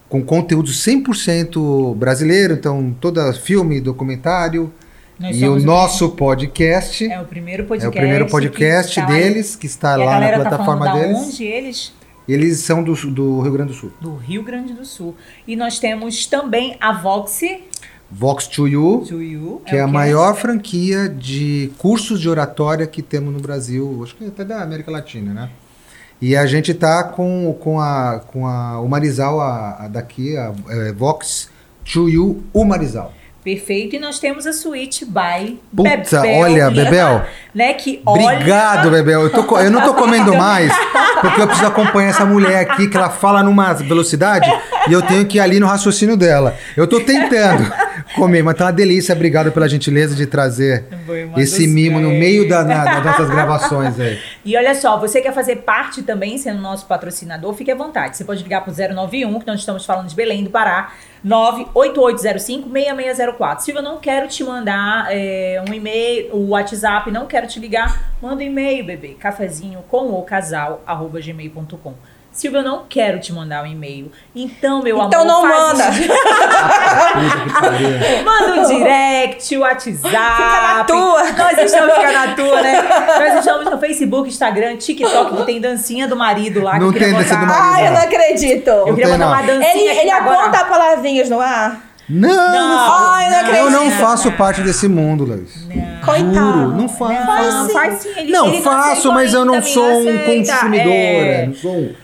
com 0.09 0.23
conteúdo 0.23 0.71
100% 0.71 1.97
brasileiro, 1.97 2.55
então 2.55 2.95
toda 3.01 3.33
filme, 3.33 3.81
documentário 3.81 4.73
Nós 5.19 5.37
e 5.41 5.49
o 5.49 5.59
nosso 5.59 6.11
podcast. 6.11 7.11
É 7.11 7.21
o 7.21 7.25
primeiro 7.25 7.65
É 7.65 7.67
podcast. 7.67 7.89
o 7.89 8.01
primeiro 8.01 8.25
que 8.27 8.31
podcast 8.31 8.95
tá 8.95 9.01
lá- 9.01 9.07
deles, 9.09 9.57
que 9.57 9.67
está 9.67 9.97
lá 9.97 10.21
na 10.21 10.29
tá 10.29 10.35
plataforma 10.43 10.85
da 10.87 10.93
deles. 10.93 11.19
onde 11.19 11.43
eles? 11.43 11.93
Eles 12.29 12.59
são 12.59 12.85
do, 12.85 12.95
do 13.11 13.41
Rio 13.41 13.53
Grande 13.53 13.73
do 13.73 13.77
Sul. 13.77 13.91
Do 14.01 14.15
Rio 14.15 14.45
Grande 14.45 14.75
do 14.75 14.85
Sul. 14.85 15.17
E 15.45 15.57
nós 15.57 15.81
temos 15.81 16.25
também 16.27 16.77
a 16.79 16.93
Voxy 16.93 17.65
Vox 18.11 18.47
to 18.47 18.67
You, 18.67 19.05
to 19.07 19.23
You. 19.23 19.63
que 19.67 19.77
é, 19.77 19.83
o 19.83 19.85
a 19.85 19.87
maior 19.87 20.35
franquia 20.35 21.09
de 21.09 21.71
cursos 21.79 22.21
de 22.21 22.29
oratória 22.29 22.87
que 22.87 23.03
temos 23.03 23.33
no 23.33 23.41
Brasil, 23.41 24.01
acho 24.03 24.17
que 24.17 24.25
até 24.25 24.45
da 24.45 24.63
América 24.63 24.91
Latina, 24.91 25.35
né? 25.35 25.51
E 26.21 26.35
a 26.37 26.47
gente 26.47 26.75
tá 26.75 27.05
com, 27.05 27.57
com, 27.61 27.81
a, 27.81 28.21
com 28.27 28.47
a, 28.47 28.81
o 28.81 28.89
Marizal 28.89 29.41
a, 29.41 29.85
a 29.85 29.89
daqui, 29.89 30.37
a, 30.37 30.53
é, 30.69 30.93
Vox 30.93 31.49
to 31.85 32.09
You, 32.09 32.43
o 32.53 32.65
Marizal. 32.65 33.13
Perfeito. 33.45 33.97
E 33.97 33.99
nós 33.99 34.19
temos 34.19 34.47
a 34.47 34.53
Suite 34.53 35.05
by 35.05 35.59
Puta, 35.75 36.21
Bebel. 36.21 36.39
olha, 36.39 36.71
Bebel. 36.71 37.25
Né, 37.55 37.73
que 37.75 38.03
olha... 38.05 38.35
Obrigado, 38.35 38.91
Bebel. 38.91 39.23
Eu, 39.23 39.31
tô 39.31 39.59
eu 39.59 39.71
não 39.71 39.81
tô 39.81 39.95
comendo 39.95 40.35
mais, 40.37 40.73
porque 41.21 41.41
eu 41.41 41.47
preciso 41.47 41.69
acompanhar 41.69 42.11
essa 42.11 42.27
mulher 42.27 42.61
aqui, 42.61 42.89
que 42.89 42.97
ela 42.97 43.09
fala 43.11 43.43
numa 43.43 43.73
velocidade, 43.73 44.51
e 44.89 44.93
eu 44.93 45.01
tenho 45.03 45.25
que 45.25 45.39
ir 45.39 45.41
ali 45.41 45.61
no 45.61 45.67
raciocínio 45.67 46.17
dela. 46.17 46.57
Eu 46.77 46.87
tô 46.87 47.01
tentando 47.01 47.73
comer, 48.15 48.43
mas 48.43 48.57
tá 48.57 48.67
uma 48.67 48.73
delícia. 48.73 49.15
Obrigado 49.15 49.51
pela 49.53 49.69
gentileza 49.69 50.15
de 50.15 50.27
trazer 50.27 50.85
esse 51.37 51.67
mimo 51.67 52.01
no 52.01 52.11
meio 52.11 52.49
da, 52.49 52.65
na- 52.65 52.85
das 53.01 53.05
nossas 53.05 53.31
gravações 53.31 53.99
aí. 54.01 54.19
E 54.45 54.57
olha 54.57 54.75
só, 54.75 54.99
você 54.99 55.21
quer 55.21 55.33
fazer 55.33 55.57
parte 55.57 56.03
também, 56.03 56.39
sendo 56.39 56.61
nosso 56.61 56.87
patrocinador, 56.87 57.53
fique 57.55 57.71
à 57.71 57.75
vontade. 57.75 58.17
Você 58.17 58.25
pode 58.25 58.43
ligar 58.43 58.63
pro 58.65 58.73
091, 58.73 59.39
que 59.41 59.47
nós 59.47 59.61
estamos 59.61 59.85
falando 59.85 60.09
de 60.09 60.15
Belém 60.15 60.45
do 60.45 60.51
Pará, 60.51 60.93
98805-6604. 61.27 63.59
Silvia, 63.61 63.81
eu 63.81 63.85
não 63.85 63.99
quero 63.99 64.29
te 64.29 64.43
mandar 64.45 65.07
é, 65.11 65.63
um 65.69 65.73
e-mail, 65.73 66.35
o 66.35 66.49
WhatsApp, 66.51 67.11
não 67.11 67.27
quero 67.27 67.47
te 67.47 67.59
ligar, 67.61 68.13
manda 68.23 68.43
um 68.43 68.47
e-mail, 68.47 68.85
bebê, 68.85 69.17
cafezinho 69.19 69.81
com 69.89 70.11
o 70.13 70.23
casal, 70.23 70.83
arroba 70.87 71.21
gmail.com. 71.21 71.95
Silvia, 72.39 72.61
eu 72.61 72.65
não 72.65 72.85
quero 72.89 73.19
te 73.19 73.33
mandar 73.33 73.65
um 73.65 73.67
e-mail. 73.67 74.13
Então, 74.33 74.81
meu 74.81 74.97
Então 75.03 75.23
amor, 75.23 75.27
não 75.27 75.43
faz 75.43 75.79
manda. 75.79 75.85
Pariu. 77.61 77.89
Manda 78.25 78.61
um 78.61 78.67
direct, 78.69 79.57
WhatsApp. 79.57 79.99
Fica 80.09 80.75
na 80.75 80.85
tua. 80.85 81.33
Nós 81.33 81.59
estamos 81.59 81.95
ficando 81.95 82.13
na 82.13 82.35
tua, 82.37 82.63
né? 82.63 82.83
Nós 83.19 83.39
estamos 83.41 83.69
no 83.69 83.79
Facebook, 83.79 84.29
Instagram, 84.29 84.77
TikTok, 84.77 85.37
que 85.37 85.43
tem 85.47 85.61
dancinha 85.61 86.07
do 86.07 86.15
marido 86.17 86.63
lá. 86.63 86.75
que 86.75 86.79
Não 86.79 86.93
tem 86.93 87.13
dancinha 87.13 87.41
do 87.41 87.47
marido. 87.47 87.61
Ai, 87.61 87.87
eu 87.89 87.91
não 87.91 88.01
acredito. 88.03 88.69
Eu 88.71 88.85
queria 88.95 89.07
tem, 89.09 89.19
botar 89.19 89.27
uma 89.27 89.43
não. 89.43 89.47
dancinha 89.47 89.91
Ele, 89.91 90.01
ele 90.01 90.11
agora. 90.13 90.39
aponta 90.47 90.65
palavrinhas 90.65 91.29
no 91.29 91.41
ar? 91.41 91.89
Não, 92.09 92.29
Não, 92.31 93.11
Ai, 93.11 93.31
não 93.31 93.55
eu 93.55 93.71
não 93.71 93.91
faço 93.91 94.33
parte 94.33 94.63
desse 94.63 94.87
mundo, 94.89 95.25
Luiz. 95.25 95.67
Coitado. 96.05 96.33
Juro, 96.35 96.69
não 96.69 96.89
faço. 96.89 97.27
Faz 97.27 97.55
Não, 97.55 97.67
sim. 97.67 97.73
faz 97.75 97.95
sim. 98.01 98.09
Ele, 98.17 98.33
Não, 98.33 98.47
ele 98.47 98.63
faço, 98.63 98.89
aceitou 98.93 99.13
mas 99.13 99.35
eu 99.35 99.45
não 99.45 99.61
sou 99.61 99.85
um 100.09 100.19
consumidor. 100.19 100.93
É. 100.93 101.43
é, 101.43 101.47
Não 101.47 101.55
sou 101.55 101.73
um... 101.77 101.95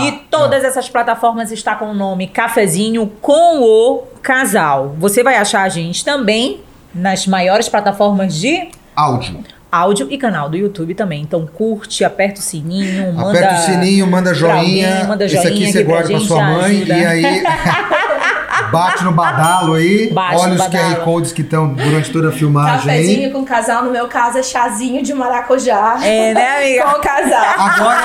E 0.00 0.12
todas 0.30 0.64
essas 0.64 0.88
plataformas 0.88 1.50
está 1.50 1.74
com 1.74 1.86
o 1.86 1.94
nome 1.94 2.26
Cafezinho 2.26 3.10
com 3.20 3.60
o 3.62 4.02
Casal. 4.22 4.94
Você 4.98 5.22
vai 5.22 5.36
achar 5.36 5.62
a 5.62 5.68
gente 5.68 6.04
também 6.04 6.60
nas 6.94 7.26
maiores 7.26 7.68
plataformas 7.68 8.34
de 8.34 8.68
Áudio. 8.94 9.38
áudio 9.72 10.06
e 10.10 10.18
canal 10.18 10.48
do 10.50 10.56
YouTube 10.56 10.94
também. 10.94 11.22
Então 11.22 11.46
curte, 11.46 12.04
aperta 12.04 12.40
o 12.40 12.42
sininho, 12.42 13.12
manda. 13.14 13.30
Aperta 13.38 13.54
o 13.54 13.58
sininho, 13.64 14.06
manda 14.06 14.30
pra 14.30 14.38
joinha. 14.38 14.88
alguém, 14.94 15.08
manda 15.08 15.24
Esse 15.24 15.36
aqui 15.38 15.48
joinha 15.48 15.72
você 15.72 15.78
aqui 15.78 15.86
pra 15.86 15.94
guarda 15.94 16.08
pra 16.10 16.18
gente, 16.18 16.28
sua 16.28 16.42
mãe 16.42 16.76
ajuda. 16.76 16.94
e 16.98 17.06
aí 17.06 17.42
Bate 18.70 19.04
no 19.04 19.12
badalo 19.12 19.74
aí. 19.74 20.10
Bate 20.14 20.36
olha 20.36 20.52
os 20.52 20.58
badalo. 20.58 20.94
QR 20.94 21.04
Codes 21.04 21.32
que 21.32 21.42
estão 21.42 21.68
durante 21.68 22.10
toda 22.10 22.28
a 22.28 22.32
filmagem 22.32 22.90
aí. 22.90 23.00
Cafezinho 23.02 23.32
com 23.32 23.44
casal, 23.44 23.84
no 23.84 23.90
meu 23.90 24.08
caso 24.08 24.38
é 24.38 24.42
chazinho 24.42 25.02
de 25.02 25.12
maracujá. 25.14 25.98
É, 26.02 26.34
né, 26.34 26.58
amiga? 26.58 26.84
Com 26.88 26.98
o 26.98 27.00
casal. 27.00 27.54
Agora 27.58 28.00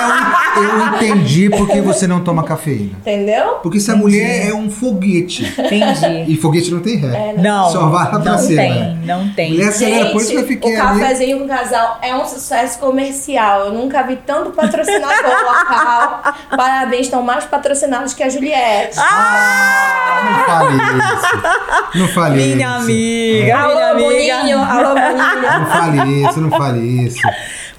eu, 0.56 0.62
eu 0.62 0.86
entendi 0.94 1.50
por 1.50 1.68
que 1.68 1.80
você 1.80 2.06
não 2.06 2.20
toma 2.22 2.42
cafeína. 2.44 2.96
Entendeu? 3.00 3.58
Porque 3.62 3.80
se 3.80 3.90
a 3.90 3.96
mulher 3.96 4.48
é 4.48 4.54
um 4.54 4.70
foguete. 4.70 5.44
Entendi. 5.58 6.32
E 6.32 6.36
foguete 6.36 6.70
não 6.70 6.80
tem 6.80 6.96
ré. 6.96 7.34
Não, 7.38 7.70
Só 7.70 7.86
vai 7.88 8.04
lá 8.04 8.20
pra 8.20 8.32
não 8.32 8.38
cima. 8.38 8.62
tem, 8.62 8.96
não 9.04 9.28
tem. 9.30 9.52
Mulher 9.52 9.68
acelera, 9.68 10.10
por 10.10 10.20
isso 10.20 10.30
que 10.30 10.36
eu 10.36 10.46
fiquei 10.46 10.76
o 10.76 10.82
ali. 10.86 11.00
cafezinho 11.00 11.38
com 11.40 11.48
casal 11.48 11.98
é 12.02 12.14
um 12.14 12.24
sucesso 12.24 12.78
comercial. 12.78 13.66
Eu 13.66 13.72
nunca 13.72 14.02
vi 14.02 14.16
tanto 14.16 14.50
patrocinador 14.50 15.42
local. 15.44 16.22
Parabéns, 16.56 17.02
estão 17.06 17.22
mais 17.22 17.44
patrocinados 17.44 18.14
que 18.14 18.22
a 18.22 18.28
Juliette. 18.28 18.98
Ah, 18.98 20.24
não 20.24 20.43
fale 20.46 20.76
isso. 20.76 21.98
Não 21.98 22.08
fale 22.08 22.34
Minha 22.54 22.66
isso. 22.66 22.76
amiga, 22.76 23.44
minha 23.44 23.58
Alô, 23.58 23.78
amiga. 23.78 24.36
Boninho. 24.38 24.58
Alô, 24.58 24.94
Boninho. 24.94 25.42
Não 25.60 25.66
fale 25.66 26.22
isso, 26.22 26.40
não 26.40 26.50
fale 26.50 27.06
isso. 27.06 27.20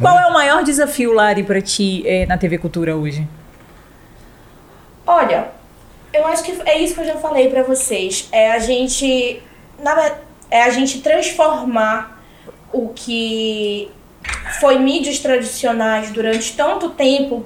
Qual 0.01 0.20
é 0.20 0.28
o 0.28 0.34
maior 0.34 0.63
desafio, 0.63 1.13
Lari, 1.13 1.43
pra 1.43 1.61
ti 1.61 2.03
eh, 2.05 2.26
na 2.26 2.38
TV 2.38 2.57
Cultura 2.57 2.95
hoje? 2.95 3.28
Olha, 5.07 5.47
eu 6.13 6.26
acho 6.28 6.43
que 6.43 6.51
é 6.66 6.80
isso 6.80 6.95
que 6.95 7.01
eu 7.01 7.05
já 7.05 7.16
falei 7.16 7.49
pra 7.49 7.63
vocês. 7.63 8.28
É 8.32 8.51
a 8.51 8.59
gente, 8.59 9.41
na 9.82 10.11
é 10.49 10.63
a 10.63 10.70
gente 10.70 11.01
transformar 11.01 12.22
o 12.72 12.89
que 12.89 13.89
foi 14.59 14.80
mídias 14.80 15.20
tradicionais 15.20 16.11
durante 16.11 16.55
tanto 16.55 16.89
tempo 16.89 17.45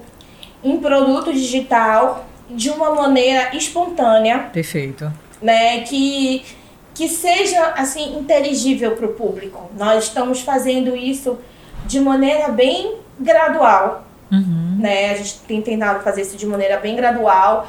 em 0.64 0.78
produto 0.78 1.32
digital 1.34 2.26
de 2.50 2.70
uma 2.70 2.94
maneira 2.96 3.56
espontânea, 3.56 4.50
Perfeito. 4.54 5.12
né, 5.42 5.82
que 5.82 6.46
que 6.94 7.08
seja 7.08 7.74
assim 7.78 8.20
inteligível 8.20 8.92
para 8.94 9.06
o 9.06 9.14
público. 9.14 9.72
Nós 9.78 10.06
estamos 10.06 10.42
fazendo 10.42 10.98
isso 10.98 11.38
de 11.86 11.98
maneira 12.00 12.50
bem 12.50 12.96
gradual 13.18 14.04
Uhum. 14.32 14.78
né? 14.80 15.12
A 15.12 15.16
gente 15.16 15.40
tem 15.48 15.62
tentado 15.62 16.04
fazer 16.04 16.22
isso 16.22 16.38
de 16.38 16.46
maneira 16.46 16.78
bem 16.78 16.96
gradual 16.96 17.68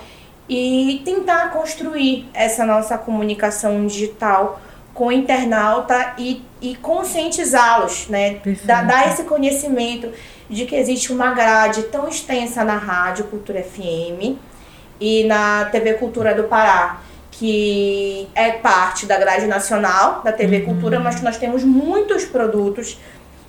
e 0.49 1.01
tentar 1.05 1.51
construir 1.53 2.29
essa 2.35 2.67
nossa 2.67 2.99
comunicação 2.99 3.87
digital 3.87 4.61
com 4.93 5.07
o 5.07 5.13
internauta 5.13 6.15
e, 6.19 6.43
e 6.61 6.75
conscientizá-los, 6.77 8.09
né? 8.09 8.41
Dar 8.65 9.09
esse 9.09 9.23
conhecimento 9.25 10.11
de 10.51 10.67
que 10.67 10.75
existe 10.75 11.13
uma 11.13 11.33
grade 11.33 11.85
tão 11.85 12.09
extensa 12.09 12.65
na 12.65 12.77
Rádio 12.77 13.25
Cultura 13.27 13.63
FM 13.63 14.37
e 15.01 15.25
na 15.25 15.65
TV 15.67 15.95
Cultura 15.95 16.35
do 16.35 16.45
Pará, 16.45 17.01
que 17.31 18.29
é 18.35 18.53
parte 18.53 19.07
da 19.07 19.19
grade 19.19 19.47
nacional 19.47 20.21
da 20.23 20.33
TV 20.33 20.61
Cultura, 20.61 21.01
mas 21.01 21.17
que 21.17 21.25
nós 21.25 21.39
temos 21.39 21.65
muitos 21.65 22.25
produtos 22.25 22.99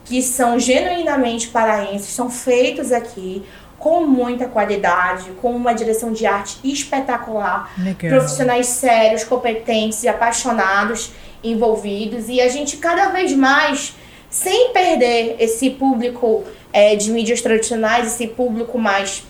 que 0.06 0.22
são 0.22 0.60
genuinamente 0.60 1.50
paraenses, 1.50 2.10
são 2.10 2.30
feitos 2.30 2.92
aqui 2.92 3.44
com 3.78 4.06
muita 4.06 4.46
qualidade, 4.46 5.32
com 5.42 5.56
uma 5.56 5.74
direção 5.74 6.14
de 6.14 6.26
arte 6.26 6.60
espetacular, 6.64 7.72
Legal. 7.78 8.12
profissionais 8.12 8.68
sérios, 8.68 9.24
competentes 9.24 10.04
e 10.04 10.08
apaixonados 10.08 11.12
envolvidos 11.44 12.30
e 12.30 12.40
a 12.40 12.48
gente 12.48 12.78
cada 12.78 13.10
vez 13.10 13.34
mais 13.34 13.96
sem 14.30 14.72
perder 14.72 15.36
esse 15.40 15.72
público 15.72 16.44
eh, 16.72 16.96
de 16.96 17.12
mídias 17.12 17.42
tradicionais, 17.42 18.08
esse 18.08 18.28
público 18.28 18.78
mais, 18.78 19.24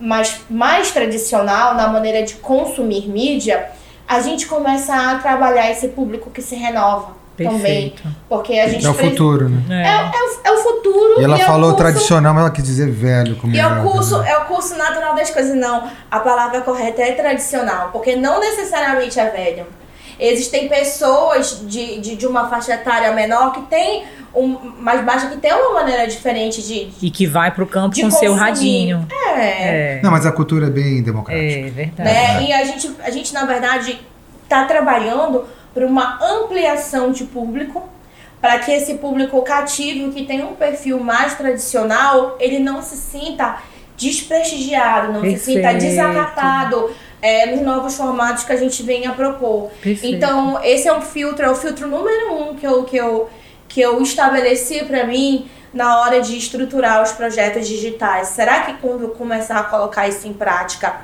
mais, 0.00 0.40
mais 0.50 0.90
tradicional 0.90 1.74
na 1.74 1.88
maneira 1.88 2.22
de 2.22 2.34
consumir 2.34 3.08
mídia, 3.08 3.66
a 4.06 4.20
gente 4.20 4.46
começa 4.46 4.94
a 4.94 5.18
trabalhar 5.18 5.70
esse 5.70 5.88
público 5.88 6.30
que 6.30 6.42
se 6.42 6.54
renova 6.54 7.12
também. 7.36 7.50
Perfeito. 7.90 8.02
Porque 8.28 8.58
a 8.58 8.68
gente 8.68 8.86
É 8.86 8.90
o 8.90 8.94
futuro, 8.94 9.48
né? 9.48 9.82
é, 9.84 10.16
é 10.16 10.22
o, 10.22 10.40
é 10.44 10.52
o 10.52 10.62
futuro. 10.62 11.20
E 11.20 11.24
ela 11.24 11.36
é 11.36 11.40
falou 11.44 11.70
curso- 11.70 11.76
tradicional, 11.76 12.32
mas 12.34 12.42
ela 12.44 12.50
quis 12.52 12.64
dizer 12.64 12.90
velho. 12.90 13.36
Como 13.36 13.52
E 13.54 13.58
é 13.58 13.66
o 13.66 13.82
curso, 13.82 14.22
é 14.22 14.36
o 14.38 14.44
curso 14.44 14.76
natural 14.76 15.14
das 15.16 15.30
coisas. 15.30 15.54
Não, 15.56 15.88
a 16.10 16.20
palavra 16.20 16.60
correta 16.60 17.02
é 17.02 17.12
tradicional, 17.12 17.88
porque 17.92 18.14
não 18.14 18.38
necessariamente 18.40 19.18
é 19.18 19.28
velho. 19.30 19.66
Existem 20.18 20.68
pessoas 20.68 21.62
de, 21.66 22.00
de, 22.00 22.16
de 22.16 22.26
uma 22.26 22.48
faixa 22.48 22.74
etária 22.74 23.12
menor 23.12 23.52
que 23.52 23.62
tem 23.62 24.04
um, 24.34 24.58
mais 24.80 25.04
baixa, 25.04 25.28
que 25.28 25.36
tem 25.36 25.52
uma 25.52 25.72
maneira 25.74 26.06
diferente 26.06 26.62
de. 26.62 26.88
E 27.00 27.10
que 27.10 27.26
vai 27.26 27.50
pro 27.50 27.66
campo 27.66 27.94
de 27.94 28.02
com 28.02 28.10
seu 28.10 28.32
consumir. 28.32 28.38
radinho. 28.38 29.06
É. 29.36 29.96
É. 29.96 30.00
Não, 30.02 30.10
mas 30.10 30.26
a 30.26 30.32
cultura 30.32 30.66
é 30.66 30.70
bem 30.70 31.02
democrática. 31.02 31.66
É 31.66 31.70
verdade. 31.70 32.08
né? 32.08 32.42
E 32.42 32.52
a 32.52 32.64
gente, 32.64 32.90
a 33.02 33.10
gente, 33.10 33.32
na 33.32 33.44
verdade, 33.44 34.00
está 34.42 34.64
trabalhando 34.64 35.44
para 35.72 35.86
uma 35.86 36.18
ampliação 36.22 37.10
de 37.10 37.24
público, 37.24 37.88
para 38.40 38.58
que 38.58 38.70
esse 38.70 38.94
público 38.94 39.40
cativo, 39.42 40.12
que 40.12 40.24
tem 40.24 40.44
um 40.44 40.54
perfil 40.54 41.00
mais 41.00 41.34
tradicional, 41.34 42.36
ele 42.38 42.58
não 42.58 42.82
se 42.82 42.96
sinta 42.96 43.58
desprestigiado, 43.96 45.12
não 45.12 45.22
se 45.22 45.38
sinta 45.38 45.68
Perfeito. 45.68 45.78
desacatado 45.84 46.90
é, 47.24 47.46
nos 47.46 47.62
novos 47.62 47.96
formatos 47.96 48.44
que 48.44 48.52
a 48.52 48.56
gente 48.56 48.82
vem 48.82 49.06
a 49.06 49.12
propor. 49.12 49.70
Perfeito. 49.80 50.14
Então, 50.14 50.62
esse 50.62 50.86
é 50.86 50.94
um 50.94 51.00
filtro, 51.00 51.42
é 51.42 51.50
o 51.50 51.54
filtro 51.54 51.88
número 51.88 52.34
um 52.34 52.54
que 52.54 52.66
eu, 52.66 52.84
que 52.84 52.98
eu, 52.98 53.30
que 53.66 53.80
eu 53.80 54.02
estabeleci 54.02 54.84
para 54.84 55.06
mim 55.06 55.48
na 55.72 56.00
hora 56.00 56.20
de 56.20 56.36
estruturar 56.36 57.02
os 57.02 57.12
projetos 57.12 57.66
digitais. 57.66 58.28
Será 58.28 58.64
que 58.64 58.74
quando 58.74 59.04
eu 59.04 59.08
começar 59.08 59.58
a 59.58 59.62
colocar 59.62 60.06
isso 60.06 60.28
em 60.28 60.34
prática, 60.34 60.96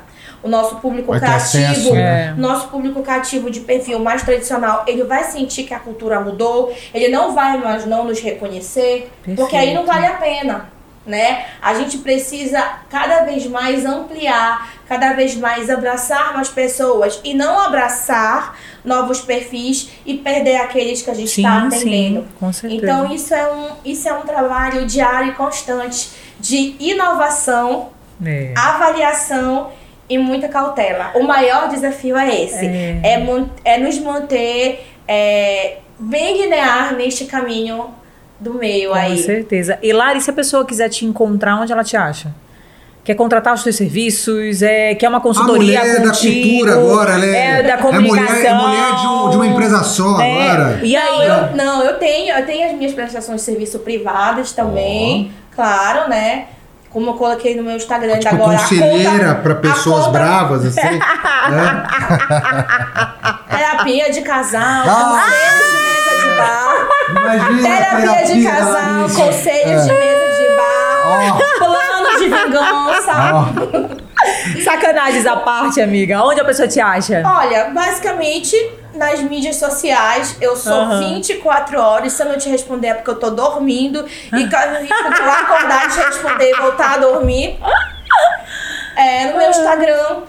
o 0.42 0.48
nosso 0.48 0.76
público 0.76 1.10
Vai 1.10 1.20
cativo, 1.20 1.64
acesso, 1.64 1.94
né? 1.94 2.26
É. 2.26 2.34
nosso 2.38 2.68
público 2.68 3.02
cativo 3.02 3.50
de 3.50 3.60
perfil 3.60 3.98
mais 3.98 4.22
tradicional, 4.22 4.84
ele 4.86 5.04
vai 5.04 5.24
sentir 5.24 5.64
que 5.64 5.72
a 5.72 5.78
cultura 5.78 6.20
mudou, 6.20 6.70
ele 6.92 7.08
não 7.08 7.34
vai 7.34 7.56
mais 7.56 7.86
não 7.86 8.04
nos 8.04 8.20
reconhecer, 8.20 9.10
porque 9.36 9.56
aí 9.56 9.72
não 9.72 9.84
Perfeito. 9.84 9.86
vale 9.86 10.06
a 10.06 10.18
pena. 10.18 10.79
Né? 11.06 11.46
A 11.62 11.72
gente 11.74 11.98
precisa 11.98 12.62
cada 12.90 13.24
vez 13.24 13.46
mais 13.46 13.86
ampliar, 13.86 14.70
cada 14.86 15.14
vez 15.14 15.34
mais 15.34 15.70
abraçar 15.70 16.34
mais 16.34 16.50
pessoas 16.50 17.18
e 17.24 17.32
não 17.32 17.58
abraçar 17.58 18.58
novos 18.84 19.20
perfis 19.20 19.90
e 20.04 20.18
perder 20.18 20.56
aqueles 20.56 21.00
que 21.00 21.10
a 21.10 21.14
gente 21.14 21.28
está 21.40 21.62
atendendo. 21.66 22.20
sim, 22.20 22.28
com 22.38 22.52
certeza. 22.52 22.82
Então 22.82 23.12
isso 23.14 23.34
é 23.34 23.50
um 23.50 23.68
isso 23.84 24.06
é 24.08 24.12
um 24.12 24.22
trabalho 24.22 24.84
diário 24.86 25.30
e 25.30 25.34
constante 25.34 26.10
de 26.38 26.76
inovação, 26.78 27.88
É. 28.24 28.52
avaliação 28.56 29.72
e 30.08 30.18
muita 30.18 30.48
cautela. 30.48 31.12
O 31.14 31.22
maior 31.22 31.68
desafio 31.70 32.16
é 32.16 32.42
esse, 32.42 32.66
É. 32.66 33.00
é, 33.02 33.46
é 33.64 33.78
nos 33.78 33.98
manter 33.98 34.86
é, 35.08 35.78
bem 35.98 36.42
linear 36.42 36.94
neste 36.94 37.24
caminho 37.24 37.94
do 38.40 38.54
meio 38.54 38.90
Com 38.90 38.96
aí. 38.96 39.18
certeza. 39.22 39.78
E 39.82 39.92
Lari, 39.92 40.20
se 40.20 40.30
a 40.30 40.32
pessoa 40.32 40.64
quiser 40.64 40.88
te 40.88 41.04
encontrar, 41.04 41.56
onde 41.56 41.72
ela 41.72 41.84
te 41.84 41.96
acha? 41.96 42.34
Quer 43.04 43.14
contratar 43.14 43.54
os 43.54 43.62
seus 43.62 43.76
serviços? 43.76 44.60
É, 44.62 44.94
quer 44.94 45.08
uma 45.08 45.18
A 45.18 45.20
consultoria 45.22 45.80
mulher 45.80 46.00
da 46.00 46.08
contigo? 46.08 46.48
cultura 46.48 46.72
agora, 46.74 47.12
ela 47.14 47.24
é, 47.26 47.58
é 47.58 47.62
da 47.62 47.68
é 47.70 47.76
comunicação. 47.78 48.26
mulher, 48.26 48.44
é 48.46 48.54
mulher 48.54 48.94
de, 49.00 49.06
um- 49.06 49.30
de 49.30 49.36
uma 49.36 49.46
empresa 49.46 49.82
só 49.82 50.20
É. 50.20 50.50
agora. 50.50 50.80
E 50.82 50.92
Não, 50.94 51.00
aí? 51.20 51.26
eu, 51.26 51.56
não, 51.56 51.82
eu 51.82 51.94
tenho, 51.98 52.34
eu 52.36 52.46
tenho 52.46 52.66
as 52.70 52.76
minhas 52.76 52.92
prestações 52.92 53.40
de 53.40 53.44
serviço 53.46 53.78
privadas 53.80 54.52
também, 54.52 55.32
claro, 55.54 56.08
né? 56.10 56.46
Como 56.90 57.08
eu 57.10 57.14
coloquei 57.14 57.54
no 57.56 57.62
meu 57.62 57.76
Instagram 57.76 58.18
Tipo, 58.18 58.34
agora. 58.34 58.56
a 58.56 58.60
conselheira 58.60 59.10
conta- 59.10 59.34
pra 59.36 59.52
a 59.52 59.56
pessoas 59.56 60.06
conta- 60.06 60.10
bravas, 60.18 60.66
assim. 60.66 60.80
né? 61.50 61.84
Terapia 63.50 64.10
de 64.10 64.20
casal, 64.22 64.60
Ah! 64.86 65.22
conselhos 65.22 65.70
de 65.70 65.78
mesa 65.86 66.30
de 66.30 66.36
bar. 66.36 66.69
Imagina 67.10 67.68
a 67.68 67.76
Terapia 67.76 68.24
de 68.24 68.32
terapia 68.42 68.50
casal, 68.50 69.02
conselhos 69.26 69.84
de 69.84 69.90
É. 69.90 69.98
mesa 69.98 70.26
de 70.38 70.46
bar. 70.56 70.96
Ó, 71.06 71.08
Plano 71.58 72.08
de 72.18 72.24
vingança. 72.24 73.14
ó. 73.34 73.44
Sacanagens 74.62 75.26
à 75.26 75.36
parte, 75.36 75.80
amiga. 75.80 76.22
Onde 76.22 76.40
a 76.40 76.44
pessoa 76.44 76.68
te 76.68 76.78
acha? 76.80 77.22
Olha, 77.24 77.70
basicamente, 77.70 78.54
nas 78.94 79.20
mídias 79.22 79.56
sociais, 79.56 80.36
eu 80.40 80.54
sou 80.56 80.72
Aham. 80.74 80.98
24 81.14 81.80
horas. 81.80 82.12
Se 82.12 82.22
eu 82.22 82.28
não 82.28 82.36
te 82.36 82.48
responder 82.50 82.88
é 82.88 82.94
porque 82.94 83.10
eu 83.10 83.18
tô 83.18 83.30
dormindo. 83.30 84.04
E 84.26 84.48
quando 84.48 85.20
eu 85.20 85.30
acordar 85.30 85.86
e 85.86 85.90
te 85.90 86.00
responder 86.00 86.50
e 86.50 86.54
voltar 86.54 86.94
a 86.94 86.98
dormir. 86.98 87.58
É, 88.96 89.26
no 89.30 89.38
meu 89.38 89.48
Instagram, 89.50 90.22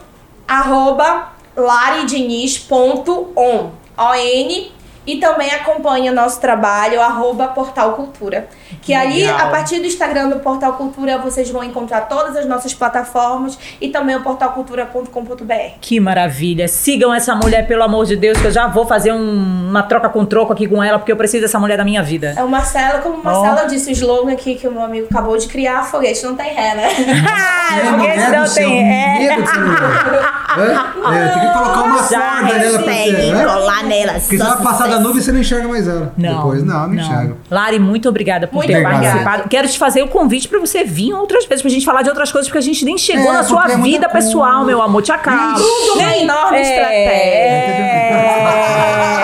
arroba 0.48 1.30
laridiniz.on. 1.58 3.72
O-N. 3.98 4.72
E 5.06 5.18
também 5.18 5.50
acompanha 5.52 6.12
nosso 6.12 6.40
trabalho, 6.40 7.02
arroba 7.02 7.48
Portal 7.48 7.94
Cultura. 7.94 8.48
Que 8.84 8.94
aí, 8.94 9.22
Legal. 9.26 9.48
a 9.48 9.50
partir 9.50 9.80
do 9.80 9.86
Instagram 9.88 10.30
do 10.30 10.40
Portal 10.40 10.74
Cultura, 10.74 11.18
vocês 11.18 11.50
vão 11.50 11.64
encontrar 11.64 12.02
todas 12.02 12.36
as 12.36 12.46
nossas 12.46 12.74
plataformas 12.74 13.58
e 13.82 13.90
também 13.90 14.16
o 14.16 14.22
portalcultura.com.br. 14.22 15.54
Que 15.82 16.00
maravilha. 16.00 16.68
Sigam 16.68 17.14
essa 17.14 17.36
mulher, 17.36 17.68
pelo 17.68 17.84
amor 17.84 18.06
de 18.06 18.16
Deus, 18.16 18.38
que 18.40 18.46
eu 18.48 18.52
já 18.52 18.68
vou 18.68 18.86
fazer 18.86 19.12
um- 19.12 19.70
uma 19.70 19.84
troca 19.84 20.08
com 20.10 20.24
troco 20.26 20.54
aqui 20.54 20.68
com 20.68 20.84
ela, 20.84 21.00
porque 21.00 21.12
eu 21.12 21.18
preciso 21.18 21.42
dessa 21.44 21.60
mulher 21.60 21.78
da 21.78 21.84
minha 21.84 22.04
vida. 22.04 22.34
É 22.38 22.44
o 22.44 22.48
Marcelo, 22.50 23.02
como 23.02 23.16
o 23.16 23.24
Marcelo 23.24 23.68
disse, 23.70 23.90
o 23.90 23.94
slogan 23.94 24.32
aqui 24.32 24.56
que 24.56 24.68
o 24.68 24.72
meu 24.72 24.84
amigo 24.84 25.08
acabou 25.10 25.36
de 25.38 25.48
criar, 25.48 25.84
foguete 25.84 26.24
não 26.24 26.36
tem 26.36 26.54
ré, 26.54 26.76
né? 26.76 26.90
Ah, 27.72 27.78
tem. 27.84 28.12
É. 28.12 28.48
ser 28.48 28.66
mulher. 28.68 29.40
Hã? 30.58 31.14
É, 31.16 31.28
tem 31.30 31.42
que 31.42 31.54
colocar 31.54 31.82
uma 31.84 32.04
Já 32.04 32.20
corda 32.42 32.58
nela 32.60 32.80
pra 32.80 32.94
ser. 32.94 33.32
né? 33.34 34.14
Porque 34.20 34.38
se 34.38 34.42
ela 34.42 34.58
passar 34.58 34.88
da 34.92 35.00
nuvem, 35.00 35.22
você 35.22 35.32
não 35.32 35.40
enxerga 35.40 35.68
mais 35.68 35.88
ela. 35.88 36.14
Não, 36.18 36.36
Depois, 36.36 36.64
não, 36.64 36.88
não, 36.88 36.94
enxerga. 36.96 37.36
Lari, 37.50 37.80
muito 37.80 38.08
obrigada 38.10 38.48
por 38.48 38.56
Muito 38.58 38.68
ter 38.68 38.76
obrigada. 38.78 39.02
participado. 39.04 39.50
Quero 39.50 39.68
te 39.68 39.78
fazer 39.80 40.02
o 40.04 40.08
convite 40.08 40.48
pra 40.48 40.60
você 40.60 40.84
vir 40.84 41.14
outras 41.14 41.46
vezes, 41.46 41.62
pra 41.62 41.72
gente 41.72 41.86
falar 41.86 42.02
de 42.02 42.10
outras 42.10 42.32
coisas, 42.32 42.48
porque 42.48 42.58
a 42.60 42.62
gente 42.62 42.84
nem 42.86 42.98
chegou 42.98 43.30
É, 43.32 43.34
na 43.34 43.44
sua 43.44 43.66
é 43.72 43.78
vida 43.78 44.08
coisa. 44.10 44.26
pessoal, 44.28 44.64
meu 44.66 44.82
amor. 44.82 45.02
Te 45.02 45.12
acalma. 45.12 45.56
Tudo 45.56 46.00
uma 46.00 46.18
enorme 46.18 46.58
É... 46.60 48.12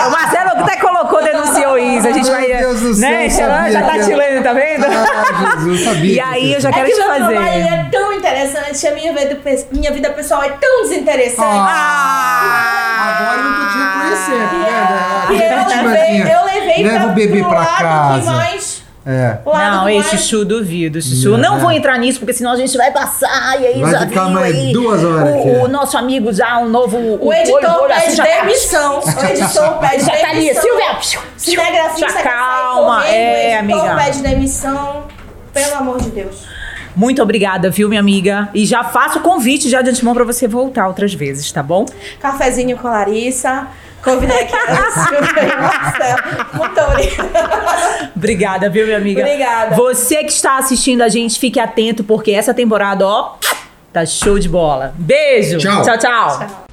O 0.08 0.10
Marcelo 0.10 0.50
até 0.62 0.76
colocou, 0.76 1.22
denunciou 1.22 1.47
A 1.78 2.12
gente 2.12 2.24
Meu 2.24 2.32
vai. 2.34 2.46
Deus 2.46 2.80
do 2.80 2.94
céu, 2.94 3.10
né? 3.10 3.26
eu 3.26 3.30
Xelã 3.30 3.56
sabia 3.56 3.72
já 3.72 3.82
tá 3.82 3.98
te 3.98 4.14
lendo, 4.14 4.42
tá 4.42 4.52
vendo? 4.52 4.84
Ah, 4.86 5.56
Jesus, 5.56 5.84
sabia. 5.84 6.12
E 6.14 6.20
aí 6.20 6.52
eu 6.54 6.60
já 6.60 6.68
É 6.68 6.72
quero 6.72 6.86
que 6.86 6.94
te 6.94 7.00
o 7.00 7.06
meu 7.06 7.14
trabalho 7.16 7.42
fazer. 7.42 7.60
é 7.62 7.86
tão 7.90 8.12
interessante, 8.12 8.86
a 8.86 8.94
minha 8.94 9.12
vida, 9.12 9.40
minha 9.72 9.92
vida 9.92 10.10
pessoal 10.10 10.42
é 10.42 10.48
tão 10.50 10.82
desinteressante. 10.82 11.42
Ah! 11.42 13.18
Agora 13.20 13.38
eu 13.38 13.44
não 13.44 13.54
tô 13.54 13.66
te 13.72 13.78
reconhecendo, 13.78 14.64
tá 14.64 15.28
eu 15.30 15.60
Aquela 15.60 15.82
levei, 15.82 16.22
eu 16.22 16.44
levei 16.44 16.82
Leva 16.84 16.98
pra, 17.04 17.06
o 17.08 17.14
bebê 17.14 17.38
pro 17.40 17.48
pra 17.48 17.58
lado 17.58 17.76
que 17.76 17.82
casa. 17.82 18.32
mais... 18.32 18.77
É. 19.06 19.38
o 19.44 19.50
lado 19.50 19.76
Não, 19.76 19.84
mais- 19.84 20.06
Chuchu, 20.06 20.44
duvido, 20.44 21.00
Chuchu. 21.00 21.30
Não, 21.30 21.38
Não 21.38 21.56
é. 21.56 21.60
vou 21.60 21.72
entrar 21.72 21.96
nisso, 21.98 22.18
porque 22.18 22.32
senão 22.34 22.52
a 22.52 22.56
gente 22.56 22.76
vai 22.76 22.90
passar. 22.92 23.58
E 23.60 23.66
aí 23.66 23.80
Vai 23.80 23.90
já 23.92 24.00
ficar 24.06 24.24
viu 24.24 24.30
mais 24.34 24.54
aí 24.54 24.72
duas 24.72 25.02
horas 25.02 25.34
o, 25.34 25.64
o 25.64 25.68
nosso 25.68 25.96
amigo 25.96 26.32
já, 26.32 26.58
um 26.58 26.68
novo. 26.68 26.96
O 27.20 27.32
editor 27.32 27.56
olho- 27.64 27.82
olho 27.84 27.92
assim, 27.94 28.04
pede 28.06 28.16
já 28.16 28.26
tá- 28.26 28.40
demissão. 28.44 28.98
O 28.98 29.24
editor 29.24 29.78
pede 29.80 30.04
Já 30.04 30.16
tá 30.16 30.28
ali, 30.28 30.40
demissão. 30.40 30.62
Silvia. 30.62 30.98
Cinegrafista 31.38 32.00
Já 32.00 32.06
quer 32.06 32.12
sair 32.12 32.22
calma, 32.24 32.96
correndo, 32.96 33.14
é, 33.14 33.60
o 33.60 33.64
editor 33.64 33.80
amiga. 33.88 34.04
pede 34.04 34.22
demissão. 34.22 35.04
Pelo 35.54 35.74
amor 35.76 36.00
de 36.00 36.10
Deus. 36.10 36.44
Muito 36.94 37.22
obrigada, 37.22 37.70
viu, 37.70 37.88
minha 37.88 38.00
amiga? 38.00 38.48
E 38.52 38.66
já 38.66 38.82
faço 38.84 39.20
o 39.20 39.22
convite 39.22 39.68
já 39.70 39.80
de 39.80 39.90
antemão 39.90 40.12
pra 40.14 40.24
você 40.24 40.48
voltar 40.48 40.88
outras 40.88 41.14
vezes, 41.14 41.50
tá 41.52 41.62
bom? 41.62 41.86
Cafezinho 42.20 42.76
com 42.76 42.88
Larissa. 42.88 43.68
Convidei 44.02 44.42
aqui 44.42 44.54
a 44.54 44.90
Silvia 44.90 45.42
e 45.42 45.56
o 45.56 45.62
Marcelo. 45.62 46.18
Muito 46.54 46.80
obrigada. 46.80 48.12
Obrigada, 48.14 48.70
viu, 48.70 48.86
minha 48.86 48.98
amiga? 48.98 49.20
Obrigada. 49.20 49.76
Você 49.76 50.24
que 50.24 50.32
está 50.32 50.58
assistindo 50.58 51.02
a 51.02 51.08
gente, 51.08 51.38
fique 51.38 51.58
atento, 51.58 52.04
porque 52.04 52.30
essa 52.30 52.54
temporada, 52.54 53.06
ó, 53.06 53.34
tá 53.92 54.06
show 54.06 54.38
de 54.38 54.48
bola. 54.48 54.94
Beijo. 54.96 55.58
Tchau. 55.58 55.82
tchau. 55.82 55.98
tchau. 55.98 56.38
Tchau. 56.38 56.67